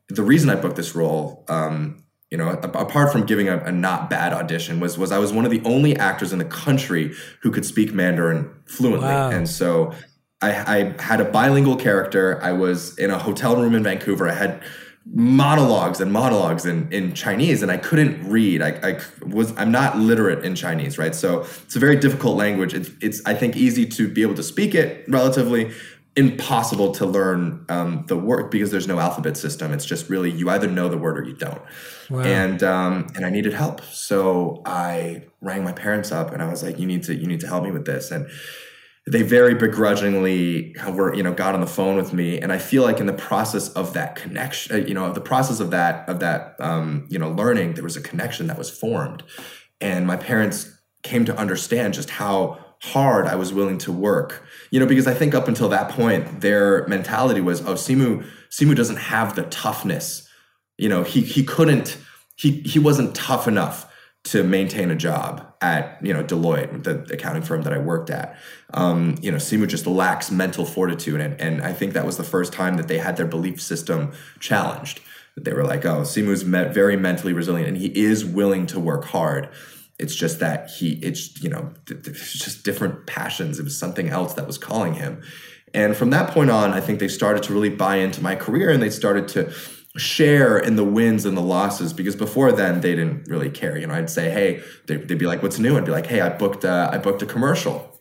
the 0.09 0.23
reason 0.23 0.51
I 0.51 0.57
booked 0.57 0.77
this 0.77 0.95
role, 0.95 1.45
um, 1.49 2.05
you 2.31 2.39
know, 2.39 2.51
apart 2.51 3.11
from 3.11 3.25
giving 3.25 3.49
a, 3.49 3.59
a, 3.59 3.73
not 3.73 4.09
bad 4.09 4.33
audition, 4.33 4.79
was 4.79 4.99
was 4.99 5.11
I 5.11 5.19
was 5.19 5.33
one 5.33 5.45
of 5.45 5.51
the 5.51 5.63
only 5.65 5.97
actors 5.97 6.33
in 6.33 6.39
the 6.39 6.45
country 6.45 7.13
who 7.43 7.51
could 7.51 7.65
speak 7.65 7.93
Mandarin 7.93 8.49
fluently, 8.67 9.09
wow. 9.09 9.31
and 9.31 9.49
so 9.49 9.93
I, 10.41 10.51
I 10.51 11.03
had 11.03 11.21
a 11.21 11.25
bilingual 11.25 11.77
character. 11.77 12.41
I 12.43 12.53
was 12.53 12.97
in 12.99 13.11
a 13.11 13.19
hotel 13.19 13.57
room 13.57 13.75
in 13.75 13.83
Vancouver. 13.83 14.29
I 14.29 14.35
had 14.35 14.63
monologues 15.09 16.01
and 16.01 16.13
monologues 16.13 16.67
in, 16.67 16.93
in 16.93 17.13
Chinese 17.15 17.63
and 17.63 17.71
I 17.71 17.77
couldn't 17.77 18.29
read. 18.29 18.61
I, 18.61 18.71
I 18.83 19.01
was 19.25 19.57
I'm 19.57 19.71
not 19.71 19.97
literate 19.97 20.45
in 20.45 20.55
Chinese, 20.55 20.99
right? 20.99 21.15
So 21.15 21.41
it's 21.41 21.77
a 21.77 21.79
very 21.79 21.97
difficult 21.97 22.37
language. 22.37 22.75
It's 22.75 22.91
it's 23.01 23.23
I 23.25 23.35
think 23.35 23.57
easy 23.57 23.87
to 23.87 24.09
be 24.09 24.23
able 24.23 24.35
to 24.35 24.43
speak 24.43 24.75
it 24.75 25.05
relatively 25.09 25.73
impossible 26.17 26.93
to 26.93 27.05
learn 27.05 27.65
um, 27.69 28.05
the 28.09 28.17
word 28.17 28.51
because 28.51 28.71
there's 28.71 28.89
no 28.89 28.99
alphabet 28.99 29.37
system. 29.37 29.73
It's 29.73 29.85
just 29.85 30.09
really 30.09 30.31
you 30.31 30.51
either 30.51 30.67
know 30.67 30.89
the 30.89 30.99
word 30.99 31.19
or 31.19 31.25
you 31.25 31.35
don't. 31.35 31.63
Wow. 32.11 32.21
And 32.21 32.63
um, 32.63 33.07
and 33.15 33.25
I 33.25 33.31
needed 33.31 33.53
help, 33.53 33.83
so 33.83 34.63
I 34.67 35.25
rang 35.41 35.63
my 35.63 35.73
parents 35.73 36.11
up 36.11 36.33
and 36.33 36.43
I 36.43 36.49
was 36.49 36.63
like, 36.63 36.79
"You 36.79 36.87
need 36.87 37.05
to 37.05 37.15
you 37.15 37.27
need 37.27 37.41
to 37.41 37.47
help 37.47 37.63
me 37.63 37.71
with 37.71 37.85
this." 37.85 38.11
And 38.11 38.29
they 39.09 39.23
very 39.23 39.55
begrudgingly 39.55 40.75
were 40.93 41.15
you 41.15 41.23
know 41.23 41.33
got 41.33 41.55
on 41.55 41.61
the 41.61 41.67
phone 41.67 41.97
with 41.97 42.13
me. 42.13 42.41
And 42.41 42.53
i 42.53 42.59
feel 42.59 42.83
like 42.83 43.01
in 43.01 43.07
the 43.07 43.13
process 43.13 43.69
of 43.71 43.93
that 43.95 44.17
connection 44.17 44.75
uh, 44.75 44.79
you 44.87 44.95
know 44.95 45.13
the 45.13 45.21
process 45.21 45.61
of 45.61 45.71
that 45.71 46.09
of 46.09 46.21
that 46.21 46.57
um, 46.59 47.07
you 47.09 47.19
know 47.19 47.31
learning 47.31 47.75
there 47.75 47.85
was 47.85 47.97
a 47.97 48.03
connection 48.03 48.47
that 48.49 48.59
was 48.59 48.71
formed. 48.71 49.23
And 49.81 50.07
my 50.07 50.17
parents 50.17 50.71
came 51.03 51.25
to 51.27 51.37
understand 51.37 51.95
just 51.95 52.11
how 52.11 52.59
hard 52.83 53.27
i 53.27 53.35
was 53.37 53.53
willing 53.53 53.79
to 53.79 53.93
work. 53.93 54.45
You 54.71 54.81
know 54.81 54.87
because 54.87 55.07
i 55.07 55.15
think 55.15 55.35
up 55.35 55.49
until 55.49 55.69
that 55.69 55.91
point 55.91 56.41
their 56.41 56.87
mentality 56.89 57.41
was 57.41 57.61
oh 57.63 57.75
simu 57.75 58.27
simu 58.51 58.75
doesn't 58.75 58.97
have 58.99 59.37
the 59.37 59.45
toughness. 59.45 60.29
You 60.79 60.89
know 60.89 61.05
he 61.05 61.21
he 61.21 61.45
couldn't 61.45 61.97
he 62.37 62.61
he 62.63 62.79
wasn't 62.79 63.15
tough 63.15 63.47
enough 63.47 63.91
to 64.25 64.43
maintain 64.43 64.91
a 64.91 64.97
job 64.97 65.46
at 65.61 65.99
you 66.03 66.13
know 66.13 66.23
Deloitte, 66.23 66.85
the 66.85 67.13
accounting 67.13 67.43
firm 67.43 67.63
that 67.63 67.73
I 67.73 67.79
worked 67.79 68.11
at. 68.11 68.37
Um, 68.75 69.17
you 69.21 69.31
know, 69.31 69.39
Simu 69.39 69.67
just 69.69 69.87
lacks 69.87 70.31
mental 70.31 70.65
fortitude, 70.65 71.21
and 71.21 71.41
and 71.41 71.63
I 71.63 71.73
think 71.73 71.93
that 71.95 72.07
was 72.07 72.17
the 72.17 72.25
first 72.25 72.53
time 72.53 72.77
that 72.77 72.89
they 72.89 72.99
had 72.99 73.17
their 73.17 73.27
belief 73.27 73.61
system 73.61 74.13
challenged. 74.41 75.01
They 75.37 75.53
were 75.53 75.65
like, 75.65 75.85
oh, 75.85 76.01
Simu's 76.01 76.45
me- 76.45 76.69
very 76.73 76.97
mentally 76.97 77.33
resilient, 77.33 77.69
and 77.69 77.77
he 77.77 77.89
is 77.89 78.25
willing 78.25 78.67
to 78.69 78.81
work 78.81 79.05
hard. 79.05 79.49
It's 79.99 80.15
just 80.15 80.41
that 80.41 80.71
he, 80.71 80.95
it's 81.03 81.43
you 81.43 81.49
know, 81.49 81.73
th- 81.87 82.05
th- 82.05 82.17
just 82.17 82.65
different 82.65 83.07
passions. 83.07 83.59
It 83.59 83.65
was 83.65 83.79
something 83.79 84.09
else 84.09 84.35
that 84.35 84.47
was 84.47 84.59
calling 84.59 84.95
him, 84.95 85.23
and 85.75 85.97
from 85.97 86.11
that 86.11 86.31
point 86.31 86.51
on, 86.51 86.73
I 86.73 86.81
think 86.81 87.01
they 87.01 87.09
started 87.09 87.43
to 87.45 87.53
really 87.53 87.71
buy 87.71 87.97
into 87.97 88.23
my 88.23 88.35
career, 88.35 88.71
and 88.71 88.83
they 88.83 88.91
started 88.91 89.29
to 89.29 89.53
share 89.97 90.59
in 90.59 90.77
the 90.77 90.85
wins 90.85 91.25
and 91.25 91.37
the 91.37 91.43
losses 91.43 91.93
because 91.93 92.17
before 92.17 92.53
then 92.53 92.81
they 92.81 92.95
didn't 92.95 93.29
really 93.29 93.51
care. 93.51 93.77
You 93.77 93.87
know, 93.87 93.95
I'd 93.95 94.11
say, 94.11 94.31
hey, 94.31 94.63
they'd, 94.87 95.09
they'd 95.09 95.19
be 95.19 95.27
like, 95.27 95.43
what's 95.43 95.59
new? 95.59 95.77
I'd 95.77 95.85
be 95.85 95.93
like, 95.93 96.07
hey, 96.07 96.21
I 96.21 96.29
booked 96.29 96.65
a, 96.65 96.91
I 96.93 96.99
booked 96.99 97.23
a 97.23 97.27
commercial 97.27 98.01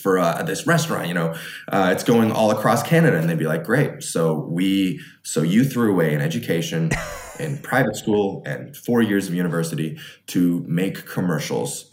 for 0.00 0.18
uh, 0.18 0.42
this 0.42 0.66
restaurant. 0.66 1.08
You 1.08 1.14
know, 1.14 1.36
uh, 1.68 1.90
it's 1.92 2.04
going 2.04 2.32
all 2.32 2.50
across 2.50 2.82
Canada, 2.82 3.18
and 3.18 3.28
they'd 3.28 3.38
be 3.38 3.46
like, 3.46 3.64
great. 3.64 4.02
So 4.02 4.34
we, 4.34 5.00
so 5.22 5.42
you 5.42 5.64
threw 5.64 5.92
away 5.92 6.14
an 6.14 6.20
education. 6.20 6.90
in 7.38 7.58
private 7.58 7.94
school 7.94 8.42
and 8.46 8.74
four 8.74 9.02
years 9.02 9.28
of 9.28 9.34
university 9.34 9.98
to 10.26 10.64
make 10.66 11.04
commercials 11.06 11.90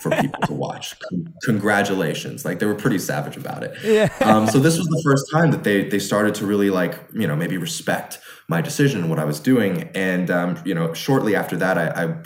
for 0.00 0.10
people 0.10 0.40
to 0.46 0.52
watch. 0.52 0.94
congratulations! 1.44 2.44
Like 2.44 2.58
they 2.58 2.66
were 2.66 2.74
pretty 2.74 2.98
savage 2.98 3.36
about 3.36 3.62
it. 3.62 3.76
Yeah. 3.84 4.12
Um, 4.20 4.46
so 4.46 4.58
this 4.58 4.78
was 4.78 4.86
the 4.88 5.00
first 5.04 5.26
time 5.32 5.50
that 5.50 5.64
they 5.64 5.88
they 5.88 5.98
started 5.98 6.34
to 6.36 6.46
really 6.46 6.70
like 6.70 6.98
you 7.12 7.26
know 7.26 7.36
maybe 7.36 7.56
respect 7.56 8.18
my 8.50 8.60
decision 8.60 9.00
and 9.00 9.08
what 9.08 9.18
I 9.18 9.24
was 9.24 9.38
doing. 9.40 9.90
And 9.94 10.30
um, 10.30 10.60
you 10.64 10.74
know, 10.74 10.92
shortly 10.92 11.36
after 11.36 11.56
that, 11.58 11.78
I, 11.78 12.04
I 12.04 12.16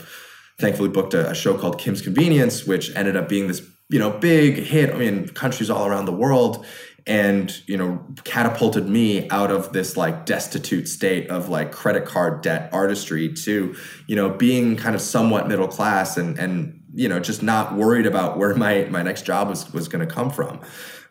thankfully 0.58 0.88
booked 0.88 1.14
a, 1.14 1.30
a, 1.30 1.34
show 1.34 1.56
called 1.56 1.78
Kim's 1.78 2.00
Convenience, 2.00 2.66
which 2.66 2.94
ended 2.96 3.16
up 3.16 3.28
being 3.28 3.46
this 3.46 3.62
you 3.90 3.98
know 3.98 4.10
big 4.10 4.56
hit. 4.56 4.92
I 4.92 4.98
mean, 4.98 5.28
countries 5.28 5.70
all 5.70 5.86
around 5.86 6.06
the 6.06 6.12
world, 6.12 6.64
and 7.06 7.54
you 7.68 7.76
know, 7.76 8.04
catapulted 8.24 8.88
me 8.88 9.28
out 9.28 9.50
of 9.50 9.72
this 9.72 9.96
like 9.96 10.24
destitute 10.24 10.88
state 10.88 11.28
of 11.28 11.50
like 11.50 11.72
credit 11.72 12.06
card 12.06 12.42
debt 12.42 12.70
artistry 12.72 13.32
to 13.34 13.76
you 14.06 14.16
know 14.16 14.30
being 14.30 14.76
kind 14.76 14.94
of 14.94 15.02
somewhat 15.02 15.46
middle 15.46 15.68
class 15.68 16.16
and 16.16 16.38
and 16.38 16.80
you 16.94 17.08
know 17.08 17.20
just 17.20 17.42
not 17.42 17.74
worried 17.74 18.06
about 18.06 18.38
where 18.38 18.54
my 18.64 18.86
my 18.90 19.02
next 19.02 19.22
job 19.22 19.48
was 19.48 19.72
was 19.72 19.88
going 19.88 20.06
to 20.06 20.12
come 20.12 20.30
from. 20.30 20.60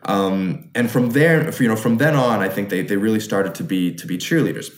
Um, 0.06 0.70
and 0.74 0.90
from 0.90 1.10
there, 1.10 1.50
you 1.54 1.68
know, 1.68 1.76
from 1.76 1.96
then 1.96 2.14
on, 2.14 2.40
I 2.40 2.48
think 2.48 2.68
they 2.68 2.82
they 2.82 2.96
really 2.96 3.20
started 3.20 3.54
to 3.56 3.64
be 3.64 3.94
to 3.94 4.06
be 4.06 4.18
cheerleaders. 4.18 4.70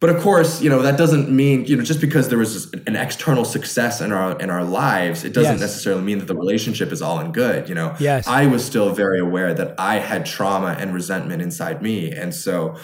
But 0.00 0.10
of 0.10 0.20
course, 0.22 0.60
you 0.60 0.68
know 0.68 0.82
that 0.82 0.98
doesn't 0.98 1.30
mean 1.30 1.64
you 1.64 1.76
know 1.76 1.82
just 1.82 2.00
because 2.00 2.28
there 2.28 2.38
was 2.38 2.72
an 2.86 2.94
external 2.94 3.44
success 3.44 4.00
in 4.00 4.12
our 4.12 4.38
in 4.38 4.50
our 4.50 4.62
lives, 4.62 5.24
it 5.24 5.32
doesn't 5.32 5.54
yes. 5.54 5.60
necessarily 5.60 6.02
mean 6.02 6.18
that 6.18 6.26
the 6.26 6.36
relationship 6.36 6.92
is 6.92 7.00
all 7.00 7.20
in 7.20 7.32
good. 7.32 7.68
You 7.68 7.74
know, 7.74 7.96
yes. 7.98 8.26
I 8.26 8.46
was 8.46 8.64
still 8.64 8.92
very 8.92 9.18
aware 9.18 9.54
that 9.54 9.74
I 9.78 10.00
had 10.00 10.26
trauma 10.26 10.76
and 10.78 10.92
resentment 10.92 11.42
inside 11.42 11.80
me, 11.80 12.12
and 12.12 12.34
so 12.34 12.76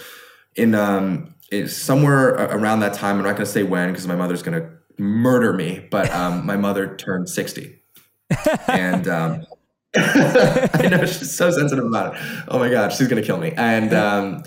in 0.57 0.75
um 0.75 1.35
somewhere 1.67 2.31
around 2.31 2.81
that 2.81 2.95
time, 2.95 3.19
I'm 3.19 3.25
not 3.25 3.33
going 3.33 3.47
to 3.47 3.53
say 3.53 3.65
when 3.65 3.91
because 3.91 4.07
my 4.07 4.17
mother's 4.17 4.43
going 4.43 4.61
to 4.61 4.80
murder 5.01 5.53
me, 5.53 5.87
but 5.91 6.11
um, 6.11 6.47
my 6.47 6.57
mother 6.57 6.97
turned 6.97 7.29
sixty, 7.29 7.83
and. 8.69 9.09
Um, 9.09 9.47
I 9.97 10.87
know 10.89 11.05
she's 11.05 11.37
so 11.37 11.51
sensitive 11.51 11.85
about 11.85 12.15
it. 12.15 12.23
Oh 12.47 12.61
my 12.61 12.71
god, 12.71 12.93
she's 12.93 13.09
gonna 13.09 13.23
kill 13.23 13.39
me. 13.39 13.53
And 13.57 13.93
um, 13.93 14.45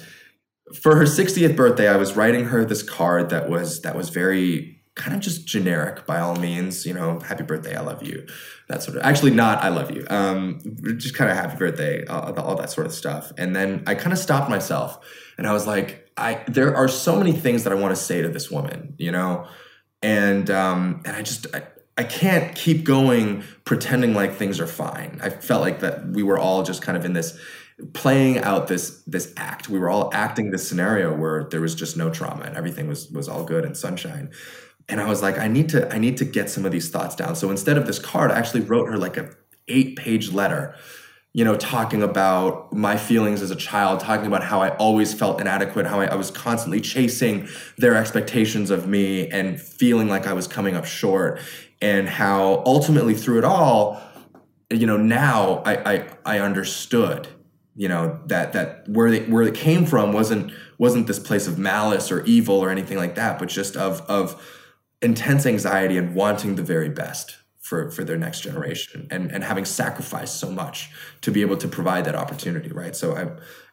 for 0.74 0.96
her 0.96 1.04
60th 1.04 1.56
birthday, 1.56 1.90
I 1.90 1.98
was 1.98 2.16
writing 2.16 2.46
her 2.46 2.64
this 2.64 2.82
card 2.82 3.30
that 3.30 3.50
was 3.50 3.82
that 3.82 3.96
was 3.96 4.10
very 4.10 4.82
kind 4.96 5.16
of 5.16 5.22
just 5.22 5.48
generic 5.48 6.06
by 6.06 6.20
all 6.20 6.36
means, 6.36 6.86
you 6.86 6.94
know, 6.94 7.20
happy 7.20 7.44
birthday, 7.44 7.76
I 7.76 7.82
love 7.82 8.04
you. 8.04 8.28
That 8.70 8.84
sort 8.84 8.96
of 8.96 9.04
actually 9.04 9.32
not 9.32 9.64
I 9.64 9.70
love 9.70 9.92
you. 9.92 10.06
Um 10.10 10.60
just 10.98 11.16
kind 11.16 11.32
of 11.32 11.38
happy 11.38 11.58
birthday, 11.58 12.06
all, 12.06 12.34
all 12.40 12.56
that 12.56 12.70
sort 12.70 12.88
of 12.88 12.94
stuff. 12.94 13.32
And 13.38 13.56
then 13.56 13.84
I 13.88 13.96
kind 13.96 14.14
of 14.14 14.20
stopped 14.20 14.50
myself 14.50 15.00
and 15.38 15.48
I 15.48 15.54
was 15.54 15.68
like, 15.68 16.10
I 16.16 16.44
there 16.48 16.76
are 16.76 16.88
so 16.88 17.18
many 17.18 17.34
things 17.34 17.64
that 17.64 17.74
I 17.74 17.76
want 17.76 17.96
to 17.96 18.02
say 18.02 18.22
to 18.22 18.30
this 18.30 18.50
woman, 18.52 18.96
you 18.98 19.12
know? 19.12 19.48
And 20.04 20.52
um 20.52 21.02
and 21.06 21.16
I 21.16 21.24
just 21.24 21.48
I, 21.56 21.64
I 21.98 22.04
can't 22.04 22.56
keep 22.56 22.84
going 22.84 23.44
pretending 23.66 24.14
like 24.14 24.36
things 24.36 24.60
are 24.60 24.68
fine. 24.68 25.20
I 25.24 25.30
felt 25.30 25.62
like 25.62 25.80
that 25.80 26.08
we 26.08 26.22
were 26.22 26.38
all 26.38 26.64
just 26.64 26.82
kind 26.82 26.98
of 26.98 27.06
in 27.06 27.14
this 27.14 27.38
playing 27.94 28.40
out 28.40 28.68
this 28.68 29.04
this 29.08 29.34
act. 29.38 29.70
We 29.70 29.80
were 29.80 29.90
all 29.90 30.12
acting 30.14 30.52
this 30.52 30.68
scenario 30.68 31.16
where 31.16 31.48
there 31.50 31.62
was 31.62 31.76
just 31.76 31.98
no 31.98 32.10
trauma 32.10 32.44
and 32.44 32.56
everything 32.56 32.88
was 32.88 33.10
was 33.10 33.28
all 33.28 33.44
good 33.44 33.66
and 33.66 33.76
sunshine. 33.76 34.32
And 34.90 35.00
I 35.00 35.08
was 35.08 35.22
like, 35.22 35.38
I 35.40 35.48
need 35.48 35.70
to 35.70 35.92
I 35.94 35.98
need 35.98 36.18
to 36.18 36.26
get 36.26 36.50
some 36.50 36.66
of 36.66 36.72
these 36.72 36.90
thoughts 36.90 37.16
down. 37.16 37.36
So 37.36 37.50
instead 37.50 37.78
of 37.78 37.88
this 37.88 38.00
card, 38.00 38.32
I 38.32 38.38
actually 38.38 38.62
wrote 38.62 38.88
her 38.88 38.98
like 38.98 39.18
a 39.18 39.30
eight 39.68 39.96
page 39.96 40.32
letter 40.32 40.76
you 41.34 41.44
know, 41.44 41.56
talking 41.56 42.04
about 42.04 42.72
my 42.72 42.96
feelings 42.96 43.42
as 43.42 43.50
a 43.50 43.56
child, 43.56 44.00
talking 44.00 44.28
about 44.28 44.44
how 44.44 44.62
I 44.62 44.70
always 44.78 45.14
felt 45.14 45.42
inadequate, 45.42 45.88
how 45.88 46.00
I, 46.00 46.06
I, 46.06 46.16
was 46.16 46.30
constantly 46.30 46.80
chasing 46.80 47.48
their 47.78 47.96
expectations 47.96 48.70
of 48.70 48.88
me 48.88 49.30
and 49.30 49.60
feeling 49.60 50.08
like 50.08 50.28
I 50.28 50.34
was 50.34 50.48
coming 50.48 50.76
up 50.76 50.86
short, 50.86 51.40
and 51.82 52.08
how 52.08 52.62
ultimately 52.68 53.16
through 53.16 53.40
it 53.40 53.44
all, 53.44 54.00
you 54.70 54.86
know, 54.86 54.98
now 54.98 55.64
I 55.66 55.94
I, 55.94 56.08
I 56.26 56.40
understood 56.40 57.28
you 57.76 57.88
know 57.88 58.20
that 58.28 58.54
that 58.54 58.88
where 58.88 59.10
they 59.10 59.22
where 59.26 59.44
it 59.44 59.56
came 59.56 59.86
from 59.86 60.14
wasn't 60.14 60.52
wasn't 60.78 61.08
this 61.08 61.20
place 61.20 61.48
of 61.48 61.58
malice 61.58 62.12
or 62.12 62.24
evil 62.26 62.60
or 62.60 62.70
anything 62.70 62.98
like 62.98 63.16
that 63.16 63.40
but 63.40 63.50
just 63.50 63.76
of 63.76 64.02
of 64.02 64.42
intense 65.02 65.46
anxiety 65.46 65.98
and 65.98 66.14
wanting 66.16 66.56
the 66.56 66.64
very 66.64 66.90
best 66.90 67.38
for 67.64 67.90
for 67.90 68.04
their 68.04 68.18
next 68.18 68.42
generation 68.42 69.08
and 69.10 69.32
and 69.32 69.44
having 69.44 69.66
sacrificed 69.66 70.40
so 70.40 70.52
much 70.52 70.92
to 71.22 71.32
be 71.32 71.42
able 71.42 71.58
to 71.58 71.68
provide 71.68 72.06
that 72.06 72.14
opportunity 72.14 72.70
right 72.70 72.96
so 72.96 73.16
i 73.16 73.26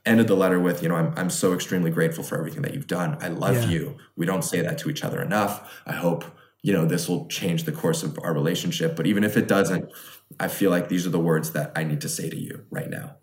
ended 0.09 0.29
the 0.29 0.35
letter 0.35 0.61
with 0.61 0.83
you 0.83 0.89
know 0.89 0.95
i'm, 0.95 1.13
I'm 1.17 1.29
so 1.29 1.53
extremely 1.53 1.91
grateful 1.91 2.23
for 2.23 2.39
everything 2.39 2.63
that 2.63 2.73
you've 2.73 2.87
done 2.87 3.19
i 3.21 3.29
love 3.29 3.65
yeah. 3.65 3.69
you 3.69 3.97
we 4.17 4.27
don't 4.27 4.45
say 4.45 4.63
that 4.63 4.79
to 4.79 4.91
each 4.91 5.03
other 5.03 5.21
enough 5.21 5.83
i 5.87 5.93
hope 5.93 6.25
you 6.63 6.73
know 6.73 6.87
this 6.87 7.09
will 7.09 7.27
change 7.27 7.65
the 7.65 7.73
course 7.73 8.05
of 8.05 8.17
our 8.23 8.33
relationship 8.33 8.95
but 8.95 9.09
even 9.09 9.25
if 9.25 9.37
it 9.37 9.49
doesn't 9.49 9.91
i 10.39 10.47
feel 10.47 10.71
like 10.71 10.89
these 10.89 11.05
are 11.05 11.11
the 11.11 11.19
words 11.19 11.51
that 11.51 11.73
i 11.75 11.83
need 11.83 12.01
to 12.01 12.09
say 12.09 12.31
to 12.31 12.39
you 12.39 12.65
right 12.71 12.91
now 12.91 13.17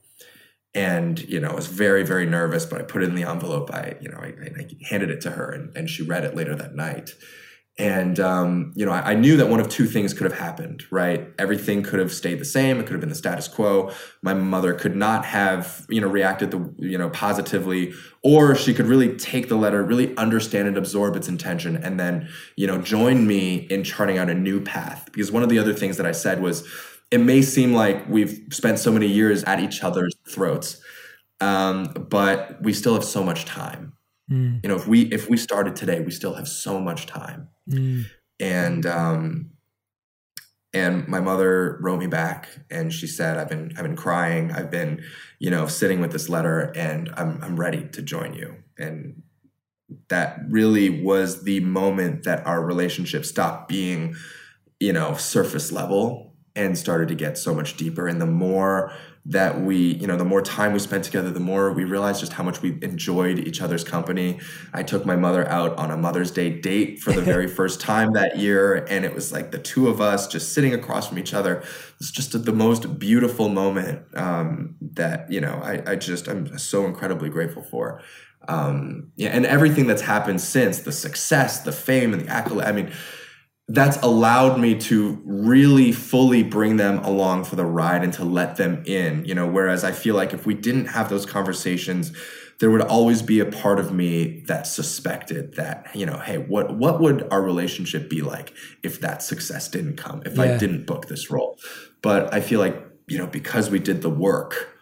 and 0.77 1.19
you 1.27 1.39
know, 1.39 1.49
I 1.49 1.55
was 1.55 1.65
very, 1.65 2.03
very 2.03 2.27
nervous, 2.27 2.63
but 2.63 2.79
I 2.79 2.83
put 2.83 3.01
it 3.01 3.09
in 3.09 3.15
the 3.15 3.23
envelope. 3.23 3.73
I, 3.73 3.95
you 3.99 4.09
know, 4.09 4.19
I, 4.19 4.27
I 4.27 4.67
handed 4.87 5.09
it 5.09 5.21
to 5.21 5.31
her, 5.31 5.51
and, 5.51 5.75
and 5.75 5.89
she 5.89 6.03
read 6.03 6.23
it 6.23 6.35
later 6.35 6.53
that 6.53 6.75
night. 6.75 7.15
And 7.79 8.19
um, 8.19 8.71
you 8.75 8.85
know, 8.85 8.91
I, 8.91 9.11
I, 9.11 9.13
knew 9.13 9.37
that 9.37 9.49
one 9.49 9.59
of 9.59 9.69
two 9.69 9.85
things 9.85 10.11
could 10.11 10.23
have 10.23 10.39
happened. 10.39 10.85
Right, 10.89 11.27
everything 11.37 11.83
could 11.83 11.99
have 11.99 12.11
stayed 12.11 12.39
the 12.39 12.45
same. 12.45 12.79
It 12.79 12.83
could 12.83 12.93
have 12.93 12.99
been 12.99 13.09
the 13.09 13.15
status 13.15 13.47
quo. 13.47 13.91
My 14.23 14.33
mother 14.33 14.73
could 14.73 14.95
not 14.95 15.25
have, 15.25 15.85
you 15.87 16.01
know, 16.01 16.07
reacted 16.07 16.49
the, 16.49 16.73
you 16.79 16.97
know, 16.97 17.09
positively, 17.11 17.93
or 18.23 18.55
she 18.55 18.73
could 18.73 18.87
really 18.87 19.15
take 19.15 19.47
the 19.47 19.55
letter, 19.55 19.83
really 19.83 20.15
understand 20.17 20.67
and 20.67 20.75
absorb 20.75 21.15
its 21.15 21.27
intention, 21.27 21.77
and 21.77 21.99
then, 21.99 22.29
you 22.55 22.65
know, 22.65 22.81
join 22.81 23.27
me 23.27 23.67
in 23.69 23.83
charting 23.83 24.17
out 24.17 24.29
a 24.29 24.35
new 24.35 24.59
path. 24.59 25.05
Because 25.11 25.31
one 25.31 25.43
of 25.43 25.49
the 25.49 25.59
other 25.59 25.73
things 25.73 25.97
that 25.97 26.05
I 26.07 26.13
said 26.13 26.41
was, 26.41 26.67
it 27.11 27.19
may 27.19 27.43
seem 27.43 27.73
like 27.73 28.09
we've 28.09 28.41
spent 28.51 28.79
so 28.79 28.91
many 28.91 29.07
years 29.07 29.43
at 29.43 29.59
each 29.59 29.83
other's 29.83 30.15
throats, 30.27 30.81
um, 31.41 31.93
but 32.09 32.61
we 32.61 32.73
still 32.73 32.95
have 32.95 33.05
so 33.05 33.23
much 33.23 33.45
time 33.45 33.93
Mm. 34.31 34.59
You 34.63 34.69
know, 34.69 34.75
if 34.75 34.87
we 34.87 35.03
if 35.03 35.29
we 35.29 35.37
started 35.37 35.75
today, 35.75 36.01
we 36.01 36.11
still 36.11 36.33
have 36.33 36.47
so 36.47 36.79
much 36.79 37.05
time. 37.05 37.49
Mm. 37.69 38.05
And 38.39 38.85
um, 38.85 39.51
and 40.73 41.07
my 41.07 41.19
mother 41.19 41.77
wrote 41.81 41.99
me 41.99 42.07
back, 42.07 42.49
and 42.69 42.93
she 42.93 43.07
said, 43.07 43.37
"I've 43.37 43.49
been 43.49 43.73
I've 43.77 43.83
been 43.83 43.95
crying. 43.95 44.51
I've 44.51 44.69
been, 44.69 45.03
you 45.39 45.49
know, 45.49 45.67
sitting 45.67 46.01
with 46.01 46.11
this 46.11 46.29
letter, 46.29 46.71
and 46.75 47.09
I'm 47.15 47.41
I'm 47.43 47.59
ready 47.59 47.87
to 47.89 48.01
join 48.01 48.33
you." 48.33 48.55
And 48.77 49.23
that 50.09 50.39
really 50.49 51.01
was 51.01 51.43
the 51.43 51.61
moment 51.61 52.23
that 52.23 52.45
our 52.45 52.61
relationship 52.61 53.25
stopped 53.25 53.69
being, 53.69 54.15
you 54.79 54.93
know, 54.93 55.15
surface 55.15 55.71
level 55.71 56.35
and 56.55 56.77
started 56.77 57.07
to 57.07 57.15
get 57.15 57.37
so 57.37 57.53
much 57.53 57.77
deeper. 57.77 58.07
And 58.07 58.19
the 58.19 58.25
more 58.25 58.91
that 59.29 59.59
we, 59.59 59.95
you 59.95 60.07
know, 60.07 60.15
the 60.15 60.23
more 60.23 60.41
time 60.41 60.71
we 60.71 60.79
spent 60.79 61.03
together, 61.03 61.29
the 61.29 61.39
more 61.39 61.73
we 61.73 61.83
realized 61.83 62.21
just 62.21 62.31
how 62.31 62.43
much 62.43 62.61
we 62.61 62.79
enjoyed 62.81 63.37
each 63.39 63.61
other's 63.61 63.83
company. 63.83 64.39
I 64.73 64.83
took 64.83 65.05
my 65.05 65.17
mother 65.17 65.45
out 65.49 65.77
on 65.77 65.91
a 65.91 65.97
Mother's 65.97 66.31
Day 66.31 66.49
date 66.49 66.99
for 66.99 67.11
the 67.11 67.21
very 67.21 67.47
first 67.59 67.81
time 67.81 68.13
that 68.13 68.37
year, 68.37 68.85
and 68.89 69.03
it 69.03 69.13
was 69.13 69.33
like 69.33 69.51
the 69.51 69.59
two 69.59 69.89
of 69.89 69.99
us 69.99 70.27
just 70.27 70.53
sitting 70.53 70.73
across 70.73 71.09
from 71.09 71.19
each 71.19 71.33
other. 71.33 71.61
It's 71.99 72.09
just 72.09 72.41
the 72.41 72.53
most 72.53 72.97
beautiful 72.99 73.49
moment 73.49 74.01
um, 74.15 74.75
that 74.93 75.29
you 75.29 75.41
know. 75.41 75.59
I, 75.61 75.83
I 75.85 75.95
just 75.97 76.29
I'm 76.29 76.57
so 76.57 76.85
incredibly 76.85 77.29
grateful 77.29 77.63
for. 77.63 78.01
Um, 78.47 79.11
yeah, 79.17 79.29
and 79.29 79.45
everything 79.45 79.87
that's 79.87 80.03
happened 80.03 80.39
since 80.39 80.79
the 80.79 80.93
success, 80.93 81.61
the 81.61 81.73
fame, 81.73 82.13
and 82.13 82.21
the 82.23 82.29
accolade. 82.29 82.65
I 82.65 82.71
mean 82.71 82.93
that's 83.69 83.97
allowed 83.97 84.59
me 84.59 84.75
to 84.75 85.21
really 85.25 85.91
fully 85.91 86.41
bring 86.41 86.77
them 86.77 86.99
along 86.99 87.43
for 87.43 87.57
the 87.57 87.65
ride 87.65 88.03
and 88.03 88.13
to 88.13 88.23
let 88.23 88.55
them 88.55 88.81
in 88.85 89.25
you 89.25 89.35
know 89.35 89.45
whereas 89.45 89.83
i 89.83 89.91
feel 89.91 90.15
like 90.15 90.33
if 90.33 90.45
we 90.45 90.53
didn't 90.53 90.85
have 90.85 91.09
those 91.09 91.25
conversations 91.25 92.13
there 92.59 92.71
would 92.71 92.81
always 92.81 93.21
be 93.21 93.39
a 93.39 93.45
part 93.45 93.79
of 93.79 93.93
me 93.93 94.41
that 94.47 94.65
suspected 94.65 95.55
that 95.55 95.85
you 95.93 96.05
know 96.05 96.17
hey 96.19 96.37
what 96.37 96.77
what 96.77 97.01
would 97.01 97.27
our 97.29 97.41
relationship 97.41 98.09
be 98.09 98.21
like 98.21 98.53
if 98.83 99.01
that 99.01 99.21
success 99.21 99.67
didn't 99.67 99.97
come 99.97 100.21
if 100.25 100.37
yeah. 100.37 100.43
i 100.43 100.57
didn't 100.57 100.85
book 100.85 101.07
this 101.07 101.29
role 101.29 101.57
but 102.01 102.33
i 102.33 102.39
feel 102.39 102.59
like 102.59 102.81
you 103.07 103.17
know 103.17 103.27
because 103.27 103.69
we 103.69 103.79
did 103.79 104.01
the 104.01 104.09
work 104.09 104.77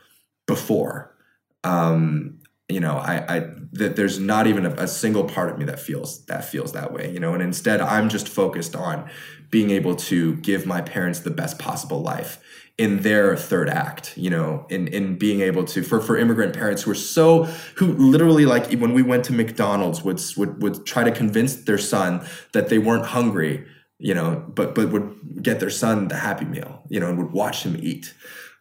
before 0.46 1.16
um 1.64 2.38
you 2.70 2.80
know 2.80 2.98
i 2.98 3.36
i 3.36 3.50
that 3.76 3.96
there's 3.96 4.20
not 4.20 4.48
even 4.48 4.66
a, 4.66 4.72
a, 4.72 4.88
single 4.88 5.24
part 5.24 5.50
of 5.50 5.58
me 5.58 5.66
that 5.66 5.80
feels 5.80 6.26
that 6.26 6.46
feels 6.46 6.72
that 6.74 6.92
way 6.94 7.12
you 7.12 7.20
know? 7.20 7.34
And 7.34 7.44
instead 7.44 7.82
i'm 7.82 8.10
just 8.10 8.28
focused 8.28 8.76
on 8.76 9.10
being 9.50 9.70
able 9.70 9.96
to 9.96 10.36
give 10.38 10.66
my 10.66 10.82
parents 10.82 11.20
the 11.20 11.32
best 11.32 11.60
possible 11.60 12.02
life 12.02 12.42
in 12.78 13.02
their 13.04 13.38
third 13.38 13.70
act 13.70 14.18
you 14.18 14.30
know? 14.30 14.66
In 14.70 14.88
in 14.88 15.18
being 15.18 15.42
able 15.42 15.64
to 15.66 15.84
for 15.84 16.02
for 16.02 16.18
immigrant 16.18 16.54
parents 16.54 16.84
who 16.84 16.92
are 16.92 16.96
so 16.96 17.44
who 17.76 17.94
literally 17.94 18.46
like 18.46 18.72
when 18.74 18.94
we 18.94 19.02
went 19.02 19.26
to 19.26 19.34
mcdonald's 19.34 20.04
would 20.04 20.22
would 20.38 20.62
would 20.62 20.86
try 20.86 21.04
to 21.04 21.12
convince 21.12 21.56
their 21.56 21.78
son 21.78 22.26
that 22.54 22.70
they 22.70 22.78
weren't 22.78 23.06
hungry 23.06 23.66
you 23.98 24.14
know 24.14 24.44
but 24.54 24.76
but 24.76 24.92
would 24.92 25.16
get 25.42 25.60
their 25.60 25.70
son 25.70 26.08
the 26.08 26.16
happy 26.16 26.46
meal 26.46 26.84
you 26.90 27.00
know 27.00 27.08
and 27.08 27.18
would 27.18 27.32
watch 27.32 27.64
him 27.64 27.78
eat. 27.80 28.14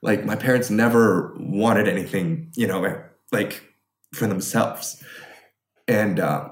Like 0.03 0.25
my 0.25 0.37
parents 0.37 0.71
never 0.71 1.35
wanted 1.39 1.89
anything 1.89 2.53
you 2.57 2.67
know 2.67 3.03
like 3.33 3.63
for 4.15 4.27
themselves. 4.27 5.03
And 5.87 6.19
uh, 6.19 6.49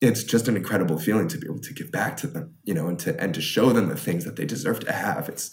it's 0.00 0.24
just 0.24 0.48
an 0.48 0.56
incredible 0.56 0.98
feeling 0.98 1.28
to 1.28 1.38
be 1.38 1.46
able 1.46 1.60
to 1.60 1.72
give 1.72 1.92
back 1.92 2.16
to 2.18 2.26
them, 2.26 2.54
you 2.64 2.74
know, 2.74 2.88
and 2.88 2.98
to 3.00 3.18
and 3.20 3.34
to 3.34 3.40
show 3.40 3.72
them 3.72 3.88
the 3.88 3.96
things 3.96 4.24
that 4.24 4.36
they 4.36 4.44
deserve 4.44 4.80
to 4.80 4.92
have. 4.92 5.28
It's 5.28 5.50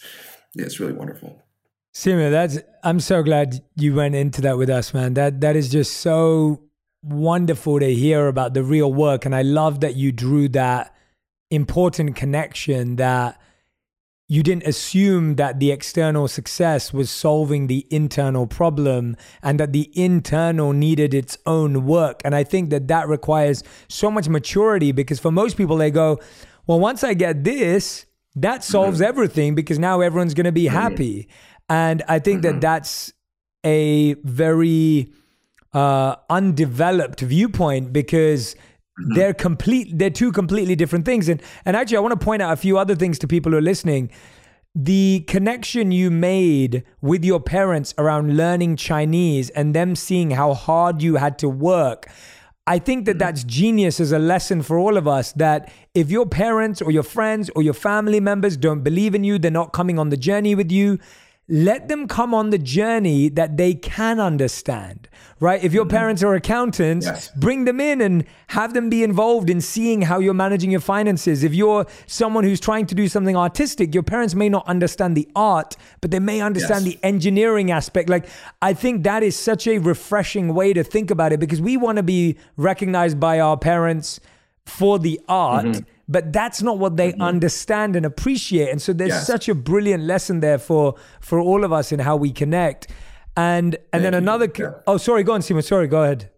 it's 0.56 0.80
really 0.80 0.94
wonderful. 0.94 1.42
Simu, 1.94 2.32
that's 2.32 2.60
I'm 2.84 3.00
so 3.00 3.22
glad 3.22 3.64
you 3.76 3.94
went 3.94 4.16
into 4.16 4.42
that 4.42 4.58
with 4.58 4.70
us, 4.70 4.94
man. 4.94 5.14
That 5.14 5.42
that 5.42 5.56
is 5.56 5.70
just 5.70 5.98
so 5.98 6.62
wonderful 7.04 7.80
to 7.80 7.94
hear 7.94 8.28
about 8.28 8.54
the 8.54 8.64
real 8.64 8.92
work. 8.92 9.26
And 9.26 9.36
I 9.36 9.42
love 9.42 9.82
that 9.82 9.96
you 9.96 10.12
drew 10.12 10.50
that 10.50 10.96
important 11.52 12.16
connection 12.16 12.96
that 12.96 13.40
you 14.28 14.42
didn't 14.42 14.64
assume 14.64 15.36
that 15.36 15.60
the 15.60 15.72
external 15.72 16.28
success 16.28 16.94
was 16.94 17.10
solving 17.10 17.68
the 17.68 17.86
internal 17.90 18.48
problem 18.48 19.18
and 19.42 19.60
that 19.60 19.74
the 19.74 19.92
internal 19.94 20.72
needed 20.72 21.14
its 21.14 21.38
own 21.46 21.86
work. 21.86 22.22
And 22.24 22.34
I 22.34 22.44
think 22.44 22.70
that 22.70 22.88
that 22.88 23.08
requires 23.08 23.64
so 23.90 24.10
much 24.10 24.30
maturity 24.30 24.92
because 24.92 25.20
for 25.20 25.32
most 25.32 25.58
people, 25.58 25.78
they 25.78 25.92
go, 25.92 26.20
well, 26.66 26.80
once 26.80 27.04
I 27.04 27.14
get 27.14 27.44
this, 27.44 28.06
that 28.36 28.64
solves 28.64 28.98
mm-hmm. 29.00 29.10
everything 29.10 29.56
because 29.56 29.78
now 29.78 30.02
everyone's 30.02 30.34
going 30.34 30.46
to 30.46 30.52
be 30.52 30.66
mm-hmm. 30.66 30.76
happy. 30.76 31.28
And 31.70 32.02
I 32.08 32.20
think 32.20 32.44
mm-hmm. 32.44 32.60
that 32.60 32.62
that's 32.62 33.14
a 33.66 34.14
very 34.24 35.12
uh, 35.74 36.16
undeveloped 36.30 37.20
viewpoint 37.22 37.92
because 37.92 38.56
Mm-hmm. 39.00 39.14
They're 39.16 39.34
complete. 39.34 39.98
They're 39.98 40.10
two 40.10 40.32
completely 40.32 40.76
different 40.76 41.06
things. 41.06 41.28
And 41.30 41.42
and 41.66 41.76
actually, 41.76 41.98
I 41.98 42.00
want 42.02 42.20
to 42.20 42.24
point 42.24 42.42
out 42.42 42.54
a 42.54 42.58
few 42.58 42.78
other 42.78 42.96
things 42.96 43.18
to 43.20 43.28
people 43.28 43.52
who 43.52 43.58
are 43.58 43.62
listening. 43.62 44.12
The 44.76 45.24
connection 45.28 45.92
you 45.92 46.10
made 46.10 46.84
with 47.02 47.24
your 47.24 47.40
parents 47.40 47.94
around 47.98 48.36
learning 48.36 48.76
Chinese 48.78 49.52
and 49.52 49.76
them 49.76 49.96
seeing 49.96 50.32
how 50.32 50.54
hard 50.56 51.02
you 51.04 51.16
had 51.16 51.38
to 51.40 51.50
work. 51.50 52.10
I 52.66 52.80
think 52.80 53.06
that 53.06 53.14
mm-hmm. 53.14 53.20
that's 53.20 53.44
genius 53.44 54.00
as 54.00 54.12
a 54.12 54.20
lesson 54.20 54.62
for 54.62 54.78
all 54.78 54.98
of 54.98 55.08
us 55.08 55.32
that 55.34 55.72
if 55.94 56.10
your 56.10 56.26
parents 56.26 56.82
or 56.82 56.92
your 56.92 57.04
friends 57.04 57.50
or 57.56 57.62
your 57.62 57.74
family 57.74 58.20
members 58.20 58.58
don't 58.58 58.84
believe 58.84 59.14
in 59.14 59.24
you, 59.24 59.38
they're 59.38 59.52
not 59.52 59.74
coming 59.74 60.00
on 60.00 60.10
the 60.10 60.18
journey 60.18 60.56
with 60.56 60.72
you, 60.72 60.98
let 61.50 61.90
them 61.90 62.08
come 62.08 62.34
on 62.34 62.52
the 62.52 62.58
journey 62.58 63.28
that 63.28 63.58
they 63.58 63.74
can 63.74 64.18
understand, 64.20 65.10
right? 65.42 65.62
If 65.62 65.74
your 65.74 65.84
mm-hmm. 65.84 65.98
parents 65.98 66.24
are 66.24 66.34
accountants, 66.36 67.06
yes. 67.06 67.32
bring 67.36 67.66
them 67.66 67.82
in 67.82 68.00
and 68.00 68.24
have 68.48 68.74
them 68.74 68.90
be 68.90 69.04
involved 69.04 69.50
in 69.50 69.60
seeing 69.60 70.04
how 70.04 70.20
you're 70.20 70.34
managing 70.34 70.72
your 70.72 70.80
finances. 70.80 71.44
If 71.44 71.54
you're 71.54 71.86
someone 72.08 72.46
who's 72.46 72.62
trying 72.62 72.86
to 72.88 72.96
do 72.96 73.10
something 73.10 73.36
artistic, 73.36 73.94
your 73.94 74.04
parents 74.04 74.36
may 74.36 74.48
not 74.48 74.66
understand 74.68 75.18
the 75.18 75.28
art, 75.36 75.76
but 76.00 76.12
they 76.12 76.20
may 76.20 76.40
understand 76.40 76.86
yes. 76.86 76.96
the 76.96 77.04
engineering 77.06 77.72
aspect. 77.72 78.08
Like, 78.08 78.26
I 78.62 78.74
think 78.74 79.04
that 79.04 79.22
is 79.22 79.36
such 79.36 79.68
a 79.68 79.80
refreshing 79.80 80.54
way 80.54 80.72
to 80.72 80.84
think 80.84 81.12
about 81.12 81.34
it 81.34 81.42
because 81.42 81.60
we 81.60 81.76
want 81.76 81.98
to 81.98 82.04
be 82.04 82.38
recognized 82.56 83.20
by 83.20 83.42
our 83.42 83.58
parents 83.58 84.22
for 84.66 85.00
the 85.00 85.20
art. 85.28 85.66
Mm-hmm 85.66 85.90
but 86.08 86.34
that's 86.34 86.62
not 86.62 86.80
what 86.80 86.98
they 86.98 87.14
mm-hmm. 87.14 87.22
understand 87.22 87.96
and 87.96 88.06
appreciate 88.06 88.70
and 88.70 88.82
so 88.82 88.92
there's 88.92 89.10
yes. 89.10 89.26
such 89.26 89.48
a 89.48 89.56
brilliant 89.56 90.04
lesson 90.04 90.42
there 90.42 90.58
for 90.58 90.96
for 91.22 91.40
all 91.40 91.64
of 91.64 91.72
us 91.72 91.94
in 91.94 92.00
how 92.00 92.16
we 92.16 92.30
connect 92.30 92.88
and 93.38 93.76
and 93.76 93.84
Thank 93.92 94.04
then 94.04 94.14
another 94.14 94.52
yeah. 94.58 94.72
oh 94.86 94.98
sorry 94.98 95.24
go 95.24 95.34
on 95.34 95.40
Simu 95.40 95.64
sorry 95.64 95.88
go 95.88 96.04
ahead 96.04 96.30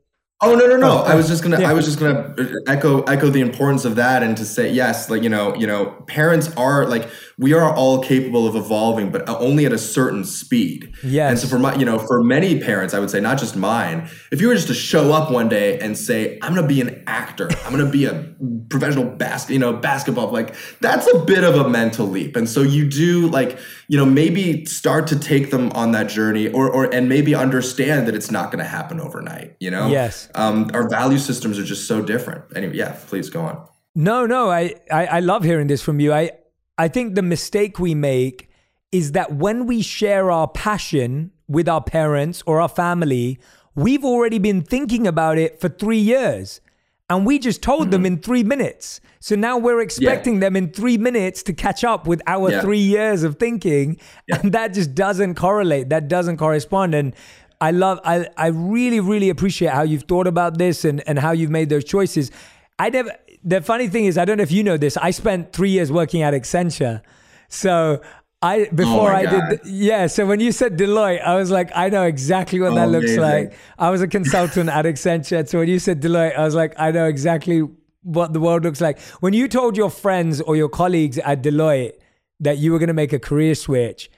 Oh 0.42 0.54
no 0.54 0.68
no 0.68 0.76
no! 0.76 0.98
I 0.98 1.16
was 1.16 1.30
just 1.30 1.44
gonna 1.44 1.62
yeah. 1.62 1.70
I 1.70 1.74
was 1.74 1.86
just 1.86 1.98
gonna 1.98 2.36
echo 2.68 3.04
echo 3.04 3.30
the 3.30 3.40
importance 3.40 3.86
of 3.86 3.96
that 3.96 4.22
and 4.22 4.36
to 4.36 4.44
say 4.44 4.70
yes, 4.70 5.10
like 5.10 5.24
you 5.24 5.30
know 5.30 5.56
you 5.56 5.66
know 5.66 5.86
parents 6.08 6.52
are 6.58 6.86
like 6.86 7.10
we 7.38 7.54
are 7.54 7.74
all 7.74 8.02
capable 8.02 8.48
of 8.48 8.56
evolving, 8.56 9.12
but 9.12 9.28
only 9.28 9.66
at 9.66 9.74
a 9.74 9.78
certain 9.78 10.24
speed. 10.24 10.94
Yes. 11.04 11.30
And 11.32 11.40
so 11.40 11.48
for 11.48 11.60
my, 11.60 11.76
you 11.76 11.86
know, 11.86 12.00
for 12.00 12.24
many 12.24 12.60
parents, 12.60 12.94
I 12.94 13.00
would 13.00 13.10
say 13.10 13.20
not 13.20 13.38
just 13.38 13.56
mine. 13.56 14.10
If 14.32 14.42
you 14.42 14.48
were 14.48 14.56
just 14.56 14.68
to 14.68 14.74
show 14.74 15.12
up 15.12 15.32
one 15.32 15.50
day 15.50 15.80
and 15.80 15.98
say, 15.98 16.40
"I'm 16.42 16.54
going 16.54 16.68
to 16.68 16.74
be 16.74 16.82
an 16.82 17.04
actor. 17.08 17.50
I'm 17.66 17.74
going 17.74 17.86
to 17.86 17.92
be 17.92 18.06
a 18.06 18.34
professional 18.70 19.06
basket, 19.06 19.54
you 19.54 19.60
know, 19.60 19.74
basketball," 19.74 20.32
like 20.32 20.56
that's 20.80 21.08
a 21.14 21.20
bit 21.20 21.44
of 21.44 21.56
a 21.56 21.70
mental 21.70 22.08
leap. 22.08 22.36
And 22.36 22.48
so 22.48 22.62
you 22.62 22.90
do 22.90 23.28
like, 23.28 23.58
you 23.88 23.98
know, 23.98 24.06
maybe 24.06 24.66
start 24.66 25.08
to 25.08 25.20
take 25.20 25.52
them 25.52 25.72
on 25.72 25.92
that 25.92 26.08
journey, 26.08 26.48
or 26.48 26.70
or 26.70 26.86
and 26.94 27.10
maybe 27.10 27.36
understand 27.36 28.08
that 28.08 28.16
it's 28.16 28.32
not 28.32 28.52
going 28.52 28.64
to 28.64 28.70
happen 28.70 29.00
overnight. 29.00 29.56
You 29.60 29.72
know. 29.72 29.88
Yes. 29.88 30.30
Um, 30.36 30.72
our 30.74 30.90
value 30.90 31.18
systems 31.18 31.60
are 31.60 31.64
just 31.64 31.88
so 31.88 32.02
different. 32.02 32.46
Anyway, 32.56 32.76
yeah. 32.76 32.98
Please 33.08 33.30
go 33.30 33.42
on. 33.42 33.68
No, 33.96 34.26
no, 34.26 34.50
I, 34.50 34.76
I, 34.92 35.06
I 35.06 35.20
love 35.22 35.44
hearing 35.44 35.68
this 35.68 35.82
from 35.82 36.02
you. 36.02 36.12
I, 36.12 36.32
I 36.78 36.88
think 36.88 37.16
the 37.16 37.22
mistake 37.22 37.80
we 37.80 37.96
make 37.96 38.50
is 38.92 39.14
that 39.14 39.34
when 39.34 39.66
we 39.66 39.82
share 39.82 40.32
our 40.32 40.48
passion 40.48 41.32
with 41.48 41.68
our 41.68 41.82
parents 41.82 42.44
or 42.46 42.62
our 42.62 42.70
family, 42.70 43.40
we've 43.76 44.06
already 44.06 44.40
been 44.40 44.62
thinking 44.62 45.06
about 45.08 45.38
it 45.38 45.60
for 45.60 45.70
three 45.70 46.00
years. 46.00 46.62
And 47.10 47.26
we 47.26 47.38
just 47.38 47.62
told 47.62 47.84
mm-hmm. 47.84 47.92
them 47.92 48.06
in 48.06 48.18
three 48.20 48.44
minutes. 48.44 49.00
So 49.20 49.36
now 49.36 49.58
we're 49.58 49.82
expecting 49.82 50.36
yeah. 50.36 50.40
them 50.42 50.56
in 50.56 50.72
three 50.72 50.98
minutes 50.98 51.44
to 51.44 51.54
catch 51.54 51.84
up 51.84 52.08
with 52.08 52.22
our 52.26 52.52
yeah. 52.52 52.62
three 52.62 52.80
years 52.80 53.24
of 53.24 53.38
thinking. 53.38 54.00
Yeah. 54.28 54.40
And 54.42 54.52
that 54.54 54.74
just 54.74 54.96
doesn't 54.96 55.36
correlate. 55.36 55.90
That 55.90 56.08
doesn't 56.08 56.38
correspond. 56.38 56.96
And 56.96 57.16
I 57.62 57.72
love, 57.72 58.00
I, 58.04 58.28
I 58.38 58.48
really, 58.48 59.00
really 59.00 59.30
appreciate 59.30 59.72
how 59.72 59.84
you've 59.84 60.04
thought 60.04 60.28
about 60.28 60.58
this 60.58 60.84
and, 60.84 61.08
and 61.08 61.20
how 61.20 61.32
you've 61.32 61.52
made 61.52 61.70
those 61.70 61.84
choices. 61.84 62.32
I 62.80 62.90
never, 62.90 63.12
the 63.46 63.62
funny 63.62 63.88
thing 63.88 64.06
is, 64.06 64.18
I 64.18 64.26
don't 64.26 64.38
know 64.38 64.43
if 64.43 64.52
you 64.52 64.64
know 64.64 64.76
this, 64.76 64.98
I 64.98 65.12
spent 65.12 65.54
three 65.54 65.70
years 65.70 65.91
working 65.91 66.24
at 66.24 66.34
Accenture. 66.34 67.02
So 67.48 68.02
I 68.41 68.68
oh 68.72 68.76
before 68.76 69.12
oh 69.12 69.16
I 69.16 69.24
God. 69.26 69.50
did 69.50 69.60
yeah. 69.66 70.08
So 70.08 70.26
when 70.26 70.39
you 70.39 70.52
said 70.52 70.78
Deloitte, 70.78 71.22
I 71.24 71.36
was 71.36 71.52
like, 71.52 71.72
I 71.76 71.89
know 71.89 72.04
exactly 72.04 72.60
what 72.60 72.72
oh, 72.72 72.76
that 72.76 72.89
looks 72.89 73.16
amazing. 73.16 73.22
like. 73.22 73.58
I 73.78 73.91
was 73.91 74.02
a 74.02 74.08
consultant 74.08 74.70
at 74.70 74.86
Accenture, 74.86 75.48
so 75.48 75.60
when 75.60 75.70
you 75.70 75.80
said 75.80 76.02
Deloitte, 76.02 76.36
I 76.36 76.43
was 76.43 76.56
like, 76.56 76.74
I 76.78 76.91
know 76.91 77.06
exactly 77.06 77.64
what 78.02 78.34
the 78.34 78.39
world 78.39 78.64
looks 78.64 78.82
like. 78.82 79.00
When 79.20 79.34
you 79.34 79.48
told 79.48 79.78
your 79.78 79.89
friends 79.89 80.41
or 80.41 80.56
your 80.56 80.70
colleagues 80.70 81.18
at 81.20 81.41
Deloitte 81.43 81.93
that 82.39 82.58
you 82.58 82.72
were 82.72 82.80
going 82.80 82.88
to 82.88 82.93
make 82.93 83.14
a 83.14 83.20
career 83.20 83.56
switch, 83.56 84.12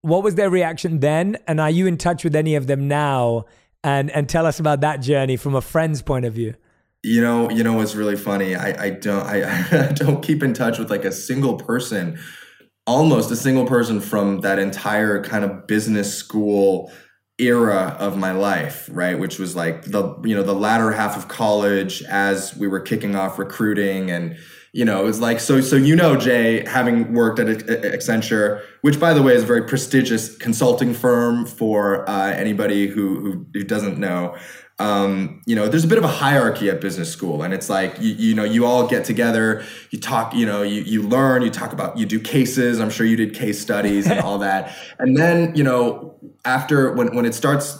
what 0.00 0.22
was 0.22 0.34
their 0.34 0.50
reaction 0.50 1.00
then? 1.00 1.38
And 1.46 1.60
are 1.60 1.70
you 1.70 1.86
in 1.86 1.96
touch 1.96 2.24
with 2.24 2.34
any 2.34 2.56
of 2.56 2.66
them 2.66 2.88
now? 2.88 3.44
And 3.84 4.10
and 4.10 4.28
tell 4.28 4.46
us 4.46 4.60
about 4.60 4.80
that 4.80 5.02
journey 5.02 5.36
from 5.36 5.54
a 5.54 5.60
friend's 5.60 6.02
point 6.02 6.24
of 6.24 6.34
view. 6.34 6.54
You 7.04 7.20
know, 7.20 7.50
you 7.50 7.64
know 7.64 7.72
what's 7.72 7.96
really 7.96 8.16
funny? 8.16 8.54
I, 8.54 8.84
I 8.84 8.90
don't 8.90 9.26
I, 9.26 9.88
I 9.88 9.92
don't 9.92 10.22
keep 10.22 10.42
in 10.42 10.54
touch 10.54 10.78
with 10.78 10.90
like 10.90 11.04
a 11.04 11.12
single 11.12 11.56
person 11.56 12.18
almost 12.86 13.30
a 13.30 13.36
single 13.36 13.66
person 13.66 14.00
from 14.00 14.40
that 14.40 14.58
entire 14.58 15.22
kind 15.22 15.44
of 15.44 15.66
business 15.66 16.12
school 16.12 16.90
era 17.38 17.96
of 17.98 18.16
my 18.16 18.32
life 18.32 18.88
right 18.92 19.18
which 19.18 19.38
was 19.38 19.56
like 19.56 19.82
the 19.84 20.14
you 20.24 20.34
know 20.34 20.42
the 20.42 20.54
latter 20.54 20.92
half 20.92 21.16
of 21.16 21.28
college 21.28 22.02
as 22.04 22.56
we 22.56 22.68
were 22.68 22.80
kicking 22.80 23.16
off 23.16 23.38
recruiting 23.38 24.10
and 24.10 24.36
you 24.72 24.84
know 24.84 25.00
it 25.00 25.04
was 25.04 25.20
like 25.20 25.40
so 25.40 25.60
so 25.60 25.74
you 25.76 25.96
know 25.96 26.14
jay 26.14 26.64
having 26.68 27.12
worked 27.14 27.38
at 27.38 27.46
accenture 27.46 28.62
which 28.82 29.00
by 29.00 29.14
the 29.14 29.22
way 29.22 29.34
is 29.34 29.42
a 29.42 29.46
very 29.46 29.66
prestigious 29.66 30.36
consulting 30.36 30.92
firm 30.92 31.46
for 31.46 32.08
uh, 32.08 32.32
anybody 32.32 32.86
who, 32.86 33.20
who 33.20 33.46
who 33.54 33.64
doesn't 33.64 33.98
know 33.98 34.36
um, 34.78 35.42
you 35.46 35.54
know, 35.54 35.68
there's 35.68 35.84
a 35.84 35.88
bit 35.88 35.98
of 35.98 36.04
a 36.04 36.08
hierarchy 36.08 36.68
at 36.68 36.80
business 36.80 37.10
school, 37.10 37.42
and 37.42 37.54
it's 37.54 37.68
like 37.68 38.00
you, 38.00 38.14
you 38.14 38.34
know, 38.34 38.44
you 38.44 38.64
all 38.64 38.86
get 38.86 39.04
together, 39.04 39.64
you 39.90 40.00
talk, 40.00 40.34
you 40.34 40.46
know, 40.46 40.62
you 40.62 40.82
you 40.82 41.02
learn, 41.02 41.42
you 41.42 41.50
talk 41.50 41.72
about, 41.72 41.96
you 41.98 42.06
do 42.06 42.18
cases. 42.18 42.80
I'm 42.80 42.90
sure 42.90 43.06
you 43.06 43.16
did 43.16 43.34
case 43.34 43.60
studies 43.60 44.06
and 44.06 44.20
all 44.20 44.38
that, 44.38 44.76
and 44.98 45.16
then 45.16 45.54
you 45.54 45.62
know, 45.62 46.18
after 46.44 46.92
when 46.92 47.14
when 47.14 47.26
it 47.26 47.34
starts 47.34 47.78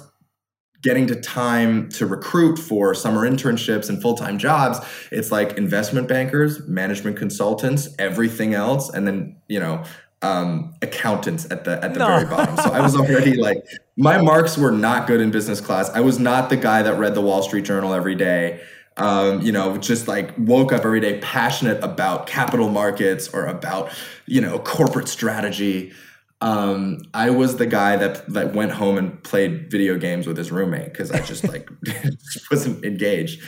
getting 0.83 1.07
to 1.07 1.15
time 1.15 1.89
to 1.89 2.07
recruit 2.07 2.59
for 2.59 2.93
summer 2.93 3.29
internships 3.29 3.89
and 3.89 4.03
full-time 4.03 4.37
jobs 4.37 4.81
it's 5.13 5.31
like 5.31 5.57
investment 5.57 6.09
bankers 6.09 6.67
management 6.67 7.17
consultants 7.17 7.89
everything 8.01 8.53
else 8.53 8.91
and 8.91 9.07
then 9.07 9.37
you 9.49 9.61
know 9.61 9.85
um, 10.23 10.75
accountants 10.83 11.51
at 11.51 11.65
the 11.65 11.83
at 11.85 11.95
the 11.95 11.99
no. 11.99 12.07
very 12.07 12.25
bottom. 12.25 12.57
So 12.57 12.71
I 12.71 12.81
was 12.81 12.95
already 12.97 13.35
like 13.37 13.65
my 13.97 14.21
marks 14.21 14.57
were 14.57 14.71
not 14.71 15.07
good 15.07 15.21
in 15.21 15.31
business 15.31 15.61
class. 15.61 15.91
I 15.91 16.01
was 16.01 16.19
not 16.19 16.49
the 16.49 16.57
guy 16.57 16.83
that 16.83 16.99
read 16.99 17.15
the 17.15 17.21
Wall 17.21 17.43
Street 17.43 17.65
Journal 17.65 17.93
every 17.93 18.15
day. 18.15 18.61
Um, 18.97 19.41
you 19.41 19.53
know, 19.53 19.79
just 19.79 20.07
like 20.07 20.33
woke 20.39 20.73
up 20.73 20.85
every 20.85 21.01
day 21.01 21.19
passionate 21.21 21.83
about 21.83 22.27
capital 22.27 22.69
markets 22.69 23.29
or 23.29 23.47
about 23.47 23.91
you 24.27 24.41
know 24.41 24.59
corporate 24.61 25.09
strategy. 25.09 25.93
Um, 26.41 27.03
I 27.15 27.31
was 27.31 27.57
the 27.57 27.67
guy 27.67 27.97
that 27.97 28.27
that 28.33 28.53
went 28.53 28.73
home 28.73 28.99
and 28.99 29.23
played 29.25 29.71
video 29.71 29.97
games 29.99 30.27
with 30.27 30.37
his 30.37 30.53
roommate 30.53 30.93
because 30.93 31.11
I 31.11 31.21
just 31.21 31.47
like 31.49 31.69
wasn't 32.51 32.85
engaged 32.85 33.43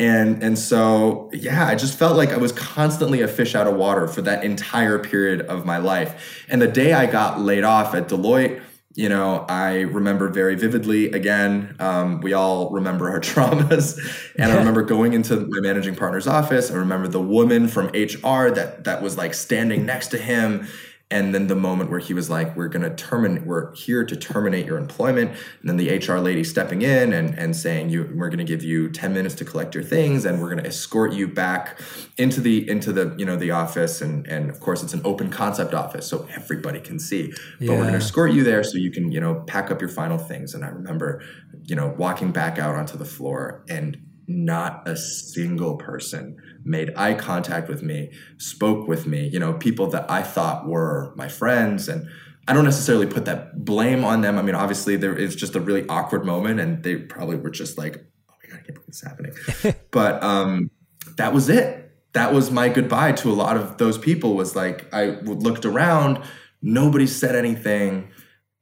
and 0.00 0.42
and 0.42 0.58
so 0.58 1.28
yeah 1.32 1.66
i 1.68 1.74
just 1.74 1.96
felt 1.96 2.16
like 2.16 2.30
i 2.30 2.36
was 2.38 2.52
constantly 2.52 3.20
a 3.20 3.28
fish 3.28 3.54
out 3.54 3.66
of 3.66 3.76
water 3.76 4.08
for 4.08 4.22
that 4.22 4.42
entire 4.42 4.98
period 4.98 5.42
of 5.42 5.64
my 5.66 5.76
life. 5.76 6.44
And 6.48 6.60
the 6.60 6.66
day 6.66 6.94
i 6.94 7.06
got 7.06 7.38
laid 7.38 7.62
off 7.64 7.94
at 7.94 8.08
deloitte 8.08 8.62
you 8.94 9.08
know 9.08 9.44
i 9.48 9.82
remember 9.82 10.28
very 10.28 10.56
vividly 10.56 11.12
again 11.12 11.76
um, 11.78 12.20
we 12.22 12.32
all 12.32 12.70
remember 12.70 13.10
our 13.10 13.20
traumas. 13.30 13.98
And 14.36 14.50
i 14.50 14.56
remember 14.56 14.82
going 14.82 15.12
into 15.12 15.36
my 15.36 15.60
managing 15.60 15.94
partner's 15.94 16.26
office. 16.26 16.70
I 16.70 16.76
remember 16.76 17.06
the 17.06 17.20
woman 17.20 17.68
from 17.68 17.88
hr 17.88 18.50
that 18.50 18.84
that 18.84 19.02
was 19.02 19.18
like 19.18 19.34
standing 19.34 19.84
next 19.84 20.08
to 20.08 20.18
him 20.18 20.66
and 21.10 21.34
then 21.34 21.46
the 21.46 21.56
moment 21.56 21.90
where 21.90 22.00
he 22.00 22.14
was 22.14 22.30
like 22.30 22.54
we're 22.56 22.68
going 22.68 22.82
to 22.82 22.94
terminate 22.94 23.46
we're 23.46 23.74
here 23.74 24.04
to 24.04 24.16
terminate 24.16 24.66
your 24.66 24.78
employment 24.78 25.30
and 25.30 25.68
then 25.68 25.76
the 25.76 25.96
hr 25.98 26.18
lady 26.18 26.44
stepping 26.44 26.82
in 26.82 27.12
and, 27.12 27.36
and 27.38 27.56
saying 27.56 27.90
you 27.90 28.10
we're 28.14 28.28
going 28.28 28.38
to 28.38 28.44
give 28.44 28.62
you 28.62 28.88
10 28.90 29.12
minutes 29.12 29.34
to 29.34 29.44
collect 29.44 29.74
your 29.74 29.84
things 29.84 30.24
and 30.24 30.40
we're 30.40 30.50
going 30.50 30.62
to 30.62 30.68
escort 30.68 31.12
you 31.12 31.26
back 31.26 31.80
into 32.16 32.40
the 32.40 32.68
into 32.68 32.92
the 32.92 33.14
you 33.18 33.24
know 33.24 33.36
the 33.36 33.50
office. 33.50 34.00
And 34.00 34.26
and 34.26 34.50
of 34.50 34.60
course 34.60 34.82
it's 34.82 34.94
an 34.94 35.02
open 35.04 35.30
concept 35.30 35.74
office 35.74 36.06
so 36.06 36.26
everybody 36.34 36.80
can 36.80 36.98
see. 36.98 37.32
But 37.58 37.64
yeah. 37.64 37.70
we're 37.70 37.82
going 37.82 37.92
to 37.92 37.98
escort 37.98 38.32
you 38.32 38.44
there 38.44 38.62
so 38.62 38.78
you 38.78 38.90
can 38.90 39.10
you 39.10 39.20
know 39.20 39.42
pack 39.46 39.70
up 39.70 39.80
your 39.80 39.90
final 39.90 40.18
things. 40.18 40.54
And 40.54 40.64
i 40.64 40.68
remember 40.68 41.22
you 41.64 41.76
know 41.76 41.94
walking 41.98 42.30
back 42.32 42.58
out 42.58 42.74
onto 42.74 42.96
the 42.96 43.04
floor 43.04 43.64
and 43.68 43.98
not 44.30 44.88
a 44.88 44.96
single 44.96 45.76
person 45.76 46.36
made 46.64 46.92
eye 46.96 47.14
contact 47.14 47.68
with 47.68 47.82
me, 47.82 48.12
spoke 48.38 48.86
with 48.86 49.06
me, 49.06 49.28
you 49.28 49.38
know, 49.38 49.54
people 49.54 49.88
that 49.88 50.08
I 50.10 50.22
thought 50.22 50.68
were 50.68 51.12
my 51.16 51.28
friends. 51.28 51.88
And 51.88 52.08
I 52.46 52.52
don't 52.52 52.64
necessarily 52.64 53.06
put 53.06 53.24
that 53.24 53.64
blame 53.64 54.04
on 54.04 54.20
them. 54.20 54.38
I 54.38 54.42
mean, 54.42 54.54
obviously, 54.54 54.96
there 54.96 55.14
is 55.14 55.34
just 55.34 55.56
a 55.56 55.60
really 55.60 55.86
awkward 55.88 56.24
moment, 56.24 56.60
and 56.60 56.82
they 56.82 56.96
probably 56.96 57.36
were 57.36 57.50
just 57.50 57.76
like, 57.76 57.96
oh 58.28 58.34
my 58.42 58.48
God, 58.48 58.60
I 58.60 58.62
can't 58.62 58.74
believe 58.74 58.86
this 58.86 58.96
is 58.96 59.08
happening. 59.08 59.80
but 59.90 60.22
um, 60.22 60.70
that 61.16 61.32
was 61.32 61.48
it. 61.48 61.92
That 62.12 62.32
was 62.32 62.50
my 62.50 62.68
goodbye 62.68 63.12
to 63.12 63.30
a 63.30 63.34
lot 63.34 63.56
of 63.56 63.78
those 63.78 63.98
people, 63.98 64.34
was 64.34 64.56
like, 64.56 64.92
I 64.92 65.20
looked 65.22 65.64
around, 65.64 66.22
nobody 66.62 67.06
said 67.06 67.36
anything 67.36 68.10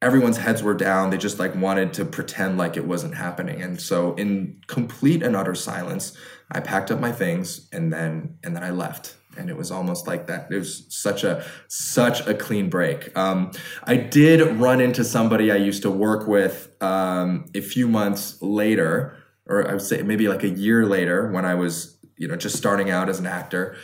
everyone's 0.01 0.37
heads 0.37 0.63
were 0.63 0.75
down. 0.75 1.11
They 1.11 1.19
just 1.19 1.39
like 1.39 1.55
wanted 1.55 1.93
to 1.95 2.05
pretend 2.05 2.57
like 2.57 2.77
it 2.77 2.87
wasn't 2.87 3.15
happening. 3.15 3.61
And 3.61 3.81
so 3.81 4.15
in 4.15 4.61
complete 4.67 5.23
and 5.23 5.35
utter 5.37 5.55
silence 5.55 6.17
i 6.51 6.61
packed 6.61 6.91
up 6.91 6.99
my 6.99 7.13
things 7.13 7.69
and 7.73 7.93
then 7.93 8.39
and 8.45 8.55
then 8.55 8.63
i 8.63 8.71
left. 8.71 9.17
And 9.37 9.51
it 9.51 9.57
was 9.57 9.71
almost 9.71 10.09
like 10.09 10.27
that. 10.27 10.49
It 10.51 10.57
was 10.57 10.87
such 10.89 11.23
a 11.23 11.45
such 11.69 12.27
a 12.27 12.35
clean 12.35 12.71
break. 12.71 13.17
Um, 13.17 13.53
i 13.85 13.97
did 13.97 14.41
run 14.57 14.81
into 14.81 15.05
somebody 15.05 15.51
i 15.51 15.57
used 15.57 15.83
to 15.83 15.91
work 15.91 16.27
with 16.27 16.71
um, 16.83 17.47
a 17.55 17.61
few 17.61 17.89
months 17.89 18.41
later 18.41 19.17
or 19.47 19.69
i 19.69 19.73
would 19.73 19.83
say 19.83 20.03
maybe 20.03 20.29
like 20.29 20.45
a 20.45 20.49
year 20.49 20.85
later 20.87 21.31
when 21.33 21.45
i 21.45 21.55
was 21.55 21.99
you 22.17 22.29
know 22.29 22.37
just 22.37 22.57
starting 22.57 22.91
out 22.91 23.09
as 23.09 23.19
an 23.19 23.27
actor 23.27 23.77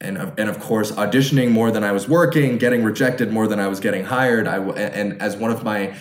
and 0.00 0.18
and 0.18 0.48
of 0.48 0.60
course 0.60 0.92
auditioning 0.92 1.50
more 1.50 1.70
than 1.70 1.84
I 1.84 1.92
was 1.92 2.08
working, 2.08 2.58
getting 2.58 2.84
rejected 2.84 3.32
more 3.32 3.46
than 3.46 3.60
I 3.60 3.68
was 3.68 3.80
getting 3.80 4.04
hired. 4.04 4.46
I 4.46 4.58
and 4.58 5.20
as 5.20 5.36
one 5.36 5.50
of 5.50 5.64
my 5.64 5.94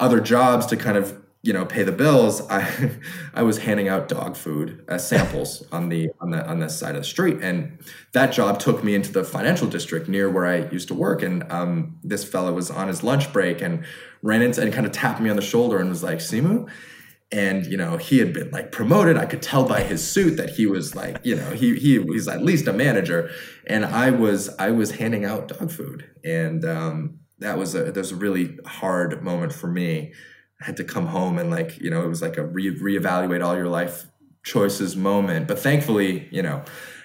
other 0.00 0.20
jobs 0.20 0.66
to 0.66 0.76
kind 0.76 0.96
of 0.96 1.20
you 1.42 1.52
know 1.52 1.64
pay 1.64 1.82
the 1.82 1.92
bills, 1.92 2.46
I 2.48 2.90
I 3.34 3.42
was 3.42 3.58
handing 3.58 3.88
out 3.88 4.08
dog 4.08 4.36
food 4.36 4.84
as 4.88 5.06
samples 5.06 5.64
on 5.72 5.88
the 5.88 6.10
on 6.20 6.30
the 6.30 6.46
on 6.46 6.60
this 6.60 6.78
side 6.78 6.94
of 6.94 7.02
the 7.02 7.08
street, 7.08 7.38
and 7.40 7.78
that 8.12 8.32
job 8.32 8.58
took 8.58 8.84
me 8.84 8.94
into 8.94 9.12
the 9.12 9.24
financial 9.24 9.66
district 9.66 10.08
near 10.08 10.30
where 10.30 10.46
I 10.46 10.68
used 10.70 10.88
to 10.88 10.94
work. 10.94 11.22
And 11.22 11.50
um, 11.50 11.98
this 12.02 12.24
fellow 12.24 12.52
was 12.52 12.70
on 12.70 12.88
his 12.88 13.02
lunch 13.02 13.32
break 13.32 13.62
and 13.62 13.84
ran 14.22 14.42
into 14.42 14.62
and 14.62 14.72
kind 14.72 14.86
of 14.86 14.92
tapped 14.92 15.20
me 15.20 15.30
on 15.30 15.36
the 15.36 15.42
shoulder 15.42 15.78
and 15.78 15.88
was 15.88 16.02
like, 16.02 16.18
"Simu." 16.18 16.68
And 17.30 17.66
you 17.66 17.76
know 17.76 17.96
he 17.96 18.18
had 18.18 18.32
been 18.32 18.50
like 18.50 18.72
promoted. 18.72 19.16
I 19.16 19.26
could 19.26 19.42
tell 19.42 19.64
by 19.64 19.82
his 19.82 20.06
suit 20.06 20.36
that 20.36 20.50
he 20.50 20.66
was 20.66 20.94
like 20.94 21.18
you 21.24 21.36
know 21.36 21.50
he 21.50 21.78
he 21.78 21.98
was 21.98 22.28
at 22.28 22.42
least 22.42 22.66
a 22.66 22.72
manager. 22.72 23.30
And 23.66 23.84
i 23.84 24.10
was 24.10 24.48
i 24.58 24.70
was 24.70 24.92
handing 24.92 25.24
out 25.24 25.48
dog 25.48 25.70
food. 25.70 26.08
And 26.24 26.64
um, 26.64 27.18
that 27.38 27.58
was 27.58 27.74
a 27.74 27.84
that 27.84 27.96
was 27.96 28.12
a 28.12 28.16
really 28.16 28.58
hard 28.66 29.22
moment 29.22 29.52
for 29.52 29.68
me. 29.68 30.12
I 30.60 30.64
had 30.64 30.76
to 30.78 30.84
come 30.84 31.06
home 31.06 31.38
and 31.38 31.50
like 31.50 31.78
you 31.78 31.90
know 31.90 32.02
it 32.02 32.08
was 32.08 32.22
like 32.22 32.36
a 32.36 32.46
re- 32.46 32.78
reevaluate 32.78 33.44
all 33.44 33.56
your 33.56 33.68
life 33.68 34.06
choices 34.44 34.96
moment. 34.96 35.46
But 35.46 35.58
thankfully 35.58 36.28
you 36.30 36.42
know 36.42 36.64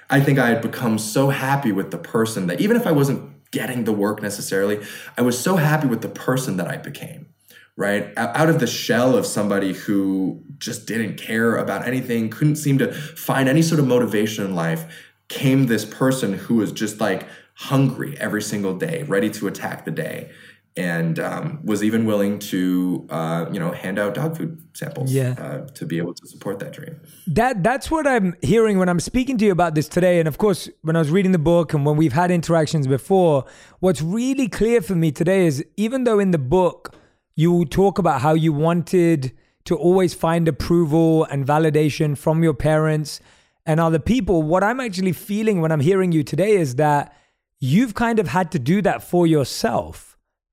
i 0.10 0.20
think 0.20 0.40
i 0.40 0.48
had 0.48 0.62
become 0.62 0.98
so 0.98 1.30
happy 1.30 1.72
with 1.72 1.92
the 1.92 1.98
person 1.98 2.48
that 2.48 2.62
even 2.62 2.78
if 2.78 2.88
i 2.88 2.92
wasn't 2.92 3.52
getting 3.52 3.84
the 3.84 3.92
work 3.92 4.22
necessarily 4.22 4.80
i 5.18 5.22
was 5.22 5.38
so 5.38 5.56
happy 5.56 5.88
with 5.88 6.02
the 6.02 6.10
person 6.10 6.58
that 6.58 6.68
i 6.68 6.78
became 6.78 7.28
right? 7.76 8.14
Out 8.18 8.50
of 8.50 8.60
the 8.60 8.68
shell 8.68 9.16
of 9.16 9.26
somebody 9.26 9.74
who 9.74 10.44
just 10.58 10.86
didn't 10.86 11.18
care 11.18 11.56
about 11.56 11.88
anything, 11.88 12.30
couldn't 12.30 12.58
seem 12.58 12.78
to 12.78 12.92
find 12.94 13.50
any 13.50 13.62
sort 13.62 13.80
of 13.80 13.88
motivation 13.88 14.46
in 14.46 14.56
life, 14.56 14.86
came 15.28 15.66
this 15.66 15.86
person 15.86 16.34
who 16.34 16.56
was 16.56 16.72
just 16.72 17.02
like 17.02 17.28
hungry 17.56 18.16
every 18.20 18.42
single 18.42 18.76
day, 18.78 19.04
ready 19.04 19.30
to 19.32 19.48
attack 19.48 19.86
the 19.86 19.92
day. 19.92 20.32
And 20.76 21.20
um, 21.20 21.60
was 21.64 21.84
even 21.84 22.08
willing 22.08 22.40
to, 22.40 23.06
uh, 23.12 23.46
you 23.52 23.60
know, 23.60 23.72
hand 23.72 24.00
out 24.00 24.16
dog 24.16 24.36
food 24.36 24.60
samples 24.74 25.14
yeah. 25.14 25.36
uh, 25.38 25.68
to 25.74 25.86
be 25.86 26.00
able 26.00 26.16
to 26.16 26.28
support 26.28 26.58
that 26.60 26.74
dream. 26.74 27.00
That 27.28 27.62
that's 27.62 27.92
what 27.92 28.08
I'm 28.08 28.36
hearing 28.42 28.80
when 28.80 28.90
I'm 28.90 29.00
speaking 29.00 29.38
to 29.38 29.46
you 29.46 29.52
about 29.52 29.76
this 29.76 29.88
today. 29.88 30.18
And 30.18 30.28
of 30.28 30.40
course, 30.40 30.68
when 30.82 30.96
I 30.96 31.00
was 31.00 31.12
reading 31.12 31.32
the 31.32 31.38
book 31.38 31.76
and 31.76 31.86
when 31.86 31.96
we've 31.96 32.14
had 32.14 32.32
interactions 32.32 32.88
before, 32.88 33.46
what's 33.82 34.02
really 34.02 34.48
clear 34.48 34.82
for 34.82 34.96
me 34.96 35.12
today 35.12 35.46
is 35.46 35.64
even 35.78 36.06
though 36.06 36.18
in 36.18 36.32
the 36.32 36.40
book 36.40 36.96
you 37.36 37.66
talk 37.66 37.98
about 37.98 38.22
how 38.22 38.34
you 38.34 38.54
wanted 38.54 39.32
to 39.66 39.76
always 39.76 40.14
find 40.14 40.48
approval 40.48 41.24
and 41.26 41.46
validation 41.46 42.18
from 42.18 42.44
your 42.44 42.54
parents 42.54 43.20
and 43.66 43.80
other 43.80 44.00
people. 44.00 44.44
What 44.44 44.64
I'm 44.64 44.80
actually 44.80 45.14
feeling 45.14 45.62
when 45.62 45.72
I'm 45.72 45.80
hearing 45.80 46.12
you 46.12 46.24
today 46.24 46.52
is 46.52 46.76
that 46.76 47.16
you've 47.60 47.94
kind 47.94 48.20
of 48.20 48.28
had 48.28 48.52
to 48.52 48.60
do 48.60 48.82
that 48.82 49.04
for 49.04 49.26
yourself. 49.28 50.10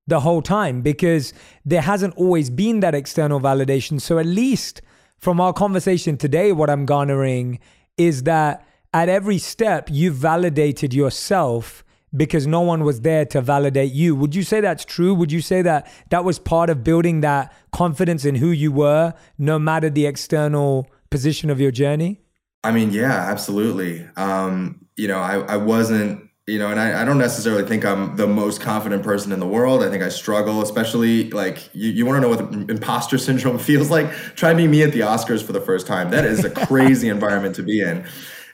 the 0.07 0.21
whole 0.21 0.41
time 0.41 0.81
because 0.81 1.31
there 1.63 1.81
hasn't 1.81 2.13
always 2.17 2.49
been 2.49 2.79
that 2.81 2.95
external 2.95 3.39
validation. 3.39 4.01
So, 4.01 4.17
at 4.17 4.25
least 4.25 4.81
from 5.17 5.39
our 5.39 5.53
conversation 5.53 6.17
today, 6.17 6.51
what 6.51 6.69
I'm 6.69 6.85
garnering 6.85 7.59
is 7.97 8.23
that 8.23 8.65
at 8.93 9.07
every 9.07 9.37
step, 9.37 9.89
you've 9.91 10.15
validated 10.15 10.93
yourself 10.93 11.83
because 12.15 12.45
no 12.45 12.61
one 12.61 12.83
was 12.83 13.01
there 13.01 13.25
to 13.25 13.41
validate 13.41 13.91
you. 13.91 14.15
Would 14.15 14.35
you 14.35 14.43
say 14.43 14.61
that's 14.61 14.83
true? 14.83 15.13
Would 15.13 15.31
you 15.31 15.41
say 15.41 15.61
that 15.61 15.91
that 16.09 16.25
was 16.25 16.39
part 16.39 16.69
of 16.69 16.83
building 16.83 17.21
that 17.21 17.53
confidence 17.71 18.25
in 18.25 18.35
who 18.35 18.51
you 18.51 18.71
were, 18.71 19.13
no 19.37 19.57
matter 19.57 19.89
the 19.89 20.05
external 20.05 20.89
position 21.09 21.49
of 21.49 21.59
your 21.61 21.71
journey? 21.71 22.21
I 22.63 22.71
mean, 22.71 22.91
yeah, 22.91 23.11
absolutely. 23.13 24.05
Um, 24.17 24.85
you 24.95 25.07
know, 25.07 25.19
I, 25.19 25.39
I 25.39 25.57
wasn't, 25.57 26.29
you 26.47 26.59
know, 26.59 26.67
and 26.67 26.79
I, 26.79 27.01
I 27.01 27.05
don't 27.05 27.17
necessarily 27.17 27.67
think 27.67 27.85
I'm 27.85 28.15
the 28.17 28.27
most 28.27 28.61
confident 28.61 29.03
person 29.03 29.31
in 29.31 29.39
the 29.39 29.47
world. 29.47 29.81
I 29.81 29.89
think 29.89 30.03
I 30.03 30.09
struggle, 30.09 30.61
especially 30.61 31.29
like 31.31 31.69
you, 31.73 31.89
you 31.89 32.05
want 32.05 32.17
to 32.17 32.21
know 32.21 32.29
what 32.29 32.69
imposter 32.69 33.17
syndrome 33.17 33.57
feels 33.59 33.89
like? 33.89 34.11
Try 34.35 34.53
being 34.53 34.69
me 34.69 34.83
at 34.83 34.91
the 34.91 34.99
Oscars 34.99 35.41
for 35.43 35.53
the 35.53 35.61
first 35.61 35.87
time. 35.87 36.11
That 36.11 36.25
is 36.25 36.43
a 36.43 36.49
crazy 36.49 37.09
environment 37.17 37.55
to 37.55 37.63
be 37.63 37.81
in. 37.81 38.05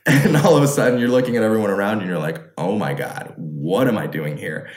And 0.07 0.37
all 0.37 0.55
of 0.55 0.63
a 0.63 0.67
sudden 0.67 0.99
you're 0.99 1.09
looking 1.09 1.35
at 1.35 1.43
everyone 1.43 1.69
around 1.69 1.97
you 1.97 2.01
and 2.01 2.09
you're 2.09 2.19
like 2.19 2.41
oh 2.57 2.77
my 2.77 2.93
god 2.93 3.33
what 3.35 3.87
am 3.87 3.97
i 3.97 4.07
doing 4.07 4.37
here? 4.37 4.69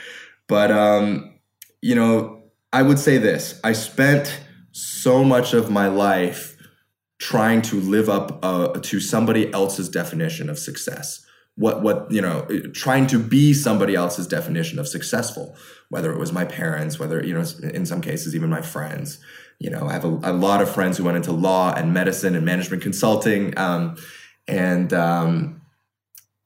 But 0.47 0.71
um 0.71 1.39
you 1.81 1.95
know 1.95 2.43
i 2.73 2.81
would 2.81 2.99
say 2.99 3.17
this. 3.17 3.59
I 3.63 3.73
spent 3.73 4.41
so 4.71 5.23
much 5.23 5.53
of 5.53 5.69
my 5.69 5.87
life 5.87 6.57
trying 7.19 7.61
to 7.61 7.79
live 7.79 8.09
up 8.09 8.43
uh, 8.43 8.69
to 8.81 8.99
somebody 8.99 9.53
else's 9.53 9.89
definition 9.89 10.49
of 10.49 10.57
success. 10.57 11.25
What 11.55 11.81
what 11.81 12.11
you 12.11 12.21
know 12.21 12.45
trying 12.73 13.07
to 13.07 13.19
be 13.19 13.53
somebody 13.53 13.95
else's 13.95 14.27
definition 14.27 14.79
of 14.79 14.87
successful 14.87 15.55
whether 15.89 16.11
it 16.11 16.17
was 16.17 16.31
my 16.31 16.45
parents 16.45 16.97
whether 16.97 17.23
you 17.23 17.33
know 17.33 17.43
in 17.73 17.85
some 17.85 18.01
cases 18.01 18.35
even 18.35 18.49
my 18.49 18.61
friends. 18.61 19.19
You 19.59 19.69
know 19.69 19.87
i 19.87 19.93
have 19.93 20.05
a, 20.05 20.19
a 20.23 20.33
lot 20.33 20.61
of 20.61 20.73
friends 20.73 20.97
who 20.97 21.03
went 21.03 21.17
into 21.17 21.31
law 21.31 21.73
and 21.73 21.93
medicine 21.93 22.35
and 22.35 22.43
management 22.43 22.81
consulting 22.81 23.55
um, 23.59 23.95
and 24.47 24.93
um, 24.93 25.61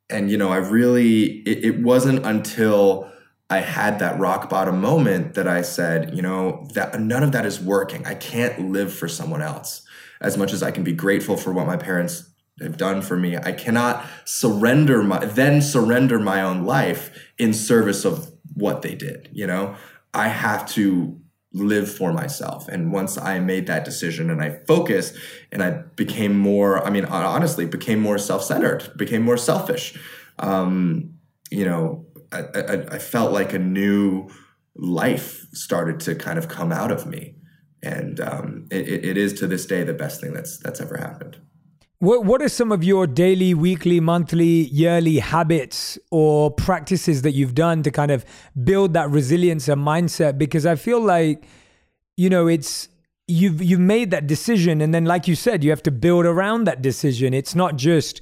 and 0.10 0.30
you 0.30 0.38
know 0.38 0.50
i 0.50 0.58
really 0.58 1.40
it, 1.42 1.66
it, 1.66 1.82
wasn't 1.82 2.26
until 2.26 3.12
i 3.50 3.60
had 3.60 4.00
that 4.00 4.20
rock 4.20 4.50
bottom 4.50 4.80
moment 4.80 5.34
that 5.34 5.48
i 5.48 5.62
said 5.62 6.16
you 6.16 6.22
know 6.22 6.68
that 6.74 7.00
none 7.00 7.24
of 7.24 7.32
that 7.32 7.46
is 7.46 7.60
working. 7.60 8.06
I 8.06 8.16
can't 8.16 8.72
live 8.72 8.94
for 8.94 9.08
someone 9.08 9.42
else. 9.42 9.82
As 10.22 10.38
much 10.38 10.54
as 10.54 10.64
i 10.64 10.72
can 10.72 10.84
be 10.84 10.94
grateful 10.94 11.38
for 11.38 11.52
what 11.52 11.68
my 11.68 11.78
parents 11.78 12.30
have 12.62 12.78
done 12.78 13.02
for 13.02 13.18
me 13.18 13.36
i 13.36 13.52
cannot 13.52 14.06
surrender 14.24 15.04
my 15.04 15.26
then 15.26 15.62
surrender 15.62 16.18
my 16.20 16.42
own 16.42 16.64
life 16.64 17.12
in 17.38 17.54
service 17.54 18.06
of 18.06 18.32
what 18.54 18.82
they 18.82 18.96
did 18.96 19.28
you 19.34 19.46
know? 19.46 19.76
I 20.14 20.30
have 20.30 20.66
to 20.70 21.20
live 21.56 21.90
for 21.90 22.12
myself. 22.12 22.68
And 22.68 22.92
once 22.92 23.18
I 23.18 23.40
made 23.40 23.68
that 23.68 23.86
decision 23.86 24.30
and 24.30 24.42
I 24.42 24.60
focused 24.68 25.16
and 25.54 25.64
I 25.64 25.84
became 25.96 26.38
more, 26.38 26.86
I 26.86 26.90
mean, 26.90 27.06
honestly, 27.06 27.66
became 27.66 28.00
more 28.02 28.18
self 28.18 28.44
centered, 28.44 28.92
became 28.98 29.22
more 29.22 29.38
selfish, 29.38 29.98
um, 30.38 31.14
you 31.50 31.66
know, 31.66 32.06
I, 32.34 32.40
I, 32.54 32.74
I, 32.96 33.00
felt 33.00 33.32
like 33.32 33.54
a 33.54 33.60
new 33.60 34.28
life 34.76 35.46
started 35.54 36.02
to 36.02 36.16
kind 36.16 36.38
of 36.38 36.50
come 36.50 36.74
out 36.74 36.92
of 36.92 37.06
me. 37.06 37.36
And 37.82 38.20
um, 38.20 38.68
it, 38.70 39.06
it 39.06 39.18
is 39.18 39.32
to 39.36 39.48
this 39.48 39.66
day 39.66 39.84
the 39.84 39.94
best 39.94 40.20
thing 40.20 40.34
that's 40.34 40.58
that's 40.58 40.82
ever 40.82 40.98
happened. 40.98 41.38
What 42.00 42.26
What 42.26 42.42
are 42.42 42.50
some 42.50 42.72
of 42.72 42.84
your 42.84 43.08
daily, 43.08 43.54
weekly, 43.54 44.00
monthly, 44.00 44.66
yearly 44.68 45.20
habits 45.20 45.98
or 46.12 46.52
practices 46.52 47.22
that 47.22 47.32
you've 47.32 47.56
done 47.56 47.84
to 47.84 47.92
kind 47.92 48.12
of 48.12 48.26
build 48.64 48.94
that 48.94 49.10
resilience 49.10 49.68
and 49.68 49.82
mindset? 49.82 50.38
Because 50.38 50.66
I 50.66 50.76
feel 50.76 51.00
like, 51.00 51.46
you 52.18 52.30
know, 52.30 52.48
it's 52.48 52.90
you've 53.28 53.62
you've 53.62 53.80
made 53.80 54.12
that 54.12 54.28
decision, 54.28 54.82
and 54.82 54.94
then, 54.94 55.06
like 55.06 55.28
you 55.28 55.36
said, 55.36 55.64
you 55.64 55.70
have 55.70 55.84
to 55.84 55.92
build 55.92 56.26
around 56.26 56.66
that 56.66 56.82
decision. 56.82 57.34
It's 57.34 57.56
not 57.56 57.78
just 57.78 58.22